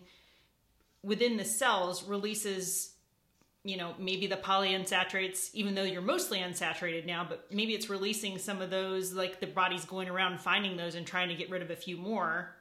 within 1.04 1.38
the 1.38 1.46
cells 1.46 2.04
releases 2.04 2.94
you 3.64 3.78
know 3.78 3.94
maybe 4.00 4.28
the 4.28 4.36
polyunsaturates 4.36 5.50
even 5.54 5.76
though 5.76 5.84
you're 5.84 6.02
mostly 6.02 6.40
unsaturated 6.40 7.06
now 7.06 7.26
but 7.28 7.46
maybe 7.52 7.74
it's 7.74 7.90
releasing 7.90 8.38
some 8.38 8.62
of 8.62 8.70
those 8.70 9.14
like 9.14 9.40
the 9.40 9.48
body's 9.48 9.86
going 9.86 10.10
around 10.10 10.40
finding 10.40 10.78
those 10.78 10.96
and 10.96 11.06
trying 11.06 11.30
to 11.30 11.36
get 11.36 11.50
rid 11.50 11.62
of 11.62 11.70
a 11.70 11.76
few 11.76 11.98
more 11.98 12.56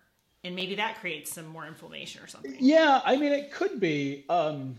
and 0.45 0.55
maybe 0.55 0.77
that 0.77 1.01
creates 1.01 1.33
some 1.33 1.47
more 1.47 1.66
inflammation 1.66 2.23
or 2.23 2.27
something. 2.27 2.57
Yeah 2.59 3.01
i 3.05 3.16
mean 3.16 3.33
it 3.33 3.53
could 3.53 3.81
be. 3.81 4.25
Um 4.29 4.77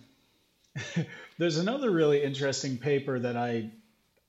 there's 1.38 1.58
another 1.58 1.92
really 1.92 2.24
interesting 2.24 2.78
paper 2.78 3.20
that 3.20 3.36
i 3.36 3.70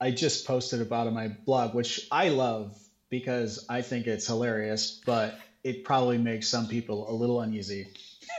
I 0.01 0.11
just 0.11 0.47
posted 0.47 0.81
about 0.81 1.07
on 1.07 1.15
my 1.15 1.29
blog, 1.29 1.75
which 1.75 2.09
I 2.11 2.31
love 2.31 2.77
because 3.11 3.67
I 3.69 3.83
think 3.83 4.07
it's 4.07 4.27
hilarious, 4.27 5.01
but 5.05 5.39
it 5.63 5.85
probably 5.85 6.17
makes 6.17 6.49
some 6.49 6.69
people 6.69 7.11
a 7.11 7.13
little 7.13 7.41
uneasy. 7.41 7.89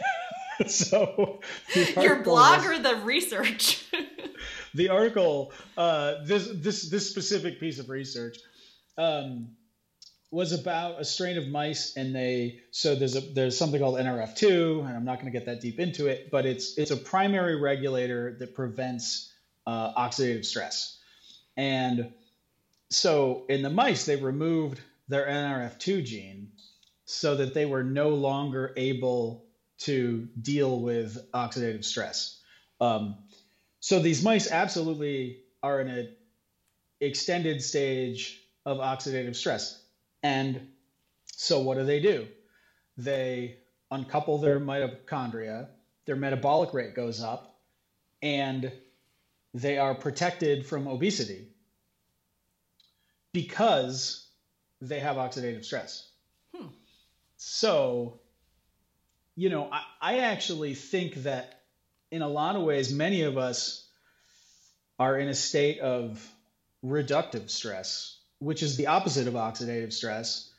so 0.67 1.41
your 1.97 2.23
blog 2.23 2.59
was, 2.59 2.65
or 2.65 2.79
the 2.79 2.95
research? 2.97 3.85
the 4.73 4.89
article, 4.89 5.53
uh, 5.77 6.23
this 6.25 6.49
this 6.51 6.89
this 6.89 7.09
specific 7.09 7.59
piece 7.59 7.79
of 7.79 7.89
research. 7.89 8.37
Um, 8.97 9.49
was 10.31 10.53
about 10.53 11.01
a 11.01 11.03
strain 11.03 11.37
of 11.37 11.47
mice 11.49 11.97
and 11.97 12.15
they 12.15 12.61
so 12.71 12.95
there's 12.95 13.17
a 13.17 13.19
there's 13.19 13.57
something 13.57 13.81
called 13.81 13.99
NRF2 13.99 14.79
and 14.79 14.95
I'm 14.95 15.03
not 15.03 15.19
going 15.19 15.31
to 15.31 15.37
get 15.37 15.45
that 15.47 15.59
deep 15.59 15.77
into 15.77 16.07
it 16.07 16.31
but 16.31 16.45
it's 16.45 16.77
it's 16.77 16.91
a 16.91 16.95
primary 16.95 17.59
regulator 17.59 18.37
that 18.39 18.55
prevents 18.55 19.33
uh, 19.67 19.93
oxidative 19.93 20.45
stress 20.45 21.00
and 21.61 22.11
so 22.89 23.45
in 23.49 23.61
the 23.61 23.69
mice, 23.69 24.05
they 24.05 24.15
removed 24.15 24.81
their 25.07 25.27
NRF2 25.27 26.03
gene 26.03 26.53
so 27.05 27.35
that 27.35 27.53
they 27.53 27.67
were 27.67 27.83
no 27.83 28.09
longer 28.09 28.73
able 28.75 29.45
to 29.81 30.27
deal 30.41 30.79
with 30.79 31.19
oxidative 31.33 31.85
stress. 31.85 32.41
Um, 32.79 33.15
so 33.79 33.99
these 33.99 34.23
mice 34.23 34.51
absolutely 34.51 35.41
are 35.61 35.79
in 35.81 35.87
an 35.87 36.15
extended 36.99 37.61
stage 37.61 38.41
of 38.65 38.79
oxidative 38.79 39.35
stress. 39.35 39.83
And 40.23 40.67
so 41.35 41.59
what 41.59 41.77
do 41.77 41.83
they 41.83 41.99
do? 41.99 42.27
They 42.97 43.57
uncouple 43.91 44.39
their 44.39 44.59
mitochondria, 44.59 45.67
their 46.05 46.15
metabolic 46.15 46.73
rate 46.73 46.95
goes 46.95 47.21
up, 47.21 47.59
and 48.23 48.71
they 49.53 49.77
are 49.77 49.93
protected 49.93 50.65
from 50.65 50.87
obesity 50.87 51.50
because 53.33 54.27
they 54.81 54.99
have 54.99 55.17
oxidative 55.17 55.63
stress. 55.63 56.09
Hmm. 56.55 56.67
So, 57.37 58.19
you 59.35 59.49
know, 59.49 59.69
I, 59.71 59.83
I 60.01 60.17
actually 60.19 60.73
think 60.73 61.15
that 61.23 61.61
in 62.11 62.21
a 62.21 62.27
lot 62.27 62.55
of 62.55 62.63
ways, 62.63 62.93
many 62.93 63.21
of 63.21 63.37
us 63.37 63.87
are 64.99 65.17
in 65.17 65.27
a 65.29 65.33
state 65.33 65.79
of 65.79 66.27
reductive 66.83 67.49
stress, 67.49 68.19
which 68.39 68.63
is 68.63 68.77
the 68.77 68.87
opposite 68.87 69.27
of 69.27 69.35
oxidative 69.35 69.93
stress. 69.93 70.51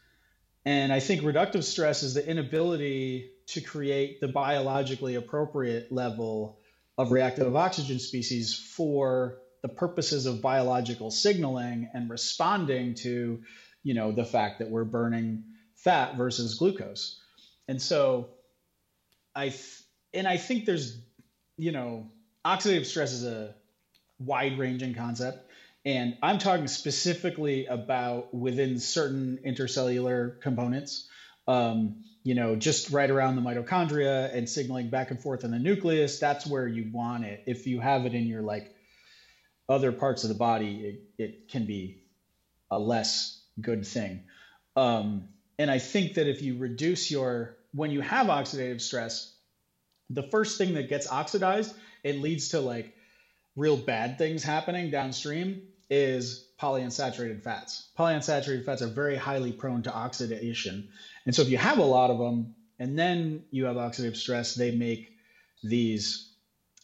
And 0.64 0.93
I 0.93 1.01
think 1.01 1.23
reductive 1.23 1.64
stress 1.64 2.03
is 2.03 2.14
the 2.14 2.27
inability 2.27 3.31
to 3.49 3.61
create 3.61 4.20
the 4.20 4.29
biologically 4.29 5.16
appropriate 5.16 5.91
level 5.91 6.61
of 6.97 7.11
reactive 7.11 7.55
oxygen 7.57 7.99
species 7.99 8.55
for 8.55 9.39
the 9.63 9.69
purposes 9.69 10.27
of 10.27 10.43
biological 10.43 11.11
signaling 11.11 11.89
and 11.95 12.11
responding 12.11 12.95
to, 12.95 13.43
you 13.83 13.95
know, 13.95 14.13
the 14.13 14.25
fact 14.25 14.59
that 14.59 14.71
we're 14.71 14.85
burning 14.85 15.45
fat 15.77 16.17
versus 16.17 16.57
glucose. 16.57 17.21
And 17.69 17.81
so 17.81 18.31
I 19.35 19.49
th- 19.49 19.83
and 20.15 20.29
I 20.29 20.37
think 20.37 20.67
there's, 20.67 21.01
you 21.57 21.73
know, 21.73 22.11
oxidative 22.45 22.87
stress 22.87 23.13
is 23.13 23.25
a 23.25 23.55
wide-ranging 24.19 24.95
concept. 24.95 25.49
And 25.85 26.17
I'm 26.23 26.39
talking 26.39 26.69
specifically 26.69 27.67
about 27.67 28.33
within 28.35 28.79
certain 28.79 29.39
intercellular 29.45 30.41
components. 30.41 31.09
Um, 31.49 32.05
you 32.25 32.35
know, 32.37 32.55
just 32.55 32.91
right 32.91 33.11
around 33.11 33.35
the 33.35 33.43
mitochondria 33.43 34.33
and 34.33 34.49
signaling 34.49 34.91
back 34.91 35.11
and 35.11 35.21
forth 35.21 35.43
in 35.43 35.51
the 35.51 35.59
nucleus, 35.59 36.21
that's 36.21 36.47
where 36.47 36.69
you 36.69 36.89
want 36.93 37.25
it. 37.25 37.43
If 37.47 37.67
you 37.67 37.81
have 37.81 38.07
it 38.07 38.15
in 38.15 38.27
your 38.27 38.43
like 38.43 38.73
other 39.73 39.93
parts 39.93 40.25
of 40.25 40.29
the 40.29 40.37
body, 40.37 41.01
it, 41.18 41.23
it 41.23 41.49
can 41.49 41.66
be 41.66 42.03
a 42.70 42.79
less 42.79 43.43
good 43.61 43.87
thing. 43.87 44.25
Um, 44.77 45.29
and 45.59 45.70
I 45.70 45.79
think 45.79 46.14
that 46.14 46.29
if 46.29 46.43
you 46.43 46.59
reduce 46.59 47.11
your, 47.11 47.57
when 47.73 47.91
you 47.91 48.01
have 48.01 48.27
oxidative 48.29 48.81
stress, 48.81 49.35
the 50.11 50.23
first 50.23 50.59
thing 50.59 50.75
that 50.75 50.89
gets 50.89 51.11
oxidized, 51.11 51.75
it 52.03 52.16
leads 52.16 52.51
to 52.51 52.61
like 52.61 52.95
real 53.57 53.77
bad 53.77 54.18
things 54.18 54.43
happening 54.43 54.91
downstream 54.91 55.62
is 55.91 56.49
polyunsaturated 56.61 57.43
fats. 57.43 57.91
Polyunsaturated 57.99 58.64
fats 58.64 58.83
are 58.83 58.89
very 58.89 59.16
highly 59.16 59.53
prone 59.53 59.83
to 59.83 59.95
oxidation. 59.95 60.89
And 61.27 61.35
so 61.35 61.43
if 61.43 61.49
you 61.49 61.59
have 61.59 61.79
a 61.79 61.85
lot 61.85 62.11
of 62.11 62.18
them 62.18 62.55
and 62.79 62.99
then 62.99 63.45
you 63.51 63.66
have 63.66 63.77
oxidative 63.77 64.16
stress, 64.16 64.55
they 64.55 64.75
make 64.75 65.11
these 65.62 66.33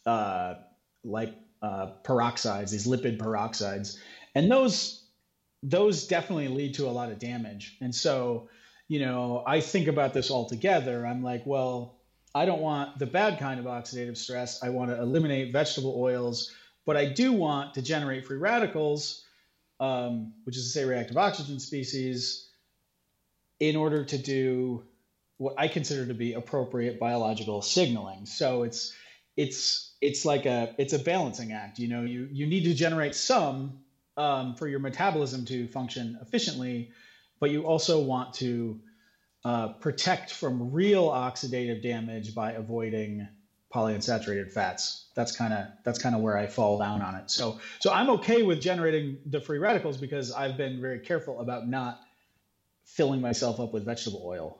uh, 0.05 0.55
like 1.03 1.33
uh, 1.61 1.91
peroxides, 2.03 2.71
these 2.71 2.87
lipid 2.87 3.17
peroxides, 3.17 3.97
and 4.35 4.51
those 4.51 5.03
those 5.61 6.07
definitely 6.07 6.47
lead 6.47 6.73
to 6.75 6.87
a 6.87 6.91
lot 6.91 7.11
of 7.11 7.19
damage. 7.19 7.77
And 7.81 7.93
so, 7.93 8.49
you 8.87 8.99
know, 8.99 9.43
I 9.45 9.59
think 9.59 9.87
about 9.87 10.13
this 10.13 10.31
all 10.31 10.47
together. 10.47 11.05
I'm 11.05 11.21
like, 11.21 11.45
well, 11.45 11.99
I 12.33 12.45
don't 12.45 12.61
want 12.61 12.97
the 12.97 13.05
bad 13.05 13.39
kind 13.39 13.59
of 13.59 13.65
oxidative 13.65 14.15
stress. 14.15 14.63
I 14.63 14.69
want 14.69 14.91
to 14.91 15.01
eliminate 15.01 15.51
vegetable 15.51 15.95
oils, 15.97 16.53
but 16.85 16.95
I 16.95 17.05
do 17.05 17.33
want 17.33 17.73
to 17.73 17.81
generate 17.81 18.25
free 18.25 18.37
radicals, 18.37 19.25
um, 19.79 20.33
which 20.45 20.55
is 20.55 20.63
to 20.63 20.69
say 20.69 20.85
reactive 20.85 21.17
oxygen 21.17 21.59
species, 21.59 22.49
in 23.59 23.75
order 23.75 24.05
to 24.05 24.17
do 24.17 24.85
what 25.37 25.55
I 25.57 25.67
consider 25.67 26.05
to 26.07 26.13
be 26.13 26.33
appropriate 26.33 26.99
biological 26.99 27.61
signaling. 27.61 28.25
So 28.25 28.63
it's 28.63 28.93
it's 29.35 29.88
it's 30.01 30.25
like 30.25 30.45
a 30.45 30.73
it's 30.77 30.93
a 30.93 30.99
balancing 30.99 31.51
act. 31.51 31.79
You 31.79 31.87
know, 31.87 32.01
you 32.03 32.27
you 32.31 32.47
need 32.47 32.63
to 32.65 32.73
generate 32.73 33.15
some 33.15 33.79
um, 34.17 34.55
for 34.55 34.67
your 34.67 34.79
metabolism 34.79 35.45
to 35.45 35.67
function 35.67 36.17
efficiently, 36.21 36.91
but 37.39 37.51
you 37.51 37.65
also 37.65 38.01
want 38.01 38.33
to 38.35 38.79
uh, 39.45 39.69
protect 39.73 40.33
from 40.33 40.71
real 40.71 41.09
oxidative 41.09 41.81
damage 41.81 42.35
by 42.35 42.51
avoiding 42.53 43.27
polyunsaturated 43.73 44.51
fats. 44.51 45.05
That's 45.15 45.35
kind 45.35 45.53
of 45.53 45.67
that's 45.83 45.99
kind 45.99 46.15
of 46.15 46.21
where 46.21 46.37
I 46.37 46.47
fall 46.47 46.79
down 46.79 47.01
on 47.01 47.15
it. 47.15 47.29
So 47.29 47.59
so 47.79 47.91
I'm 47.91 48.09
okay 48.11 48.43
with 48.43 48.61
generating 48.61 49.19
the 49.25 49.41
free 49.41 49.59
radicals 49.59 49.97
because 49.97 50.31
I've 50.31 50.57
been 50.57 50.81
very 50.81 50.99
careful 50.99 51.39
about 51.39 51.67
not 51.67 51.99
filling 52.85 53.21
myself 53.21 53.59
up 53.59 53.73
with 53.73 53.85
vegetable 53.85 54.23
oil. 54.25 54.59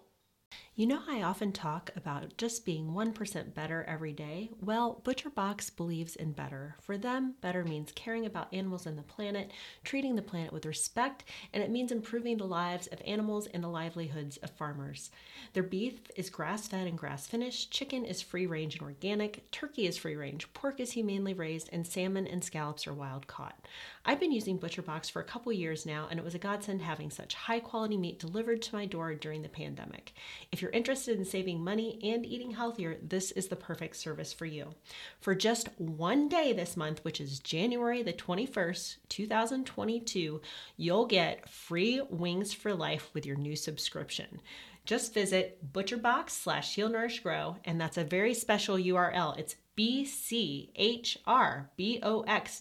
You 0.79 0.87
know, 0.87 1.01
I 1.09 1.23
often 1.23 1.51
talk 1.51 1.91
about 1.97 2.37
just 2.37 2.63
being 2.63 2.91
1% 2.91 3.53
better 3.53 3.83
every 3.85 4.13
day. 4.13 4.49
Well, 4.61 5.01
ButcherBox 5.03 5.75
believes 5.75 6.15
in 6.15 6.31
better. 6.31 6.77
For 6.79 6.97
them, 6.97 7.33
better 7.41 7.65
means 7.65 7.91
caring 7.91 8.25
about 8.25 8.53
animals 8.53 8.85
and 8.85 8.97
the 8.97 9.03
planet, 9.03 9.51
treating 9.83 10.15
the 10.15 10.21
planet 10.21 10.53
with 10.53 10.65
respect, 10.65 11.25
and 11.51 11.61
it 11.61 11.69
means 11.69 11.91
improving 11.91 12.37
the 12.37 12.45
lives 12.45 12.87
of 12.87 13.01
animals 13.05 13.45
and 13.47 13.61
the 13.61 13.67
livelihoods 13.67 14.37
of 14.37 14.51
farmers. 14.51 15.11
Their 15.51 15.63
beef 15.63 15.99
is 16.15 16.29
grass 16.29 16.69
fed 16.69 16.87
and 16.87 16.97
grass 16.97 17.27
finished, 17.27 17.71
chicken 17.71 18.05
is 18.05 18.21
free 18.21 18.45
range 18.45 18.75
and 18.75 18.83
organic, 18.83 19.51
turkey 19.51 19.85
is 19.85 19.97
free 19.97 20.15
range, 20.15 20.47
pork 20.53 20.79
is 20.79 20.93
humanely 20.93 21.33
raised, 21.33 21.67
and 21.73 21.85
salmon 21.85 22.25
and 22.25 22.41
scallops 22.41 22.87
are 22.87 22.93
wild 22.93 23.27
caught. 23.27 23.67
I've 24.05 24.21
been 24.21 24.31
using 24.31 24.57
ButcherBox 24.57 25.11
for 25.11 25.21
a 25.21 25.25
couple 25.25 25.51
years 25.51 25.85
now, 25.85 26.07
and 26.09 26.17
it 26.17 26.23
was 26.23 26.35
a 26.35 26.39
godsend 26.39 26.83
having 26.83 27.11
such 27.11 27.33
high 27.33 27.59
quality 27.59 27.97
meat 27.97 28.17
delivered 28.17 28.61
to 28.61 28.75
my 28.75 28.85
door 28.85 29.13
during 29.13 29.41
the 29.41 29.49
pandemic. 29.49 30.13
If 30.53 30.61
you're 30.61 30.68
interested 30.69 31.17
in 31.17 31.25
saving 31.25 31.63
money 31.63 31.99
and 32.03 32.25
eating 32.25 32.51
healthier, 32.51 32.97
this 33.01 33.31
is 33.31 33.47
the 33.47 33.55
perfect 33.55 33.95
service 33.95 34.33
for 34.33 34.45
you. 34.45 34.73
For 35.19 35.35
just 35.35 35.69
one 35.79 36.29
day 36.29 36.53
this 36.53 36.77
month, 36.77 37.03
which 37.03 37.21
is 37.21 37.39
January 37.39 38.03
the 38.03 38.13
21st, 38.13 38.97
2022, 39.09 40.41
you'll 40.77 41.05
get 41.05 41.49
free 41.49 42.01
wings 42.09 42.53
for 42.53 42.73
life 42.73 43.09
with 43.13 43.25
your 43.25 43.37
new 43.37 43.55
subscription. 43.55 44.41
Just 44.85 45.13
visit 45.13 45.71
butcherbox 45.71 46.31
slash 46.31 46.73
heal 46.73 46.89
nourish 46.89 47.19
grow, 47.19 47.57
and 47.65 47.79
that's 47.79 47.97
a 47.97 48.03
very 48.03 48.33
special 48.33 48.75
URL. 48.75 49.37
It's 49.37 49.55
bchrbox 49.79 51.23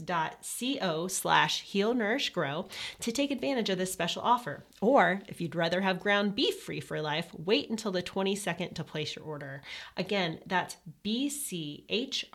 dot 0.06 0.46
co 0.78 1.08
slash 1.08 1.62
heal 1.62 1.92
nourish 1.92 2.30
grow 2.30 2.68
to 3.00 3.10
take 3.10 3.32
advantage 3.32 3.68
of 3.70 3.78
this 3.78 3.92
special 3.92 4.22
offer. 4.22 4.64
Or 4.80 5.20
if 5.26 5.40
you'd 5.40 5.56
rather 5.56 5.80
have 5.80 5.98
ground 5.98 6.36
beef 6.36 6.60
free 6.60 6.78
for 6.78 7.02
life, 7.02 7.28
wait 7.36 7.70
until 7.70 7.90
the 7.90 8.04
22nd 8.04 8.74
to 8.74 8.84
place 8.84 9.16
your 9.16 9.24
order. 9.24 9.62
Again, 9.96 10.38
that's 10.46 10.76
bchrbox 11.04 12.28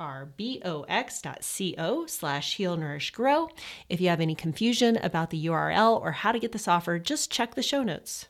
dot 1.22 1.48
co 1.78 2.06
slash 2.06 2.58
heal 2.58 2.76
nourish 2.76 3.12
grow. 3.12 3.48
If 3.88 4.02
you 4.02 4.10
have 4.10 4.20
any 4.20 4.36
confusion 4.36 4.98
about 4.98 5.30
the 5.30 5.46
URL 5.46 6.02
or 6.02 6.12
how 6.12 6.34
to 6.34 6.40
get 6.40 6.52
this 6.52 6.68
offer, 6.68 7.00
just 7.00 7.32
check 7.32 7.56
the 7.56 7.64
show 7.64 7.84
notes. 7.84 8.28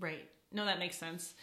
Right. 0.00 0.28
No, 0.50 0.64
that 0.64 0.80
makes 0.80 0.96
sense. 0.96 1.34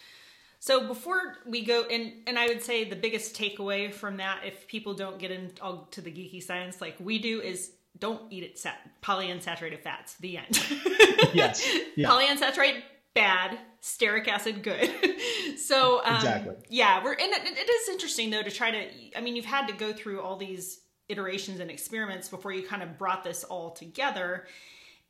So 0.61 0.87
before 0.87 1.37
we 1.47 1.65
go, 1.65 1.85
and 1.89 2.13
and 2.27 2.37
I 2.37 2.45
would 2.45 2.61
say 2.61 2.83
the 2.83 2.95
biggest 2.95 3.35
takeaway 3.35 3.91
from 3.91 4.17
that, 4.17 4.41
if 4.45 4.67
people 4.67 4.93
don't 4.93 5.17
get 5.17 5.31
into 5.31 6.01
the 6.01 6.11
geeky 6.11 6.41
science 6.41 6.79
like 6.79 6.95
we 6.99 7.17
do, 7.17 7.41
is 7.41 7.71
don't 7.97 8.31
eat 8.31 8.43
it 8.43 8.59
sat- 8.59 9.01
polyunsaturated 9.01 9.81
fats. 9.81 10.17
The 10.17 10.37
end. 10.37 10.63
yes. 11.33 11.67
Yeah. 11.95 12.09
Polyunsaturated 12.09 12.83
bad, 13.15 13.57
stearic 13.81 14.27
acid 14.27 14.61
good. 14.61 14.87
so 15.57 16.05
um, 16.05 16.17
exactly. 16.17 16.55
Yeah, 16.69 17.03
we're 17.03 17.13
and 17.13 17.33
it, 17.33 17.57
it 17.57 17.69
is 17.69 17.89
interesting 17.89 18.29
though 18.29 18.43
to 18.43 18.51
try 18.51 18.69
to. 18.69 19.17
I 19.17 19.21
mean, 19.21 19.35
you've 19.35 19.45
had 19.45 19.65
to 19.65 19.73
go 19.73 19.91
through 19.91 20.21
all 20.21 20.37
these 20.37 20.81
iterations 21.09 21.59
and 21.59 21.71
experiments 21.71 22.29
before 22.29 22.53
you 22.53 22.61
kind 22.61 22.83
of 22.83 22.99
brought 22.99 23.23
this 23.23 23.43
all 23.43 23.71
together 23.71 24.45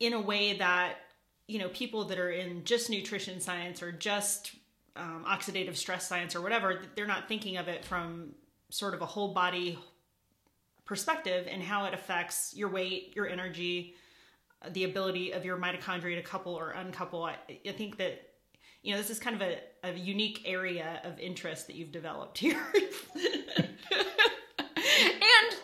in 0.00 0.14
a 0.14 0.20
way 0.20 0.56
that 0.56 0.94
you 1.46 1.58
know 1.58 1.68
people 1.68 2.04
that 2.06 2.18
are 2.18 2.30
in 2.30 2.64
just 2.64 2.88
nutrition 2.88 3.38
science 3.38 3.82
or 3.82 3.92
just 3.92 4.52
um, 4.96 5.24
oxidative 5.28 5.76
stress 5.76 6.08
science 6.08 6.36
or 6.36 6.40
whatever, 6.40 6.82
they're 6.94 7.06
not 7.06 7.28
thinking 7.28 7.56
of 7.56 7.68
it 7.68 7.84
from 7.84 8.34
sort 8.70 8.94
of 8.94 9.02
a 9.02 9.06
whole 9.06 9.32
body 9.32 9.78
perspective 10.84 11.46
and 11.50 11.62
how 11.62 11.84
it 11.86 11.94
affects 11.94 12.52
your 12.54 12.68
weight, 12.68 13.12
your 13.14 13.28
energy, 13.28 13.94
the 14.70 14.84
ability 14.84 15.32
of 15.32 15.44
your 15.44 15.56
mitochondria 15.56 16.16
to 16.16 16.22
couple 16.22 16.54
or 16.54 16.70
uncouple. 16.70 17.24
I, 17.24 17.36
I 17.66 17.72
think 17.72 17.96
that 17.98 18.28
you 18.82 18.92
know 18.92 18.98
this 18.98 19.10
is 19.10 19.18
kind 19.18 19.36
of 19.36 19.42
a, 19.42 19.58
a 19.84 19.92
unique 19.92 20.42
area 20.44 21.00
of 21.04 21.18
interest 21.18 21.66
that 21.68 21.76
you've 21.76 21.92
developed 21.92 22.38
here. 22.38 22.60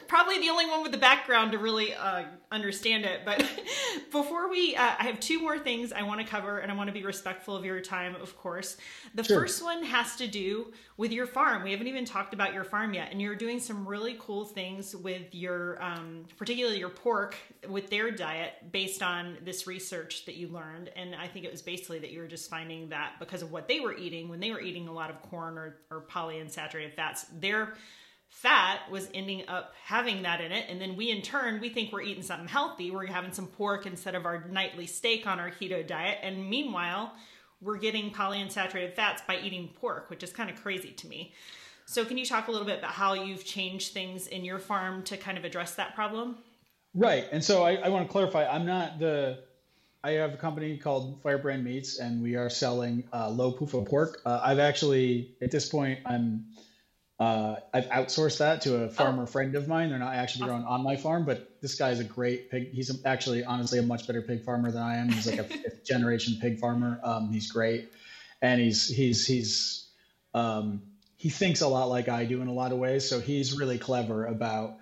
probably 0.08 0.38
the 0.38 0.48
only 0.48 0.66
one 0.66 0.82
with 0.82 0.90
the 0.90 0.98
background 0.98 1.52
to 1.52 1.58
really 1.58 1.94
uh, 1.94 2.24
understand 2.50 3.04
it. 3.04 3.20
But 3.24 3.38
before 4.10 4.50
we, 4.50 4.74
uh, 4.74 4.94
I 4.98 5.04
have 5.04 5.20
two 5.20 5.40
more 5.40 5.58
things 5.58 5.92
I 5.92 6.02
want 6.02 6.20
to 6.20 6.26
cover, 6.26 6.58
and 6.58 6.72
I 6.72 6.74
want 6.74 6.88
to 6.88 6.94
be 6.94 7.04
respectful 7.04 7.54
of 7.54 7.64
your 7.64 7.80
time, 7.80 8.16
of 8.16 8.36
course. 8.36 8.78
The 9.14 9.22
sure. 9.22 9.40
first 9.40 9.62
one 9.62 9.84
has 9.84 10.16
to 10.16 10.26
do 10.26 10.72
with 10.96 11.12
your 11.12 11.26
farm. 11.26 11.62
We 11.62 11.70
haven't 11.72 11.86
even 11.86 12.06
talked 12.06 12.32
about 12.32 12.54
your 12.54 12.64
farm 12.64 12.94
yet, 12.94 13.12
and 13.12 13.20
you're 13.20 13.36
doing 13.36 13.60
some 13.60 13.86
really 13.86 14.16
cool 14.18 14.46
things 14.46 14.96
with 14.96 15.34
your, 15.34 15.80
um, 15.82 16.24
particularly 16.38 16.78
your 16.78 16.88
pork, 16.88 17.36
with 17.68 17.90
their 17.90 18.10
diet 18.10 18.72
based 18.72 19.02
on 19.02 19.36
this 19.44 19.66
research 19.66 20.24
that 20.24 20.36
you 20.36 20.48
learned. 20.48 20.90
And 20.96 21.14
I 21.14 21.28
think 21.28 21.44
it 21.44 21.52
was 21.52 21.62
basically 21.62 21.98
that 21.98 22.10
you 22.10 22.20
were 22.20 22.26
just 22.26 22.48
finding 22.48 22.88
that 22.88 23.12
because 23.18 23.42
of 23.42 23.52
what 23.52 23.68
they 23.68 23.80
were 23.80 23.94
eating, 23.94 24.28
when 24.28 24.40
they 24.40 24.50
were 24.50 24.60
eating 24.60 24.88
a 24.88 24.92
lot 24.92 25.10
of 25.10 25.20
corn 25.22 25.58
or, 25.58 25.76
or 25.90 26.00
polyunsaturated 26.00 26.94
fats, 26.94 27.26
their 27.38 27.74
fat 28.28 28.80
was 28.90 29.08
ending 29.14 29.42
up 29.48 29.72
having 29.84 30.22
that 30.22 30.40
in 30.40 30.52
it 30.52 30.66
and 30.68 30.80
then 30.80 30.96
we 30.96 31.10
in 31.10 31.22
turn 31.22 31.60
we 31.60 31.68
think 31.68 31.92
we're 31.92 32.02
eating 32.02 32.22
something 32.22 32.48
healthy. 32.48 32.90
We're 32.90 33.06
having 33.06 33.32
some 33.32 33.46
pork 33.46 33.86
instead 33.86 34.14
of 34.14 34.26
our 34.26 34.46
nightly 34.48 34.86
steak 34.86 35.26
on 35.26 35.40
our 35.40 35.50
keto 35.50 35.86
diet 35.86 36.18
and 36.22 36.48
meanwhile 36.48 37.12
we're 37.60 37.78
getting 37.78 38.12
polyunsaturated 38.12 38.94
fats 38.94 39.22
by 39.26 39.38
eating 39.40 39.70
pork 39.80 40.10
which 40.10 40.22
is 40.22 40.32
kind 40.32 40.50
of 40.50 40.56
crazy 40.62 40.90
to 40.90 41.08
me. 41.08 41.34
So 41.86 42.04
can 42.04 42.18
you 42.18 42.26
talk 42.26 42.48
a 42.48 42.50
little 42.50 42.66
bit 42.66 42.80
about 42.80 42.92
how 42.92 43.14
you've 43.14 43.44
changed 43.44 43.94
things 43.94 44.26
in 44.26 44.44
your 44.44 44.58
farm 44.58 45.02
to 45.04 45.16
kind 45.16 45.38
of 45.38 45.44
address 45.44 45.74
that 45.76 45.94
problem? 45.94 46.36
Right 46.94 47.26
and 47.32 47.42
so 47.42 47.62
i, 47.64 47.74
I 47.76 47.88
want 47.88 48.06
to 48.06 48.12
clarify 48.12 48.46
i'm 48.46 48.66
not 48.66 48.98
the 48.98 49.40
I 50.04 50.12
have 50.12 50.32
a 50.32 50.36
company 50.36 50.78
called 50.78 51.20
Firebrand 51.22 51.64
Meats, 51.64 51.98
and 51.98 52.22
we 52.22 52.36
are 52.36 52.48
selling 52.48 53.02
uh, 53.12 53.28
low 53.30 53.52
PUFA 53.52 53.88
pork. 53.88 54.20
Uh, 54.24 54.40
I've 54.42 54.60
actually, 54.60 55.34
at 55.42 55.50
this 55.50 55.68
point, 55.68 55.98
I'm 56.06 56.46
uh, 57.18 57.56
I've 57.74 57.86
outsourced 57.86 58.38
that 58.38 58.62
to 58.62 58.84
a 58.84 58.88
farmer 58.88 59.24
oh. 59.24 59.26
friend 59.26 59.54
of 59.56 59.66
mine. 59.66 59.90
They're 59.90 59.98
not 59.98 60.14
actually 60.14 60.46
growing 60.46 60.64
on 60.64 60.84
my 60.84 60.96
farm, 60.96 61.24
but 61.24 61.60
this 61.60 61.74
guy's 61.74 61.98
a 61.98 62.04
great 62.04 62.50
pig. 62.50 62.72
He's 62.72 63.04
actually, 63.04 63.44
honestly, 63.44 63.78
a 63.78 63.82
much 63.82 64.06
better 64.06 64.22
pig 64.22 64.44
farmer 64.44 64.70
than 64.70 64.82
I 64.82 64.98
am. 64.98 65.08
He's 65.08 65.26
like 65.26 65.40
a 65.40 65.44
fifth 65.62 65.84
generation 65.84 66.38
pig 66.40 66.60
farmer. 66.60 67.00
Um, 67.02 67.32
he's 67.32 67.50
great, 67.50 67.92
and 68.40 68.60
he's 68.60 68.88
he's 68.88 69.26
he's 69.26 69.88
um, 70.32 70.82
he 71.16 71.28
thinks 71.28 71.60
a 71.60 71.68
lot 71.68 71.88
like 71.88 72.08
I 72.08 72.24
do 72.24 72.40
in 72.40 72.48
a 72.48 72.52
lot 72.52 72.70
of 72.70 72.78
ways. 72.78 73.08
So 73.08 73.20
he's 73.20 73.58
really 73.58 73.78
clever 73.78 74.24
about 74.26 74.76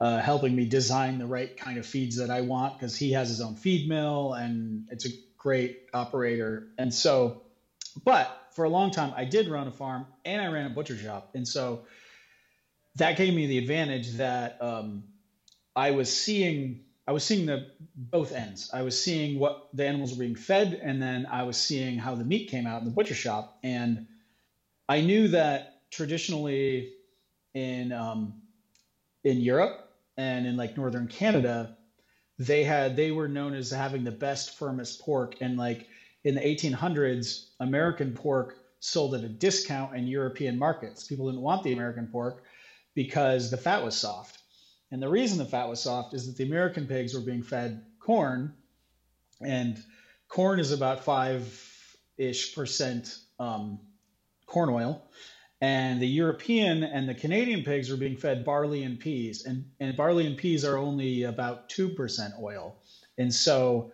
uh, 0.00 0.20
helping 0.20 0.54
me 0.54 0.66
design 0.66 1.18
the 1.18 1.26
right 1.26 1.56
kind 1.56 1.78
of 1.78 1.84
feeds 1.84 2.16
that 2.16 2.30
I 2.30 2.42
want 2.42 2.78
because 2.78 2.96
he 2.96 3.12
has 3.12 3.28
his 3.28 3.40
own 3.40 3.56
feed 3.56 3.88
mill 3.88 4.32
and 4.32 4.86
it's 4.90 5.06
a 5.06 5.10
great 5.36 5.82
operator. 5.92 6.68
And 6.78 6.94
so, 6.94 7.42
but 8.04 8.48
for 8.52 8.64
a 8.64 8.68
long 8.68 8.90
time, 8.90 9.12
I 9.16 9.24
did 9.24 9.48
run 9.48 9.68
a 9.68 9.72
farm 9.72 10.06
and 10.24 10.40
I 10.40 10.48
ran 10.48 10.66
a 10.66 10.70
butcher 10.70 10.96
shop, 10.96 11.30
and 11.34 11.46
so 11.46 11.82
that 12.96 13.16
gave 13.16 13.34
me 13.34 13.46
the 13.46 13.58
advantage 13.58 14.12
that 14.14 14.60
um, 14.60 15.04
I 15.74 15.92
was 15.92 16.12
seeing. 16.12 16.84
I 17.06 17.12
was 17.12 17.24
seeing 17.24 17.46
the 17.46 17.66
both 17.96 18.32
ends. 18.32 18.70
I 18.72 18.82
was 18.82 19.02
seeing 19.02 19.38
what 19.40 19.68
the 19.74 19.84
animals 19.84 20.12
were 20.12 20.20
being 20.20 20.36
fed, 20.36 20.78
and 20.80 21.02
then 21.02 21.26
I 21.26 21.42
was 21.42 21.56
seeing 21.56 21.98
how 21.98 22.14
the 22.14 22.24
meat 22.24 22.50
came 22.50 22.66
out 22.66 22.80
in 22.80 22.84
the 22.84 22.94
butcher 22.94 23.14
shop. 23.14 23.58
And 23.64 24.06
I 24.88 25.00
knew 25.00 25.28
that 25.28 25.82
traditionally 25.90 26.92
in 27.54 27.92
um, 27.92 28.42
in 29.24 29.40
Europe 29.40 29.90
and 30.16 30.46
in 30.46 30.56
like 30.56 30.76
northern 30.76 31.08
Canada, 31.08 31.76
they 32.38 32.64
had 32.64 32.96
they 32.96 33.10
were 33.10 33.28
known 33.28 33.54
as 33.54 33.70
having 33.70 34.04
the 34.04 34.12
best 34.12 34.56
firmest 34.58 35.00
pork, 35.00 35.36
and 35.40 35.56
like 35.56 35.86
in 36.24 36.34
the 36.34 36.40
1800s, 36.40 37.50
American 37.60 38.12
pork 38.12 38.56
sold 38.80 39.14
at 39.14 39.24
a 39.24 39.28
discount 39.28 39.94
in 39.94 40.06
European 40.06 40.58
markets. 40.58 41.04
People 41.04 41.26
didn't 41.26 41.42
want 41.42 41.62
the 41.62 41.72
American 41.72 42.06
pork 42.06 42.42
because 42.94 43.50
the 43.50 43.56
fat 43.56 43.84
was 43.84 43.94
soft. 43.94 44.38
And 44.90 45.00
the 45.00 45.08
reason 45.08 45.38
the 45.38 45.44
fat 45.44 45.68
was 45.68 45.82
soft 45.82 46.14
is 46.14 46.26
that 46.26 46.36
the 46.36 46.44
American 46.44 46.86
pigs 46.86 47.14
were 47.14 47.20
being 47.20 47.42
fed 47.42 47.84
corn, 48.00 48.54
and 49.40 49.80
corn 50.28 50.58
is 50.58 50.72
about 50.72 51.04
five 51.04 51.56
ish 52.18 52.54
percent 52.54 53.18
um, 53.38 53.78
corn 54.46 54.70
oil. 54.70 55.04
And 55.62 56.00
the 56.00 56.08
European 56.08 56.82
and 56.82 57.08
the 57.08 57.14
Canadian 57.14 57.62
pigs 57.62 57.90
were 57.90 57.96
being 57.96 58.16
fed 58.16 58.44
barley 58.44 58.82
and 58.82 58.98
peas, 58.98 59.44
and, 59.44 59.64
and 59.78 59.96
barley 59.96 60.26
and 60.26 60.36
peas 60.36 60.64
are 60.64 60.78
only 60.78 61.24
about 61.24 61.68
2% 61.68 62.42
oil. 62.42 62.76
And 63.18 63.32
so 63.32 63.92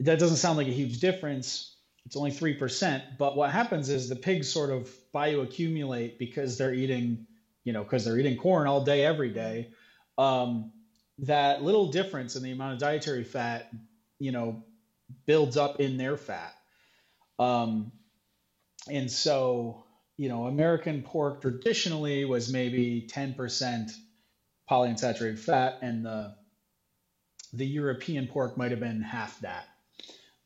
that 0.00 0.18
doesn't 0.18 0.36
sound 0.36 0.56
like 0.56 0.68
a 0.68 0.72
huge 0.72 1.00
difference. 1.00 1.74
It's 2.06 2.16
only 2.16 2.30
3%. 2.30 3.18
But 3.18 3.36
what 3.36 3.50
happens 3.50 3.88
is 3.88 4.08
the 4.08 4.16
pigs 4.16 4.50
sort 4.50 4.70
of 4.70 4.90
bioaccumulate 5.14 6.18
because 6.18 6.56
they're 6.56 6.74
eating, 6.74 7.26
you 7.64 7.72
know, 7.72 7.82
because 7.82 8.04
they're 8.04 8.18
eating 8.18 8.36
corn 8.36 8.66
all 8.66 8.84
day, 8.84 9.04
every 9.04 9.30
day. 9.30 9.70
Um, 10.16 10.72
that 11.18 11.62
little 11.62 11.90
difference 11.90 12.36
in 12.36 12.42
the 12.42 12.52
amount 12.52 12.74
of 12.74 12.78
dietary 12.78 13.24
fat, 13.24 13.70
you 14.18 14.32
know, 14.32 14.62
builds 15.26 15.56
up 15.56 15.80
in 15.80 15.96
their 15.96 16.16
fat. 16.16 16.54
Um, 17.38 17.92
and 18.90 19.10
so, 19.10 19.84
you 20.16 20.28
know, 20.28 20.46
American 20.46 21.02
pork 21.02 21.40
traditionally 21.40 22.24
was 22.24 22.52
maybe 22.52 23.08
10% 23.12 23.92
polyunsaturated 24.70 25.38
fat, 25.38 25.78
and 25.82 26.04
the 26.04 26.34
the 27.54 27.66
European 27.66 28.26
pork 28.26 28.58
might 28.58 28.72
have 28.72 28.80
been 28.80 29.00
half 29.00 29.40
that. 29.40 29.66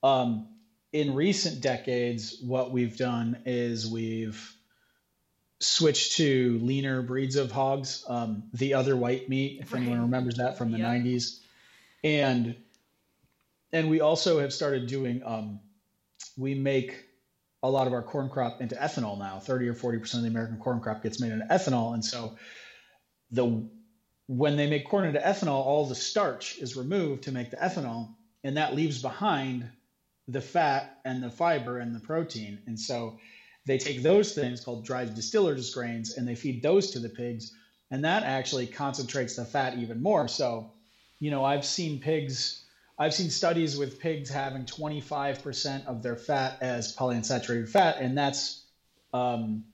Um, 0.02 0.48
in 0.92 1.14
recent 1.14 1.60
decades, 1.60 2.38
what 2.42 2.70
we've 2.70 2.96
done 2.96 3.38
is 3.46 3.86
we've 3.86 4.54
switched 5.60 6.16
to 6.16 6.58
leaner 6.60 7.02
breeds 7.02 7.36
of 7.36 7.50
hogs. 7.50 8.04
Um, 8.08 8.44
the 8.52 8.74
other 8.74 8.96
white 8.96 9.28
meat, 9.28 9.60
if 9.62 9.72
right. 9.72 9.80
anyone 9.80 10.02
remembers 10.02 10.36
that 10.36 10.58
from 10.58 10.70
the 10.72 10.78
yep. 10.78 10.88
90s, 10.88 11.40
and 12.04 12.56
and 13.72 13.88
we 13.88 14.00
also 14.00 14.40
have 14.40 14.52
started 14.52 14.86
doing. 14.86 15.22
Um, 15.24 15.60
we 16.36 16.54
make 16.54 17.04
a 17.62 17.70
lot 17.70 17.86
of 17.86 17.92
our 17.92 18.02
corn 18.02 18.28
crop 18.28 18.60
into 18.60 18.74
ethanol 18.74 19.18
now. 19.18 19.38
30 19.38 19.68
or 19.68 19.74
40 19.74 19.98
percent 19.98 20.18
of 20.20 20.24
the 20.24 20.30
American 20.30 20.58
corn 20.58 20.80
crop 20.80 21.02
gets 21.02 21.20
made 21.20 21.32
into 21.32 21.46
ethanol, 21.46 21.94
and 21.94 22.04
so 22.04 22.36
the 23.30 23.66
when 24.26 24.56
they 24.56 24.68
make 24.68 24.86
corn 24.86 25.04
into 25.04 25.20
ethanol, 25.20 25.64
all 25.64 25.86
the 25.86 25.94
starch 25.94 26.58
is 26.58 26.76
removed 26.76 27.24
to 27.24 27.32
make 27.32 27.50
the 27.50 27.56
ethanol, 27.56 28.14
and 28.44 28.56
that 28.56 28.74
leaves 28.74 29.00
behind 29.00 29.68
the 30.28 30.40
fat 30.40 31.00
and 31.04 31.22
the 31.22 31.30
fiber 31.30 31.78
and 31.78 31.94
the 31.94 32.00
protein. 32.00 32.58
And 32.66 32.78
so 32.78 33.18
they 33.66 33.78
take 33.78 34.02
those 34.02 34.32
things 34.32 34.64
called 34.64 34.84
dried 34.84 35.14
distillers 35.14 35.72
grains 35.72 36.16
and 36.16 36.26
they 36.26 36.34
feed 36.34 36.62
those 36.62 36.90
to 36.92 37.00
the 37.00 37.08
pigs. 37.08 37.52
And 37.90 38.04
that 38.04 38.22
actually 38.22 38.66
concentrates 38.66 39.36
the 39.36 39.44
fat 39.44 39.78
even 39.78 40.02
more. 40.02 40.28
So, 40.28 40.72
you 41.20 41.30
know, 41.30 41.44
I've 41.44 41.64
seen 41.64 42.00
pigs, 42.00 42.64
I've 42.98 43.14
seen 43.14 43.30
studies 43.30 43.76
with 43.76 44.00
pigs 44.00 44.30
having 44.30 44.64
25% 44.64 45.86
of 45.86 46.02
their 46.02 46.16
fat 46.16 46.58
as 46.60 46.96
polyunsaturated 46.96 47.68
fat. 47.68 47.98
And 48.00 48.16
that's, 48.16 48.64
um, 49.12 49.64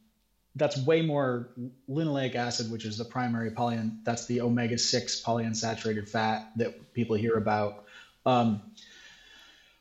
that's 0.57 0.77
way 0.85 1.03
more 1.03 1.49
linoleic 1.89 2.35
acid, 2.35 2.71
which 2.71 2.85
is 2.85 2.99
the 2.99 3.05
primary 3.05 3.53
poly, 3.53 3.79
that's 4.05 4.27
the 4.27 4.41
omega 4.41 4.77
6 4.77 5.23
polyunsaturated 5.23 6.09
fat 6.09 6.51
that 6.57 6.93
people 6.93 7.15
hear 7.15 7.35
about. 7.35 7.85
Um, 8.27 8.61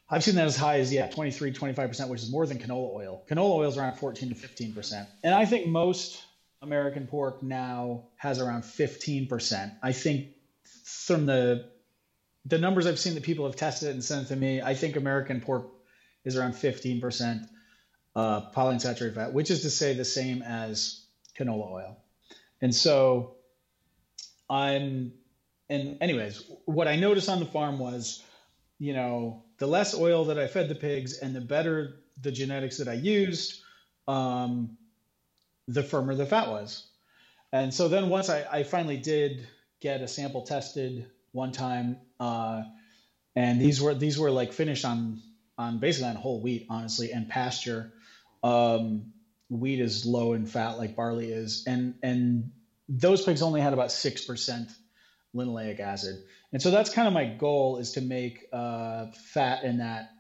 I've 0.10 0.24
seen 0.24 0.36
that 0.36 0.46
as 0.46 0.56
high 0.56 0.80
as, 0.80 0.92
yeah, 0.94 1.08
23, 1.08 1.52
25%, 1.52 2.08
which 2.08 2.22
is 2.22 2.32
more 2.32 2.46
than 2.46 2.60
canola 2.60 2.96
oil. 2.96 3.24
Canola 3.30 3.56
oil 3.58 3.70
is 3.70 3.78
around 3.78 3.98
14 3.98 4.30
to 4.30 4.36
15%. 4.36 5.06
And 5.24 5.34
I 5.34 5.46
think 5.46 5.68
most 5.68 6.24
American 6.62 7.08
pork 7.08 7.44
now 7.44 8.06
has 8.16 8.40
around 8.40 8.64
15%. 8.64 9.72
I 9.84 9.92
think 9.92 10.30
from 10.84 11.26
the 11.26 11.70
the 12.46 12.58
numbers 12.58 12.88
I've 12.88 13.00
seen 13.00 13.16
that 13.16 13.24
people 13.24 13.46
have 13.46 13.58
tested 13.58 13.90
and 13.90 14.02
sent 14.02 14.30
to 14.30 14.36
me, 14.36 14.62
I 14.62 14.74
think 14.74 14.96
American 14.96 15.42
pork 15.42 15.68
is 16.24 16.38
around 16.38 16.54
15% 16.54 17.46
uh, 18.16 18.52
polyunsaturated 18.52 19.16
fat, 19.16 19.34
which 19.34 19.52
is 19.52 19.64
to 19.64 19.70
say 19.70 19.94
the 19.94 20.06
same 20.06 20.42
as 20.42 21.06
canola 21.38 21.70
oil. 21.70 21.98
And 22.62 22.74
so 22.74 23.36
I'm, 24.50 25.12
and 25.70 25.98
anyways, 26.00 26.50
what 26.64 26.88
I 26.88 26.96
noticed 26.96 27.28
on 27.28 27.40
the 27.42 27.46
farm 27.46 27.80
was, 27.80 28.24
you 28.80 28.94
know, 28.94 29.44
the 29.58 29.68
less 29.68 29.96
oil 29.96 30.26
that 30.26 30.38
I 30.38 30.48
fed 30.48 30.70
the 30.70 30.76
pigs 30.76 31.18
and 31.18 31.36
the 31.36 31.42
better 31.42 31.98
the 32.22 32.32
genetics 32.32 32.78
that 32.78 32.88
I 32.88 32.94
used, 32.94 33.62
um, 34.08 34.78
the 35.68 35.84
firmer 35.84 36.16
the 36.16 36.26
fat 36.26 36.50
was. 36.50 36.88
And 37.52 37.74
so 37.74 37.88
then 37.88 38.10
once 38.10 38.30
I, 38.30 38.46
I 38.52 38.64
finally 38.64 38.98
did 38.98 39.48
get 39.80 40.02
a 40.02 40.08
sample 40.08 40.42
tested 40.42 41.08
one 41.32 41.52
time, 41.52 41.98
uh, 42.20 42.64
and 43.36 43.62
these 43.62 43.82
were 43.82 43.94
these 43.94 44.20
were 44.20 44.32
like 44.32 44.52
finished 44.54 44.86
on 44.86 45.22
on 45.58 45.80
basically 45.80 46.10
on 46.10 46.16
whole 46.16 46.42
wheat, 46.42 46.66
honestly, 46.70 47.12
and 47.12 47.30
pasture. 47.30 47.92
Um, 48.44 49.14
wheat 49.50 49.80
is 49.80 50.06
low 50.06 50.34
in 50.34 50.46
fat 50.46 50.78
like 50.78 50.96
barley 50.96 51.32
is, 51.32 51.64
and 51.68 51.96
and 52.04 52.52
those 52.90 53.24
pigs 53.24 53.42
only 53.42 53.62
had 53.62 53.74
about 53.74 53.92
six 53.92 54.26
percent 54.26 54.70
linoleic 55.38 55.80
acid. 55.80 56.24
And 56.52 56.62
so 56.62 56.72
that's 56.72 56.90
kind 56.90 57.08
of 57.08 57.14
my 57.14 57.26
goal 57.26 57.78
is 57.78 57.94
to 57.94 58.02
make 58.02 58.46
uh, 58.52 59.08
fat 59.34 59.64
in 59.64 59.78
that 59.78 60.12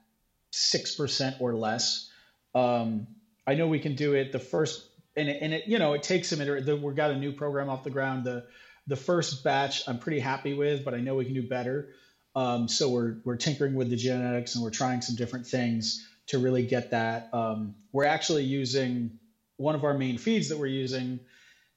6% 0.53 1.41
or 1.41 1.55
less. 1.55 2.09
Um, 2.55 3.07
I 3.45 3.55
know 3.55 3.67
we 3.67 3.79
can 3.79 3.95
do 3.95 4.13
it 4.13 4.31
the 4.31 4.39
first, 4.39 4.87
and 5.15 5.29
it, 5.29 5.39
and 5.41 5.53
it 5.53 5.63
you 5.67 5.79
know, 5.79 5.93
it 5.93 6.03
takes 6.03 6.29
some, 6.29 6.41
iter- 6.41 6.77
we've 6.77 6.95
got 6.95 7.11
a 7.11 7.17
new 7.17 7.31
program 7.31 7.69
off 7.69 7.83
the 7.83 7.89
ground. 7.89 8.25
The, 8.25 8.45
the 8.87 8.95
first 8.95 9.43
batch 9.43 9.83
I'm 9.87 9.99
pretty 9.99 10.19
happy 10.19 10.53
with, 10.53 10.85
but 10.85 10.93
I 10.93 10.99
know 10.99 11.15
we 11.15 11.25
can 11.25 11.33
do 11.33 11.47
better. 11.47 11.89
Um, 12.35 12.67
so 12.67 12.89
we're, 12.89 13.17
we're 13.25 13.37
tinkering 13.37 13.75
with 13.75 13.89
the 13.89 13.95
genetics 13.95 14.55
and 14.55 14.63
we're 14.63 14.69
trying 14.69 15.01
some 15.01 15.15
different 15.15 15.47
things 15.47 16.07
to 16.27 16.39
really 16.39 16.65
get 16.65 16.91
that. 16.91 17.29
Um, 17.33 17.75
we're 17.91 18.05
actually 18.05 18.43
using 18.43 19.19
one 19.57 19.75
of 19.75 19.83
our 19.83 19.97
main 19.97 20.17
feeds 20.17 20.49
that 20.49 20.57
we're 20.57 20.67
using 20.67 21.19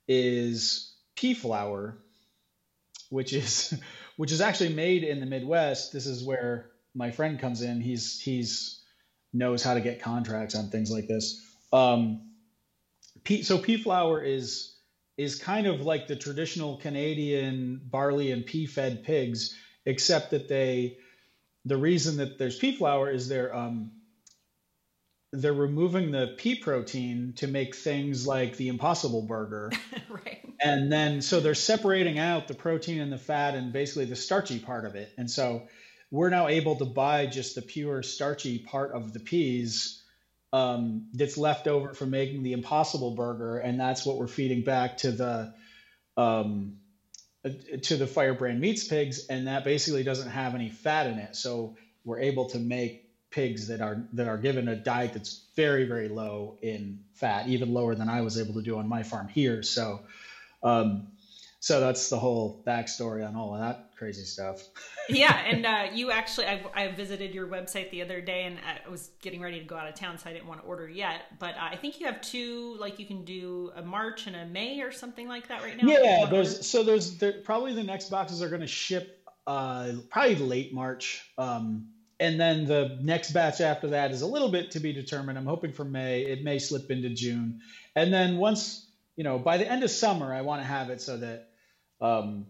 is 0.06 0.94
pea 1.16 1.34
flour, 1.34 1.96
which 3.10 3.32
is 3.32 3.78
which 4.16 4.32
is 4.32 4.40
actually 4.40 4.72
made 4.72 5.04
in 5.04 5.20
the 5.20 5.26
Midwest. 5.26 5.92
This 5.92 6.06
is 6.06 6.24
where 6.24 6.70
my 6.94 7.10
friend 7.10 7.38
comes 7.38 7.62
in. 7.62 7.80
He's 7.80 8.18
he's 8.18 8.80
knows 9.32 9.62
how 9.62 9.74
to 9.74 9.80
get 9.80 10.02
contracts 10.02 10.54
on 10.54 10.70
things 10.70 10.90
like 10.90 11.06
this. 11.06 11.40
Um, 11.72 12.30
pea, 13.22 13.42
so 13.42 13.58
pea 13.58 13.76
flour 13.76 14.22
is 14.22 14.74
is 15.16 15.36
kind 15.38 15.66
of 15.66 15.82
like 15.82 16.06
the 16.06 16.16
traditional 16.16 16.78
Canadian 16.78 17.80
barley 17.84 18.32
and 18.32 18.46
pea 18.46 18.66
fed 18.66 19.04
pigs, 19.04 19.54
except 19.84 20.30
that 20.30 20.48
they 20.48 20.96
the 21.64 21.76
reason 21.76 22.16
that 22.16 22.38
there's 22.38 22.58
pea 22.58 22.72
flour 22.72 23.10
is 23.10 23.28
they're 23.28 23.54
um, 23.54 23.92
they're 25.32 25.52
removing 25.52 26.10
the 26.10 26.34
pea 26.38 26.56
protein 26.56 27.34
to 27.36 27.46
make 27.46 27.76
things 27.76 28.26
like 28.26 28.56
the 28.56 28.68
Impossible 28.68 29.22
Burger. 29.22 29.70
right. 30.08 30.39
And 30.62 30.92
then 30.92 31.22
so 31.22 31.40
they're 31.40 31.54
separating 31.54 32.18
out 32.18 32.48
the 32.48 32.54
protein 32.54 33.00
and 33.00 33.12
the 33.12 33.18
fat 33.18 33.54
and 33.54 33.72
basically 33.72 34.04
the 34.04 34.16
starchy 34.16 34.58
part 34.58 34.84
of 34.84 34.94
it. 34.94 35.10
And 35.16 35.30
so 35.30 35.62
we're 36.10 36.30
now 36.30 36.48
able 36.48 36.76
to 36.76 36.84
buy 36.84 37.26
just 37.26 37.54
the 37.54 37.62
pure 37.62 38.02
starchy 38.02 38.58
part 38.58 38.92
of 38.92 39.12
the 39.12 39.20
peas 39.20 40.02
um, 40.52 41.06
that's 41.14 41.38
left 41.38 41.68
over 41.68 41.94
from 41.94 42.10
making 42.10 42.42
the 42.42 42.52
Impossible 42.52 43.12
Burger, 43.12 43.58
and 43.58 43.78
that's 43.78 44.04
what 44.04 44.16
we're 44.16 44.26
feeding 44.26 44.62
back 44.62 44.98
to 44.98 45.12
the 45.12 45.54
um, 46.16 46.78
to 47.82 47.96
the 47.96 48.06
Firebrand 48.06 48.60
Meats 48.60 48.86
pigs, 48.86 49.26
and 49.28 49.46
that 49.46 49.64
basically 49.64 50.02
doesn't 50.02 50.30
have 50.30 50.54
any 50.54 50.68
fat 50.68 51.06
in 51.06 51.18
it. 51.18 51.36
So 51.36 51.76
we're 52.04 52.20
able 52.20 52.46
to 52.50 52.58
make 52.58 53.06
pigs 53.30 53.68
that 53.68 53.80
are 53.80 54.04
that 54.14 54.26
are 54.26 54.38
given 54.38 54.66
a 54.66 54.74
diet 54.74 55.12
that's 55.12 55.46
very 55.54 55.84
very 55.84 56.08
low 56.08 56.58
in 56.62 57.04
fat, 57.14 57.46
even 57.46 57.72
lower 57.72 57.94
than 57.94 58.08
I 58.08 58.22
was 58.22 58.38
able 58.38 58.54
to 58.54 58.62
do 58.62 58.78
on 58.78 58.88
my 58.88 59.04
farm 59.04 59.28
here. 59.28 59.62
So, 59.62 60.00
um, 60.62 61.08
so 61.62 61.78
that's 61.78 62.08
the 62.08 62.18
whole 62.18 62.62
backstory 62.66 63.26
on 63.26 63.36
all 63.36 63.54
of 63.54 63.60
that 63.60 63.90
crazy 64.00 64.24
stuff. 64.24 64.66
yeah, 65.10 65.44
and 65.46 65.66
uh, 65.66 65.88
you 65.92 66.10
actually, 66.10 66.46
I, 66.46 66.64
I, 66.74 66.88
visited 66.88 67.34
your 67.34 67.46
website 67.46 67.90
the 67.90 68.00
other 68.00 68.22
day, 68.22 68.44
and 68.44 68.58
I 68.58 68.88
was 68.88 69.10
getting 69.20 69.42
ready 69.42 69.58
to 69.58 69.66
go 69.66 69.76
out 69.76 69.86
of 69.86 69.94
town, 69.94 70.16
so 70.16 70.30
I 70.30 70.32
didn't 70.32 70.48
want 70.48 70.62
to 70.62 70.66
order 70.66 70.88
yet. 70.88 71.38
But 71.38 71.56
uh, 71.56 71.68
I 71.70 71.76
think 71.76 72.00
you 72.00 72.06
have 72.06 72.22
two, 72.22 72.76
like 72.80 72.98
you 72.98 73.04
can 73.04 73.26
do 73.26 73.70
a 73.76 73.82
March 73.82 74.26
and 74.26 74.34
a 74.34 74.46
May 74.46 74.80
or 74.80 74.90
something 74.90 75.28
like 75.28 75.48
that 75.48 75.62
right 75.62 75.76
now. 75.76 75.86
Yeah, 75.86 76.26
there's 76.30 76.66
so 76.66 76.82
there's 76.82 77.18
there, 77.18 77.34
probably 77.44 77.74
the 77.74 77.84
next 77.84 78.08
boxes 78.08 78.40
are 78.42 78.48
going 78.48 78.62
to 78.62 78.66
ship 78.66 79.22
uh, 79.46 79.92
probably 80.08 80.36
late 80.36 80.72
March. 80.72 81.30
Um, 81.36 81.88
and 82.18 82.40
then 82.40 82.64
the 82.64 82.98
next 83.02 83.32
batch 83.32 83.60
after 83.60 83.88
that 83.88 84.12
is 84.12 84.22
a 84.22 84.26
little 84.26 84.50
bit 84.50 84.70
to 84.72 84.80
be 84.80 84.94
determined. 84.94 85.36
I'm 85.36 85.46
hoping 85.46 85.72
for 85.72 85.84
May. 85.84 86.22
It 86.22 86.42
may 86.42 86.58
slip 86.58 86.90
into 86.90 87.10
June, 87.10 87.60
and 87.94 88.10
then 88.10 88.38
once 88.38 88.86
you 89.20 89.24
know 89.24 89.38
by 89.38 89.58
the 89.58 89.70
end 89.70 89.84
of 89.84 89.90
summer, 89.90 90.32
I 90.32 90.40
want 90.40 90.62
to 90.62 90.66
have 90.66 90.88
it 90.88 91.02
so 91.02 91.18
that 91.18 91.50
um, 92.00 92.46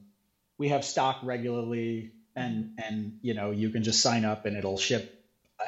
we 0.57 0.68
have 0.68 0.85
stock 0.85 1.18
regularly, 1.25 2.12
and 2.37 2.79
and 2.79 3.18
you 3.23 3.35
know 3.35 3.51
you 3.51 3.71
can 3.71 3.83
just 3.83 4.01
sign 4.01 4.25
up 4.25 4.47
and 4.47 4.57
it'll 4.57 4.79
ship 4.79 5.21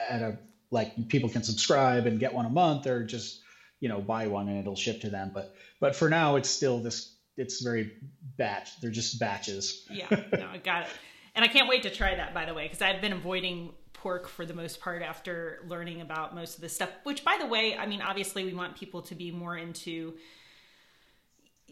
at 0.08 0.22
a 0.22 0.38
like 0.70 1.08
people 1.08 1.28
can 1.28 1.42
subscribe 1.42 2.06
and 2.06 2.20
get 2.20 2.34
one 2.34 2.46
a 2.46 2.50
month, 2.50 2.86
or 2.86 3.02
just 3.02 3.40
you 3.80 3.88
know 3.88 4.00
buy 4.00 4.28
one 4.28 4.46
and 4.48 4.60
it'll 4.60 4.76
ship 4.76 5.00
to 5.00 5.10
them. 5.10 5.32
But 5.34 5.52
but 5.80 5.96
for 5.96 6.08
now, 6.08 6.36
it's 6.36 6.48
still 6.48 6.78
this 6.78 7.12
it's 7.36 7.62
very 7.62 7.90
batch. 8.38 8.80
They're 8.80 8.92
just 8.92 9.18
batches. 9.18 9.84
Yeah, 9.90 10.06
no, 10.08 10.50
I 10.52 10.58
got 10.58 10.82
it. 10.82 10.88
And 11.34 11.44
I 11.44 11.48
can't 11.48 11.68
wait 11.68 11.82
to 11.82 11.90
try 11.90 12.14
that, 12.14 12.32
by 12.32 12.44
the 12.44 12.54
way, 12.54 12.66
because 12.66 12.80
I've 12.80 13.00
been 13.00 13.12
avoiding 13.12 13.72
pork 13.92 14.28
for 14.28 14.46
the 14.46 14.54
most 14.54 14.80
part 14.80 15.02
after 15.02 15.64
learning 15.66 16.00
about 16.00 16.32
most 16.32 16.54
of 16.54 16.60
this 16.60 16.74
stuff. 16.74 16.90
Which, 17.02 17.24
by 17.24 17.38
the 17.40 17.46
way, 17.46 17.76
I 17.76 17.86
mean, 17.86 18.02
obviously, 18.02 18.44
we 18.44 18.54
want 18.54 18.76
people 18.76 19.02
to 19.02 19.16
be 19.16 19.32
more 19.32 19.56
into, 19.56 20.14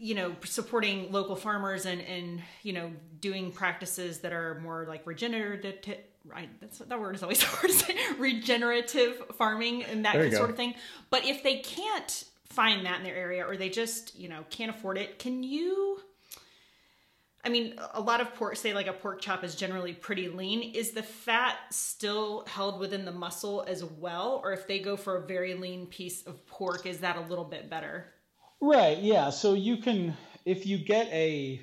you 0.00 0.14
know, 0.14 0.34
supporting 0.44 1.12
local 1.12 1.36
farmers 1.36 1.86
and 1.86 2.00
and 2.00 2.42
you 2.62 2.72
know 2.72 2.90
doing 3.20 3.52
practices 3.52 4.20
that 4.20 4.32
are 4.32 4.58
more 4.60 4.86
like 4.88 5.06
regenerative. 5.06 5.76
Right, 6.24 6.48
that's 6.60 6.78
that 6.78 7.00
word 7.00 7.14
is 7.14 7.22
always 7.22 7.42
hard 7.44 7.70
to 7.70 7.78
say. 7.78 7.96
Regenerative 8.18 9.22
farming 9.36 9.84
and 9.84 10.04
that 10.04 10.14
sort 10.14 10.30
go. 10.30 10.44
of 10.44 10.56
thing. 10.56 10.74
But 11.10 11.24
if 11.26 11.42
they 11.42 11.58
can't 11.58 12.24
find 12.44 12.84
that 12.86 12.98
in 12.98 13.04
their 13.04 13.14
area 13.14 13.46
or 13.46 13.56
they 13.56 13.68
just 13.68 14.18
you 14.18 14.28
know 14.28 14.44
can't 14.50 14.70
afford 14.70 14.98
it, 14.98 15.18
can 15.18 15.42
you? 15.42 16.00
I 17.42 17.48
mean, 17.48 17.74
a 17.94 18.00
lot 18.02 18.20
of 18.20 18.34
pork, 18.34 18.56
say 18.56 18.74
like 18.74 18.86
a 18.86 18.92
pork 18.92 19.22
chop 19.22 19.44
is 19.44 19.54
generally 19.54 19.94
pretty 19.94 20.28
lean. 20.28 20.74
Is 20.74 20.90
the 20.90 21.02
fat 21.02 21.56
still 21.70 22.44
held 22.46 22.78
within 22.78 23.06
the 23.06 23.12
muscle 23.12 23.64
as 23.66 23.82
well? 23.82 24.42
Or 24.44 24.52
if 24.52 24.66
they 24.66 24.78
go 24.78 24.94
for 24.94 25.16
a 25.16 25.26
very 25.26 25.54
lean 25.54 25.86
piece 25.86 26.26
of 26.26 26.46
pork, 26.46 26.84
is 26.84 26.98
that 26.98 27.16
a 27.16 27.22
little 27.22 27.46
bit 27.46 27.70
better? 27.70 28.12
Right. 28.60 28.98
Yeah. 28.98 29.30
So 29.30 29.54
you 29.54 29.78
can, 29.78 30.16
if 30.44 30.66
you 30.66 30.78
get 30.78 31.08
a, 31.08 31.60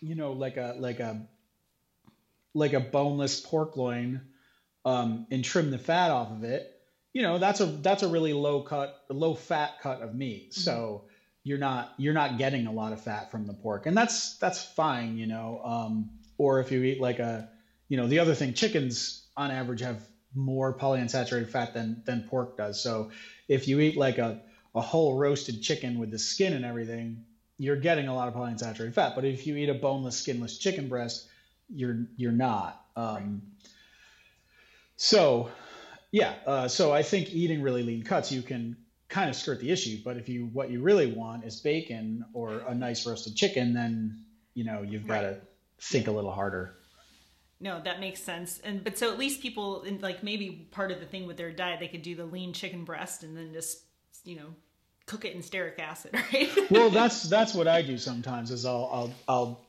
you 0.00 0.14
know, 0.14 0.32
like 0.32 0.56
a, 0.56 0.76
like 0.78 1.00
a, 1.00 1.26
like 2.54 2.72
a 2.72 2.80
boneless 2.80 3.40
pork 3.40 3.76
loin, 3.76 4.20
um, 4.84 5.26
and 5.30 5.44
trim 5.44 5.70
the 5.70 5.78
fat 5.78 6.10
off 6.10 6.30
of 6.30 6.44
it, 6.44 6.70
you 7.12 7.22
know, 7.22 7.38
that's 7.38 7.60
a, 7.60 7.66
that's 7.66 8.02
a 8.02 8.08
really 8.08 8.32
low 8.32 8.62
cut, 8.62 8.94
low 9.08 9.34
fat 9.34 9.80
cut 9.80 10.02
of 10.02 10.14
meat. 10.14 10.50
Mm-hmm. 10.50 10.60
So, 10.60 11.04
you're 11.46 11.58
not 11.58 11.92
you're 11.98 12.14
not 12.14 12.38
getting 12.38 12.66
a 12.66 12.72
lot 12.72 12.94
of 12.94 13.02
fat 13.02 13.30
from 13.30 13.46
the 13.46 13.52
pork, 13.52 13.84
and 13.84 13.94
that's 13.94 14.38
that's 14.38 14.64
fine, 14.64 15.18
you 15.18 15.26
know. 15.26 15.60
Um, 15.62 16.10
or 16.38 16.60
if 16.60 16.72
you 16.72 16.82
eat 16.82 17.00
like 17.00 17.18
a, 17.18 17.50
you 17.88 17.98
know, 17.98 18.08
the 18.08 18.18
other 18.18 18.34
thing, 18.34 18.54
chickens 18.54 19.26
on 19.36 19.50
average 19.50 19.80
have 19.80 20.02
more 20.34 20.76
polyunsaturated 20.76 21.50
fat 21.50 21.74
than 21.74 22.02
than 22.06 22.22
pork 22.22 22.56
does. 22.56 22.82
So 22.82 23.10
if 23.46 23.68
you 23.68 23.78
eat 23.80 23.96
like 23.96 24.16
a 24.16 24.40
a 24.74 24.80
whole 24.80 25.16
roasted 25.16 25.62
chicken 25.62 25.98
with 25.98 26.10
the 26.10 26.18
skin 26.18 26.52
and 26.52 26.64
everything, 26.64 27.24
you're 27.58 27.76
getting 27.76 28.08
a 28.08 28.14
lot 28.14 28.28
of 28.28 28.34
polyunsaturated 28.34 28.94
fat. 28.94 29.14
But 29.14 29.24
if 29.24 29.46
you 29.46 29.56
eat 29.56 29.68
a 29.68 29.74
boneless, 29.74 30.16
skinless 30.16 30.58
chicken 30.58 30.88
breast, 30.88 31.28
you're 31.68 32.06
you're 32.16 32.32
not. 32.32 32.84
Um, 32.96 33.42
so, 34.96 35.50
yeah. 36.10 36.34
Uh, 36.46 36.68
so 36.68 36.92
I 36.92 37.02
think 37.02 37.32
eating 37.32 37.62
really 37.62 37.82
lean 37.82 38.02
cuts, 38.02 38.30
you 38.32 38.42
can 38.42 38.76
kind 39.08 39.30
of 39.30 39.36
skirt 39.36 39.60
the 39.60 39.70
issue. 39.70 39.98
But 40.04 40.16
if 40.16 40.28
you 40.28 40.46
what 40.52 40.70
you 40.70 40.80
really 40.80 41.12
want 41.12 41.44
is 41.44 41.60
bacon 41.60 42.24
or 42.32 42.64
a 42.66 42.74
nice 42.74 43.06
roasted 43.06 43.36
chicken, 43.36 43.72
then 43.72 44.24
you 44.54 44.64
know 44.64 44.82
you've 44.82 45.06
got 45.06 45.20
to 45.20 45.40
think 45.80 46.08
a 46.08 46.12
little 46.12 46.32
harder. 46.32 46.76
No, 47.60 47.80
that 47.82 48.00
makes 48.00 48.20
sense. 48.20 48.60
And 48.64 48.82
but 48.82 48.98
so 48.98 49.12
at 49.12 49.18
least 49.18 49.40
people 49.40 49.82
in 49.82 50.00
like 50.00 50.22
maybe 50.22 50.68
part 50.72 50.90
of 50.90 51.00
the 51.00 51.06
thing 51.06 51.26
with 51.26 51.36
their 51.36 51.52
diet, 51.52 51.80
they 51.80 51.88
could 51.88 52.02
do 52.02 52.16
the 52.16 52.24
lean 52.24 52.52
chicken 52.52 52.84
breast 52.84 53.22
and 53.22 53.36
then 53.36 53.52
just 53.52 53.84
you 54.24 54.36
know 54.36 54.54
cook 55.06 55.24
it 55.24 55.34
in 55.34 55.42
stearic 55.42 55.78
acid, 55.78 56.14
right? 56.32 56.70
well, 56.70 56.90
that's 56.90 57.24
that's 57.24 57.54
what 57.54 57.68
I 57.68 57.82
do 57.82 57.98
sometimes. 57.98 58.50
Is 58.50 58.64
I'll 58.64 58.90
I'll 58.92 59.14
I'll 59.28 59.60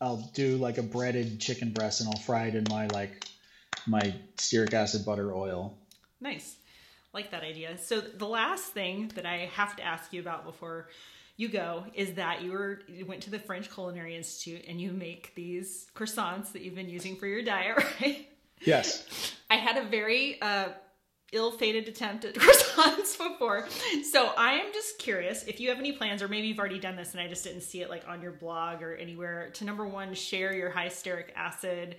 I'll 0.00 0.30
do 0.34 0.56
like 0.56 0.78
a 0.78 0.82
breaded 0.82 1.40
chicken 1.40 1.72
breast 1.72 2.00
and 2.00 2.08
I'll 2.08 2.20
fry 2.20 2.46
it 2.46 2.54
in 2.54 2.64
my 2.68 2.86
like 2.88 3.24
my 3.86 4.14
stearic 4.36 4.74
acid 4.74 5.04
butter 5.04 5.34
oil. 5.34 5.76
Nice 6.20 6.56
like 7.14 7.30
that 7.30 7.44
idea. 7.44 7.78
So 7.78 8.00
the 8.00 8.26
last 8.26 8.72
thing 8.72 9.10
that 9.14 9.24
I 9.24 9.48
have 9.54 9.76
to 9.76 9.84
ask 9.84 10.12
you 10.12 10.20
about 10.20 10.44
before 10.44 10.88
you 11.36 11.48
go 11.48 11.84
is 11.94 12.14
that 12.14 12.42
you 12.42 12.52
were 12.52 12.80
you 12.88 13.06
went 13.06 13.22
to 13.22 13.30
the 13.30 13.38
French 13.38 13.72
Culinary 13.72 14.16
Institute 14.16 14.64
and 14.68 14.80
you 14.80 14.92
make 14.92 15.34
these 15.34 15.86
croissants 15.94 16.52
that 16.52 16.62
you've 16.62 16.74
been 16.74 16.90
using 16.90 17.16
for 17.16 17.26
your 17.26 17.42
diet, 17.42 17.76
right? 18.00 18.28
Yes. 18.60 19.32
I 19.48 19.56
had 19.56 19.76
a 19.76 19.88
very 19.88 20.40
uh, 20.42 20.68
ill-fated 21.34 21.88
attempt 21.88 22.24
at 22.24 22.34
croissants 22.34 23.18
before. 23.18 23.66
So 24.10 24.32
I 24.36 24.54
am 24.54 24.72
just 24.72 24.98
curious 24.98 25.44
if 25.44 25.60
you 25.60 25.68
have 25.68 25.78
any 25.78 25.92
plans, 25.92 26.22
or 26.22 26.28
maybe 26.28 26.46
you've 26.48 26.58
already 26.58 26.78
done 26.78 26.96
this 26.96 27.12
and 27.12 27.20
I 27.20 27.28
just 27.28 27.44
didn't 27.44 27.62
see 27.62 27.82
it 27.82 27.90
like 27.90 28.08
on 28.08 28.22
your 28.22 28.32
blog 28.32 28.82
or 28.82 28.94
anywhere. 28.94 29.50
To 29.54 29.64
number 29.64 29.86
one, 29.86 30.14
share 30.14 30.54
your 30.54 30.70
high 30.70 30.90
acid 31.36 31.96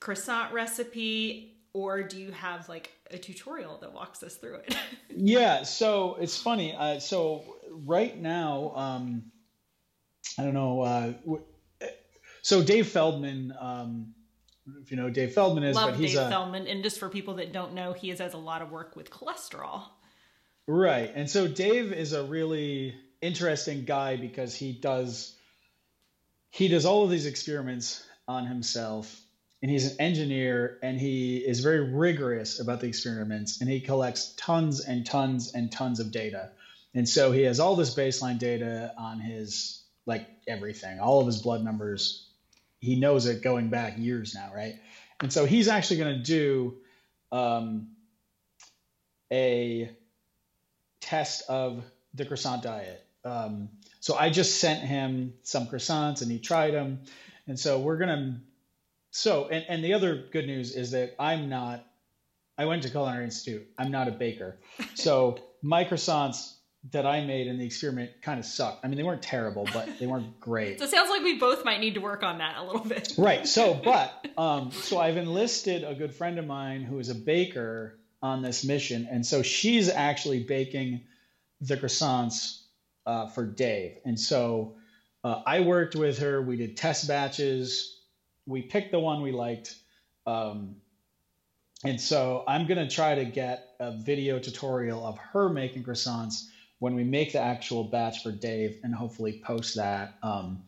croissant 0.00 0.52
recipe 0.52 1.58
or 1.72 2.02
do 2.02 2.18
you 2.18 2.32
have 2.32 2.68
like 2.68 2.90
a 3.10 3.18
tutorial 3.18 3.78
that 3.78 3.92
walks 3.92 4.22
us 4.22 4.36
through 4.36 4.56
it? 4.56 4.76
yeah, 5.16 5.62
so 5.62 6.16
it's 6.20 6.36
funny. 6.36 6.74
Uh, 6.74 6.98
so 6.98 7.44
right 7.70 8.18
now, 8.18 8.72
um, 8.74 9.24
I 10.38 10.44
don't 10.44 10.54
know. 10.54 10.80
Uh, 10.82 11.12
so 12.42 12.62
Dave 12.62 12.88
Feldman, 12.88 13.52
um, 13.60 14.14
if 14.80 14.90
you 14.90 14.96
know 14.96 15.10
Dave 15.10 15.32
Feldman 15.32 15.64
is, 15.64 15.76
Love 15.76 15.90
but 15.90 16.00
he's 16.00 16.14
Dave 16.14 16.26
a, 16.26 16.30
Feldman, 16.30 16.66
and 16.66 16.82
just 16.82 16.98
for 16.98 17.08
people 17.08 17.34
that 17.34 17.52
don't 17.52 17.74
know, 17.74 17.92
he 17.92 18.12
does 18.12 18.34
a 18.34 18.38
lot 18.38 18.62
of 18.62 18.70
work 18.70 18.96
with 18.96 19.10
cholesterol. 19.10 19.82
Right, 20.66 21.10
and 21.14 21.28
so 21.28 21.48
Dave 21.48 21.92
is 21.92 22.12
a 22.12 22.24
really 22.24 22.94
interesting 23.20 23.84
guy 23.84 24.16
because 24.16 24.54
he 24.54 24.72
does 24.72 25.34
he 26.50 26.68
does 26.68 26.86
all 26.86 27.04
of 27.04 27.10
these 27.10 27.26
experiments 27.26 28.06
on 28.26 28.46
himself 28.46 29.20
and 29.62 29.70
he's 29.70 29.92
an 29.92 30.00
engineer 30.00 30.78
and 30.82 30.98
he 30.98 31.38
is 31.38 31.60
very 31.60 31.92
rigorous 31.92 32.60
about 32.60 32.80
the 32.80 32.86
experiments 32.86 33.60
and 33.60 33.68
he 33.68 33.80
collects 33.80 34.34
tons 34.36 34.80
and 34.80 35.04
tons 35.04 35.52
and 35.52 35.72
tons 35.72 36.00
of 36.00 36.10
data. 36.12 36.50
And 36.94 37.08
so 37.08 37.32
he 37.32 37.42
has 37.42 37.60
all 37.60 37.76
this 37.76 37.94
baseline 37.94 38.38
data 38.38 38.94
on 38.96 39.20
his 39.20 39.82
like 40.06 40.26
everything 40.46 41.00
all 41.00 41.20
of 41.20 41.26
his 41.26 41.42
blood 41.42 41.62
numbers 41.62 42.27
he 42.80 42.98
knows 42.98 43.26
it 43.26 43.42
going 43.42 43.68
back 43.68 43.98
years 43.98 44.34
now 44.34 44.50
right 44.54 44.74
and 45.20 45.32
so 45.32 45.44
he's 45.44 45.68
actually 45.68 45.96
going 45.98 46.16
to 46.16 46.22
do 46.22 46.76
um, 47.32 47.88
a 49.32 49.90
test 51.00 51.42
of 51.48 51.84
the 52.14 52.24
croissant 52.24 52.62
diet 52.62 53.04
um, 53.24 53.68
so 54.00 54.16
i 54.16 54.30
just 54.30 54.60
sent 54.60 54.80
him 54.80 55.34
some 55.42 55.66
croissants 55.66 56.22
and 56.22 56.30
he 56.30 56.38
tried 56.38 56.72
them 56.72 57.00
and 57.46 57.58
so 57.58 57.78
we're 57.78 57.96
going 57.96 58.08
to 58.08 58.40
so, 59.10 59.48
and, 59.48 59.64
and 59.68 59.84
the 59.84 59.94
other 59.94 60.24
good 60.30 60.46
news 60.46 60.74
is 60.74 60.90
that 60.92 61.14
I'm 61.18 61.48
not, 61.48 61.84
I 62.56 62.66
went 62.66 62.82
to 62.82 62.90
Culinary 62.90 63.24
Institute. 63.24 63.66
I'm 63.78 63.90
not 63.90 64.08
a 64.08 64.12
baker. 64.12 64.56
So, 64.94 65.38
my 65.62 65.84
croissants 65.84 66.54
that 66.92 67.04
I 67.04 67.24
made 67.24 67.46
in 67.46 67.58
the 67.58 67.66
experiment 67.66 68.10
kind 68.22 68.38
of 68.38 68.46
sucked. 68.46 68.84
I 68.84 68.88
mean, 68.88 68.96
they 68.96 69.02
weren't 69.02 69.22
terrible, 69.22 69.66
but 69.72 69.98
they 69.98 70.06
weren't 70.06 70.40
great. 70.40 70.78
so 70.78 70.84
it 70.84 70.90
sounds 70.90 71.10
like 71.10 71.22
we 71.22 71.38
both 71.38 71.64
might 71.64 71.80
need 71.80 71.94
to 71.94 72.00
work 72.00 72.22
on 72.22 72.38
that 72.38 72.56
a 72.56 72.64
little 72.64 72.84
bit. 72.84 73.12
right. 73.18 73.46
So, 73.46 73.74
but, 73.84 74.26
um, 74.36 74.70
so 74.70 74.98
I've 74.98 75.16
enlisted 75.16 75.84
a 75.84 75.94
good 75.94 76.14
friend 76.14 76.38
of 76.38 76.46
mine 76.46 76.82
who 76.82 76.98
is 76.98 77.08
a 77.08 77.14
baker 77.14 77.98
on 78.22 78.42
this 78.42 78.64
mission. 78.64 79.08
And 79.10 79.24
so 79.24 79.42
she's 79.42 79.88
actually 79.88 80.44
baking 80.44 81.02
the 81.60 81.76
croissants 81.76 82.62
uh, 83.06 83.28
for 83.28 83.44
Dave. 83.44 83.98
And 84.04 84.18
so 84.18 84.76
uh, 85.24 85.42
I 85.46 85.60
worked 85.60 85.94
with 85.96 86.18
her. 86.20 86.40
We 86.40 86.56
did 86.56 86.76
test 86.76 87.08
batches 87.08 87.98
we 88.48 88.62
picked 88.62 88.90
the 88.90 88.98
one 88.98 89.22
we 89.22 89.30
liked. 89.30 89.76
Um, 90.26 90.76
and 91.84 92.00
so 92.00 92.42
I'm 92.48 92.66
going 92.66 92.78
to 92.78 92.92
try 92.92 93.14
to 93.14 93.24
get 93.24 93.68
a 93.78 93.92
video 93.92 94.38
tutorial 94.40 95.06
of 95.06 95.18
her 95.18 95.48
making 95.48 95.84
croissants 95.84 96.46
when 96.78 96.94
we 96.94 97.04
make 97.04 97.32
the 97.32 97.40
actual 97.40 97.84
batch 97.84 98.22
for 98.22 98.32
Dave 98.32 98.78
and 98.82 98.94
hopefully 98.94 99.42
post 99.44 99.76
that. 99.76 100.14
Um, 100.22 100.62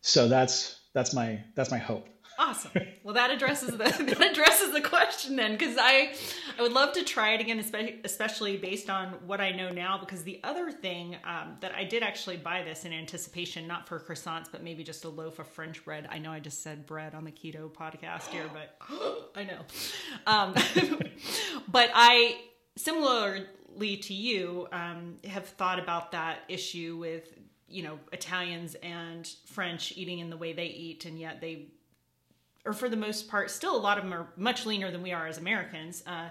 so 0.00 0.28
that's 0.28 0.80
that's 0.92 1.12
my 1.12 1.40
that's 1.54 1.70
my 1.70 1.78
hope. 1.78 2.08
Awesome. 2.38 2.72
Well, 3.02 3.14
that 3.14 3.30
addresses 3.30 3.70
the 3.70 3.76
that 3.78 4.30
addresses 4.30 4.72
the 4.72 4.80
question 4.80 5.36
then, 5.36 5.52
because 5.52 5.76
I 5.78 6.14
I 6.58 6.62
would 6.62 6.72
love 6.72 6.92
to 6.94 7.04
try 7.04 7.32
it 7.32 7.40
again, 7.40 7.58
especially 8.04 8.56
based 8.56 8.90
on 8.90 9.14
what 9.26 9.40
I 9.40 9.52
know 9.52 9.70
now. 9.70 9.98
Because 9.98 10.22
the 10.22 10.40
other 10.44 10.70
thing 10.70 11.16
um, 11.24 11.56
that 11.60 11.74
I 11.74 11.84
did 11.84 12.02
actually 12.02 12.36
buy 12.36 12.62
this 12.62 12.84
in 12.84 12.92
anticipation, 12.92 13.66
not 13.66 13.88
for 13.88 13.98
croissants, 13.98 14.46
but 14.50 14.62
maybe 14.62 14.84
just 14.84 15.04
a 15.04 15.08
loaf 15.08 15.38
of 15.38 15.46
French 15.48 15.84
bread. 15.84 16.08
I 16.10 16.18
know 16.18 16.30
I 16.30 16.40
just 16.40 16.62
said 16.62 16.86
bread 16.86 17.14
on 17.14 17.24
the 17.24 17.32
keto 17.32 17.72
podcast 17.72 18.26
here, 18.28 18.50
but 18.52 18.76
I 19.34 19.44
know. 19.44 19.60
Um, 20.26 20.54
but 21.68 21.90
I 21.94 22.36
similarly 23.76 23.96
to 23.98 24.14
you 24.14 24.66
um, 24.72 25.16
have 25.24 25.46
thought 25.46 25.78
about 25.78 26.12
that 26.12 26.40
issue 26.48 26.96
with 26.98 27.32
you 27.68 27.82
know 27.82 27.98
Italians 28.12 28.76
and 28.82 29.28
French 29.46 29.92
eating 29.96 30.20
in 30.20 30.30
the 30.30 30.36
way 30.36 30.52
they 30.52 30.66
eat, 30.66 31.04
and 31.04 31.18
yet 31.18 31.40
they 31.40 31.66
or 32.64 32.72
for 32.72 32.88
the 32.88 32.96
most 32.96 33.28
part, 33.28 33.50
still 33.50 33.76
a 33.76 33.78
lot 33.78 33.96
of 33.96 34.04
them 34.04 34.12
are 34.12 34.26
much 34.36 34.66
leaner 34.66 34.90
than 34.90 35.00
we 35.00 35.12
are 35.12 35.28
as 35.28 35.38
Americans. 35.38 36.02
Uh, 36.04 36.30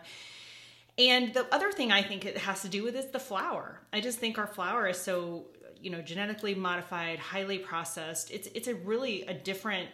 and 0.97 1.33
the 1.33 1.45
other 1.53 1.71
thing 1.71 1.93
I 1.93 2.03
think 2.03 2.25
it 2.25 2.37
has 2.39 2.61
to 2.63 2.67
do 2.67 2.83
with 2.83 2.95
is 2.95 3.07
the 3.11 3.19
flour. 3.19 3.79
I 3.93 4.01
just 4.01 4.19
think 4.19 4.37
our 4.37 4.47
flour 4.47 4.87
is 4.87 4.97
so, 4.97 5.45
you 5.81 5.89
know, 5.89 6.01
genetically 6.01 6.53
modified, 6.53 7.19
highly 7.19 7.57
processed. 7.57 8.31
It's 8.31 8.47
it's 8.53 8.67
a 8.67 8.75
really 8.75 9.23
a 9.23 9.33
different 9.33 9.89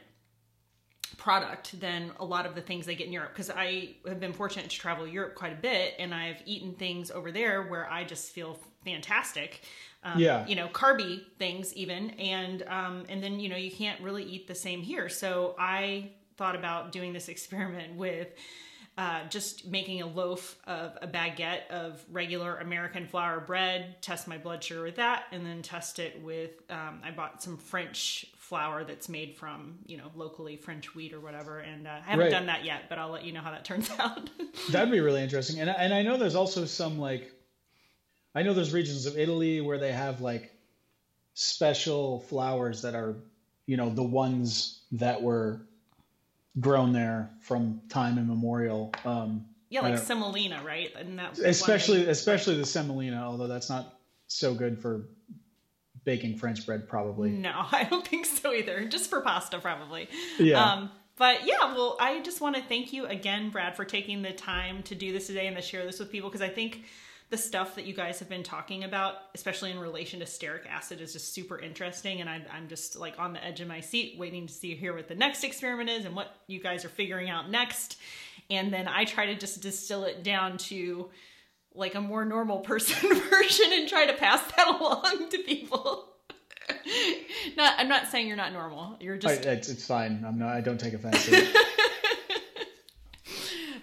product 1.18 1.80
than 1.80 2.12
a 2.20 2.26
lot 2.26 2.46
of 2.46 2.56
the 2.56 2.62
things 2.62 2.86
they 2.86 2.96
get 2.96 3.08
in 3.08 3.14
Europe 3.14 3.32
because 3.34 3.50
I 3.50 3.96
have 4.08 4.20
been 4.20 4.34
fortunate 4.34 4.70
to 4.70 4.78
travel 4.78 5.08
Europe 5.08 5.36
quite 5.36 5.54
a 5.54 5.62
bit 5.62 5.96
and 6.00 6.14
I've 6.14 6.42
eaten 6.46 6.74
things 6.74 7.12
over 7.12 7.32
there 7.32 7.64
where 7.64 7.90
I 7.90 8.04
just 8.04 8.32
feel 8.32 8.60
fantastic. 8.84 9.62
Um, 10.04 10.20
Yeah. 10.20 10.48
You 10.48 10.56
know, 10.56 10.68
carby 10.68 11.24
things 11.38 11.74
even, 11.76 12.12
and 12.12 12.64
um, 12.64 13.06
and 13.08 13.22
then 13.22 13.40
you 13.40 13.50
know 13.50 13.56
you 13.56 13.72
can't 13.72 14.02
really 14.02 14.24
eat 14.24 14.48
the 14.48 14.56
same 14.56 14.82
here. 14.82 15.10
So 15.10 15.56
I 15.60 16.10
thought 16.38 16.56
about 16.56 16.92
doing 16.92 17.14
this 17.14 17.30
experiment 17.36 17.96
with 17.96 18.30
uh, 18.98 19.28
just 19.30 19.68
making 19.68 20.02
a 20.02 20.08
loaf 20.08 20.58
of 20.68 20.98
a 21.02 21.08
baguette 21.08 21.68
of 21.70 22.04
regular 22.12 22.58
American 22.58 23.08
flour 23.08 23.40
bread, 23.40 24.02
test 24.02 24.28
my 24.28 24.38
blood 24.38 24.64
sugar 24.64 24.84
with 24.84 24.96
that, 24.96 25.26
and 25.32 25.46
then 25.46 25.62
test 25.62 26.00
it 26.00 26.22
with. 26.22 26.52
Um, 26.70 27.02
I 27.04 27.12
bought 27.12 27.42
some 27.42 27.58
French 27.58 28.26
flour 28.52 28.84
that's 28.84 29.08
made 29.08 29.34
from 29.38 29.80
you 29.86 29.96
know 29.96 30.12
locally 30.14 30.58
French 30.58 30.94
wheat 30.94 31.14
or 31.14 31.22
whatever, 31.22 31.60
and 31.60 31.88
uh, 31.88 31.92
I 31.92 32.00
haven't 32.02 32.20
Right. 32.26 32.32
done 32.32 32.48
that 32.48 32.66
yet, 32.66 32.82
but 32.90 33.00
I'll 33.00 33.10
let 33.12 33.24
you 33.24 33.32
know 33.32 33.40
how 33.40 33.52
that 33.52 33.64
turns 33.72 33.90
out. 33.98 34.30
That'd 34.72 34.92
be 34.92 35.00
really 35.00 35.24
interesting. 35.24 35.62
And 35.62 35.70
and 35.70 35.94
I 35.94 36.02
know 36.02 36.18
there's 36.18 36.36
also 36.36 36.66
some 36.66 37.00
like 37.00 37.32
I 38.36 38.44
know 38.44 38.54
there's 38.54 38.74
regions 38.74 39.06
of 39.06 39.18
Italy 39.18 39.62
where 39.62 39.78
they 39.78 39.94
have 39.94 40.20
like 40.20 40.52
special 41.34 42.20
flours 42.20 42.82
that 42.82 42.94
are, 42.94 43.16
you 43.68 43.78
know, 43.78 43.90
the 43.90 44.04
ones 44.04 44.82
that 44.92 45.22
were 45.22 45.62
grown 46.60 46.92
there 46.92 47.30
from 47.40 47.82
time 47.88 48.18
immemorial. 48.18 48.92
Um, 49.06 49.46
yeah, 49.70 49.80
like 49.80 49.98
semolina, 49.98 50.62
right? 50.66 50.94
And 50.98 51.18
that 51.20 51.40
especially 51.40 52.06
especially 52.10 52.58
the 52.58 52.66
semolina, 52.66 53.24
although 53.26 53.48
that's 53.48 53.70
not 53.70 53.98
so 54.28 54.54
good 54.54 54.78
for 54.78 55.08
baking 56.04 56.38
French 56.38 56.66
bread 56.66 56.88
probably. 56.88 57.32
No, 57.32 57.54
I 57.72 57.84
don't 57.84 58.08
think 58.08 58.26
so 58.26 58.54
either. 58.54 58.86
Just 58.86 59.10
for 59.10 59.22
pasta, 59.22 59.60
probably. 59.60 60.10
Yeah. 60.40 60.64
Um, 60.64 60.92
but 61.18 61.46
yeah, 61.46 61.76
well, 61.76 61.98
I 62.00 62.22
just 62.22 62.42
want 62.42 62.56
to 62.56 62.64
thank 62.64 62.94
you 62.94 63.06
again, 63.06 63.50
Brad, 63.50 63.76
for 63.76 63.86
taking 63.86 64.22
the 64.22 64.32
time 64.32 64.82
to 64.84 64.96
do 64.96 65.12
this 65.14 65.28
today 65.28 65.48
and 65.48 65.56
to 65.56 65.62
share 65.62 65.86
this 65.86 66.00
with 66.00 66.12
people 66.12 66.30
because 66.30 66.42
I 66.42 66.50
think 66.50 66.84
the 67.30 67.38
stuff 67.38 67.76
that 67.76 67.86
you 67.86 67.94
guys 67.94 68.20
have 68.20 68.28
been 68.28 68.44
talking 68.44 68.84
about, 68.84 69.16
especially 69.36 69.72
in 69.72 69.80
relation 69.80 70.20
to 70.20 70.26
stearic 70.26 70.68
acid, 70.68 71.00
is 71.00 71.14
just 71.14 71.34
super 71.34 71.58
interesting. 71.60 72.20
And 72.20 72.30
I'm, 72.30 72.44
I'm 72.52 72.68
just 72.68 72.98
like 72.98 73.20
on 73.20 73.32
the 73.32 73.44
edge 73.44 73.62
of 73.62 73.70
my 73.70 73.80
seat, 73.80 74.18
waiting 74.18 74.48
to 74.48 74.54
see 74.54 74.76
hear 74.76 74.94
what 74.94 75.08
the 75.08 75.16
next 75.16 75.46
experiment 75.46 75.90
is 75.90 76.04
and 76.06 76.14
what 76.14 76.36
you 76.48 76.60
guys 76.60 76.84
are 76.84 76.90
figuring 76.90 77.30
out 77.30 77.50
next. 77.50 77.98
And 78.50 78.74
then 78.74 78.88
I 78.88 79.06
try 79.06 79.28
to 79.28 79.36
just 79.36 79.62
distill 79.62 80.04
it 80.04 80.24
down 80.24 80.58
to 80.58 81.10
like 81.74 81.96
a 81.96 82.02
more 82.02 82.26
normal 82.26 82.60
person 82.60 83.10
version 83.30 83.72
and 83.72 83.88
try 83.88 84.06
to 84.06 84.14
pass 84.14 84.42
that 84.56 84.68
along 84.80 85.30
to 85.30 85.38
people. 85.40 86.10
not, 87.58 87.76
I'm 87.78 87.88
not 87.88 88.08
saying 88.08 88.28
you're 88.28 88.38
not 88.38 88.54
normal. 88.54 88.98
You're 89.00 89.16
I, 89.16 89.20
just 89.20 89.46
it's, 89.46 89.70
it's 89.70 89.86
fine. 89.86 90.24
I'm 90.26 90.38
not. 90.38 90.50
I 90.56 90.62
don't 90.62 90.80
take 90.80 90.94
offense. 90.94 91.26
To 91.26 91.32
it. 91.36 91.58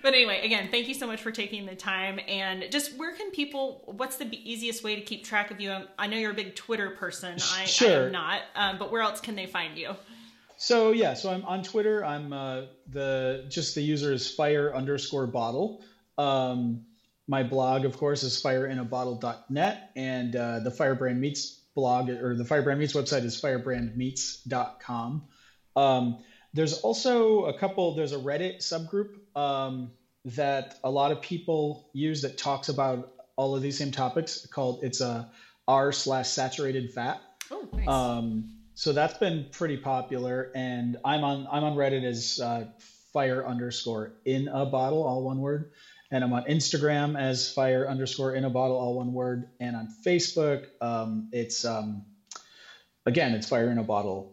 But 0.01 0.15
anyway, 0.15 0.45
again, 0.45 0.69
thank 0.71 0.89
you 0.89 0.95
so 0.95 1.07
much 1.07 1.21
for 1.21 1.31
taking 1.33 1.67
the 1.67 1.75
time. 1.75 2.21
And 2.29 2.67
just 2.71 2.97
where 2.97 3.15
can 3.15 3.31
people? 3.31 3.83
What's 3.97 4.17
the 4.17 4.27
easiest 4.33 4.85
way 4.85 4.95
to 4.95 5.01
keep 5.01 5.25
track 5.25 5.51
of 5.51 5.61
you? 5.61 5.71
Um, 5.71 5.89
I 5.99 6.07
know 6.07 6.17
you're 6.17 6.31
a 6.31 6.35
big 6.35 6.55
Twitter 6.55 6.91
person. 6.91 7.37
I, 7.53 7.63
I 7.63 7.65
Sure. 7.65 8.07
am 8.07 8.13
not. 8.13 8.43
Um, 8.55 8.79
but 8.79 8.93
where 8.93 9.03
else 9.03 9.21
can 9.21 9.35
they 9.35 9.47
find 9.47 9.77
you? 9.77 9.97
So 10.57 10.93
yeah, 10.93 11.15
so 11.15 11.31
I'm 11.31 11.45
on 11.45 11.63
Twitter. 11.63 12.05
I'm 12.05 12.33
uh, 12.33 12.63
the 12.89 13.47
just 13.49 13.75
the 13.75 13.83
user 13.83 14.13
is 14.13 14.31
fire 14.31 14.75
underscore 14.75 15.27
bottle. 15.27 15.83
Um, 16.17 16.85
my 17.29 17.43
blog, 17.43 17.85
of 17.85 17.97
course, 17.99 18.23
is 18.23 18.43
fireinabottle.net, 18.43 19.91
and 19.95 20.35
uh, 20.35 20.61
the 20.61 20.71
Firebrand 20.71 21.21
Meats 21.21 21.61
blog 21.75 22.09
or 22.09 22.35
the 22.35 22.45
Firebrand 22.45 22.81
Meats 22.81 22.95
website 22.95 23.25
is 23.25 23.41
firebrandmeats.com. 23.41 25.25
Um, 25.77 26.19
there's 26.55 26.81
also 26.81 27.45
a 27.45 27.59
couple. 27.59 27.95
There's 27.95 28.13
a 28.13 28.19
Reddit 28.19 28.59
subgroup 28.59 29.19
um, 29.39 29.93
that 30.25 30.79
a 30.83 30.91
lot 30.91 31.13
of 31.13 31.21
people 31.21 31.91
use 31.93 32.23
that 32.23 32.39
talks 32.39 32.71
about 32.71 33.13
all 33.37 33.55
of 33.55 33.63
these 33.63 33.79
same 33.79 33.93
topics. 33.93 34.47
Called 34.47 34.83
it's 34.83 35.03
a 35.03 35.31
r 35.69 35.93
slash 35.93 36.31
saturated 36.31 36.93
fat. 36.95 37.21
Oh, 37.51 37.69
nice. 37.75 37.89
Um, 37.89 38.55
so 38.75 38.93
that's 38.93 39.19
been 39.19 39.47
pretty 39.53 39.77
popular, 39.77 40.51
and 40.55 40.97
I'm 41.05 41.25
on 41.25 41.47
I'm 41.53 41.63
on 41.63 41.77
Reddit 41.77 42.05
as 42.05 42.41
uh, 42.43 42.65
fire 43.13 43.47
underscore 43.47 44.15
in 44.25 44.49
a 44.49 44.65
bottle, 44.65 45.03
all 45.03 45.23
one 45.23 45.41
word, 45.41 45.73
and 46.11 46.25
I'm 46.25 46.33
on 46.33 46.45
Instagram 46.45 47.19
as 47.19 47.53
fire 47.53 47.87
underscore 47.89 48.35
in 48.35 48.45
a 48.45 48.51
bottle, 48.51 48.77
all 48.77 48.95
one 48.95 49.13
word, 49.13 49.49
and 49.61 49.77
on 49.77 49.89
Facebook, 50.05 50.67
um, 50.81 51.29
it's 51.33 51.65
um, 51.65 52.05
again 53.05 53.35
it's 53.35 53.49
fire 53.49 53.71
in 53.71 53.79
a 53.79 53.85
bottle, 53.85 54.33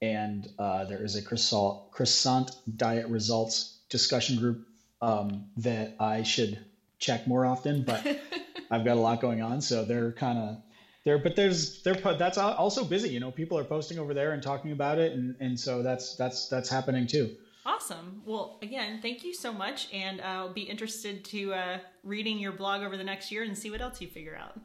and 0.00 0.48
uh, 0.58 0.84
there 0.84 1.04
is 1.04 1.16
a 1.16 1.22
croissant 1.22 1.90
croissant 1.92 2.50
diet 2.76 3.08
results 3.08 3.78
discussion 3.88 4.38
group 4.38 4.66
um, 5.00 5.44
that 5.58 5.94
I 6.00 6.22
should 6.22 6.58
check 6.98 7.26
more 7.26 7.44
often, 7.44 7.82
but 7.82 8.04
I've 8.70 8.84
got 8.84 8.96
a 8.96 9.00
lot 9.00 9.20
going 9.20 9.42
on, 9.42 9.60
so 9.60 9.84
they're 9.84 10.12
kind 10.12 10.38
of 10.38 10.56
there. 11.04 11.18
But 11.18 11.36
there's 11.36 11.82
they're 11.82 11.94
that's 11.94 12.38
also 12.38 12.84
busy. 12.84 13.10
You 13.10 13.20
know, 13.20 13.30
people 13.30 13.58
are 13.58 13.64
posting 13.64 13.98
over 13.98 14.12
there 14.12 14.32
and 14.32 14.42
talking 14.42 14.72
about 14.72 14.98
it, 14.98 15.12
and 15.12 15.36
and 15.38 15.58
so 15.58 15.82
that's 15.82 16.16
that's 16.16 16.48
that's 16.48 16.68
happening 16.68 17.06
too. 17.06 17.30
Awesome. 17.64 18.22
Well, 18.24 18.58
again, 18.62 19.00
thank 19.02 19.24
you 19.24 19.34
so 19.34 19.52
much, 19.52 19.88
and 19.92 20.20
I'll 20.20 20.52
be 20.52 20.62
interested 20.62 21.24
to 21.26 21.54
uh, 21.54 21.78
reading 22.02 22.38
your 22.38 22.52
blog 22.52 22.82
over 22.82 22.96
the 22.96 23.04
next 23.04 23.30
year 23.32 23.42
and 23.42 23.56
see 23.56 23.70
what 23.70 23.80
else 23.80 24.00
you 24.00 24.08
figure 24.08 24.36
out. 24.36 24.58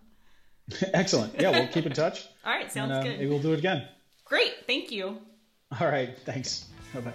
Excellent. 0.94 1.40
Yeah, 1.40 1.52
we'll 1.52 1.68
keep 1.68 1.86
in 1.86 1.94
touch. 1.94 2.28
All 2.46 2.52
right, 2.52 2.72
sounds 2.72 2.92
and, 2.92 3.00
uh, 3.00 3.04
good. 3.04 3.20
Maybe 3.20 3.30
we'll 3.30 3.40
do 3.42 3.54
it 3.54 3.60
again. 3.60 3.88
Great, 4.26 4.54
thank 4.66 4.92
you. 4.92 5.20
All 5.80 5.88
right. 5.88 6.18
Thanks. 6.26 6.66
Bye 6.94 7.02
bye. 7.02 7.14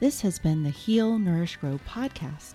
This 0.00 0.20
has 0.22 0.38
been 0.38 0.62
the 0.62 0.70
Heal, 0.70 1.18
Nourish, 1.18 1.56
Grow 1.56 1.78
podcast. 1.88 2.54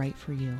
right 0.00 0.16
for 0.16 0.32
you. 0.32 0.56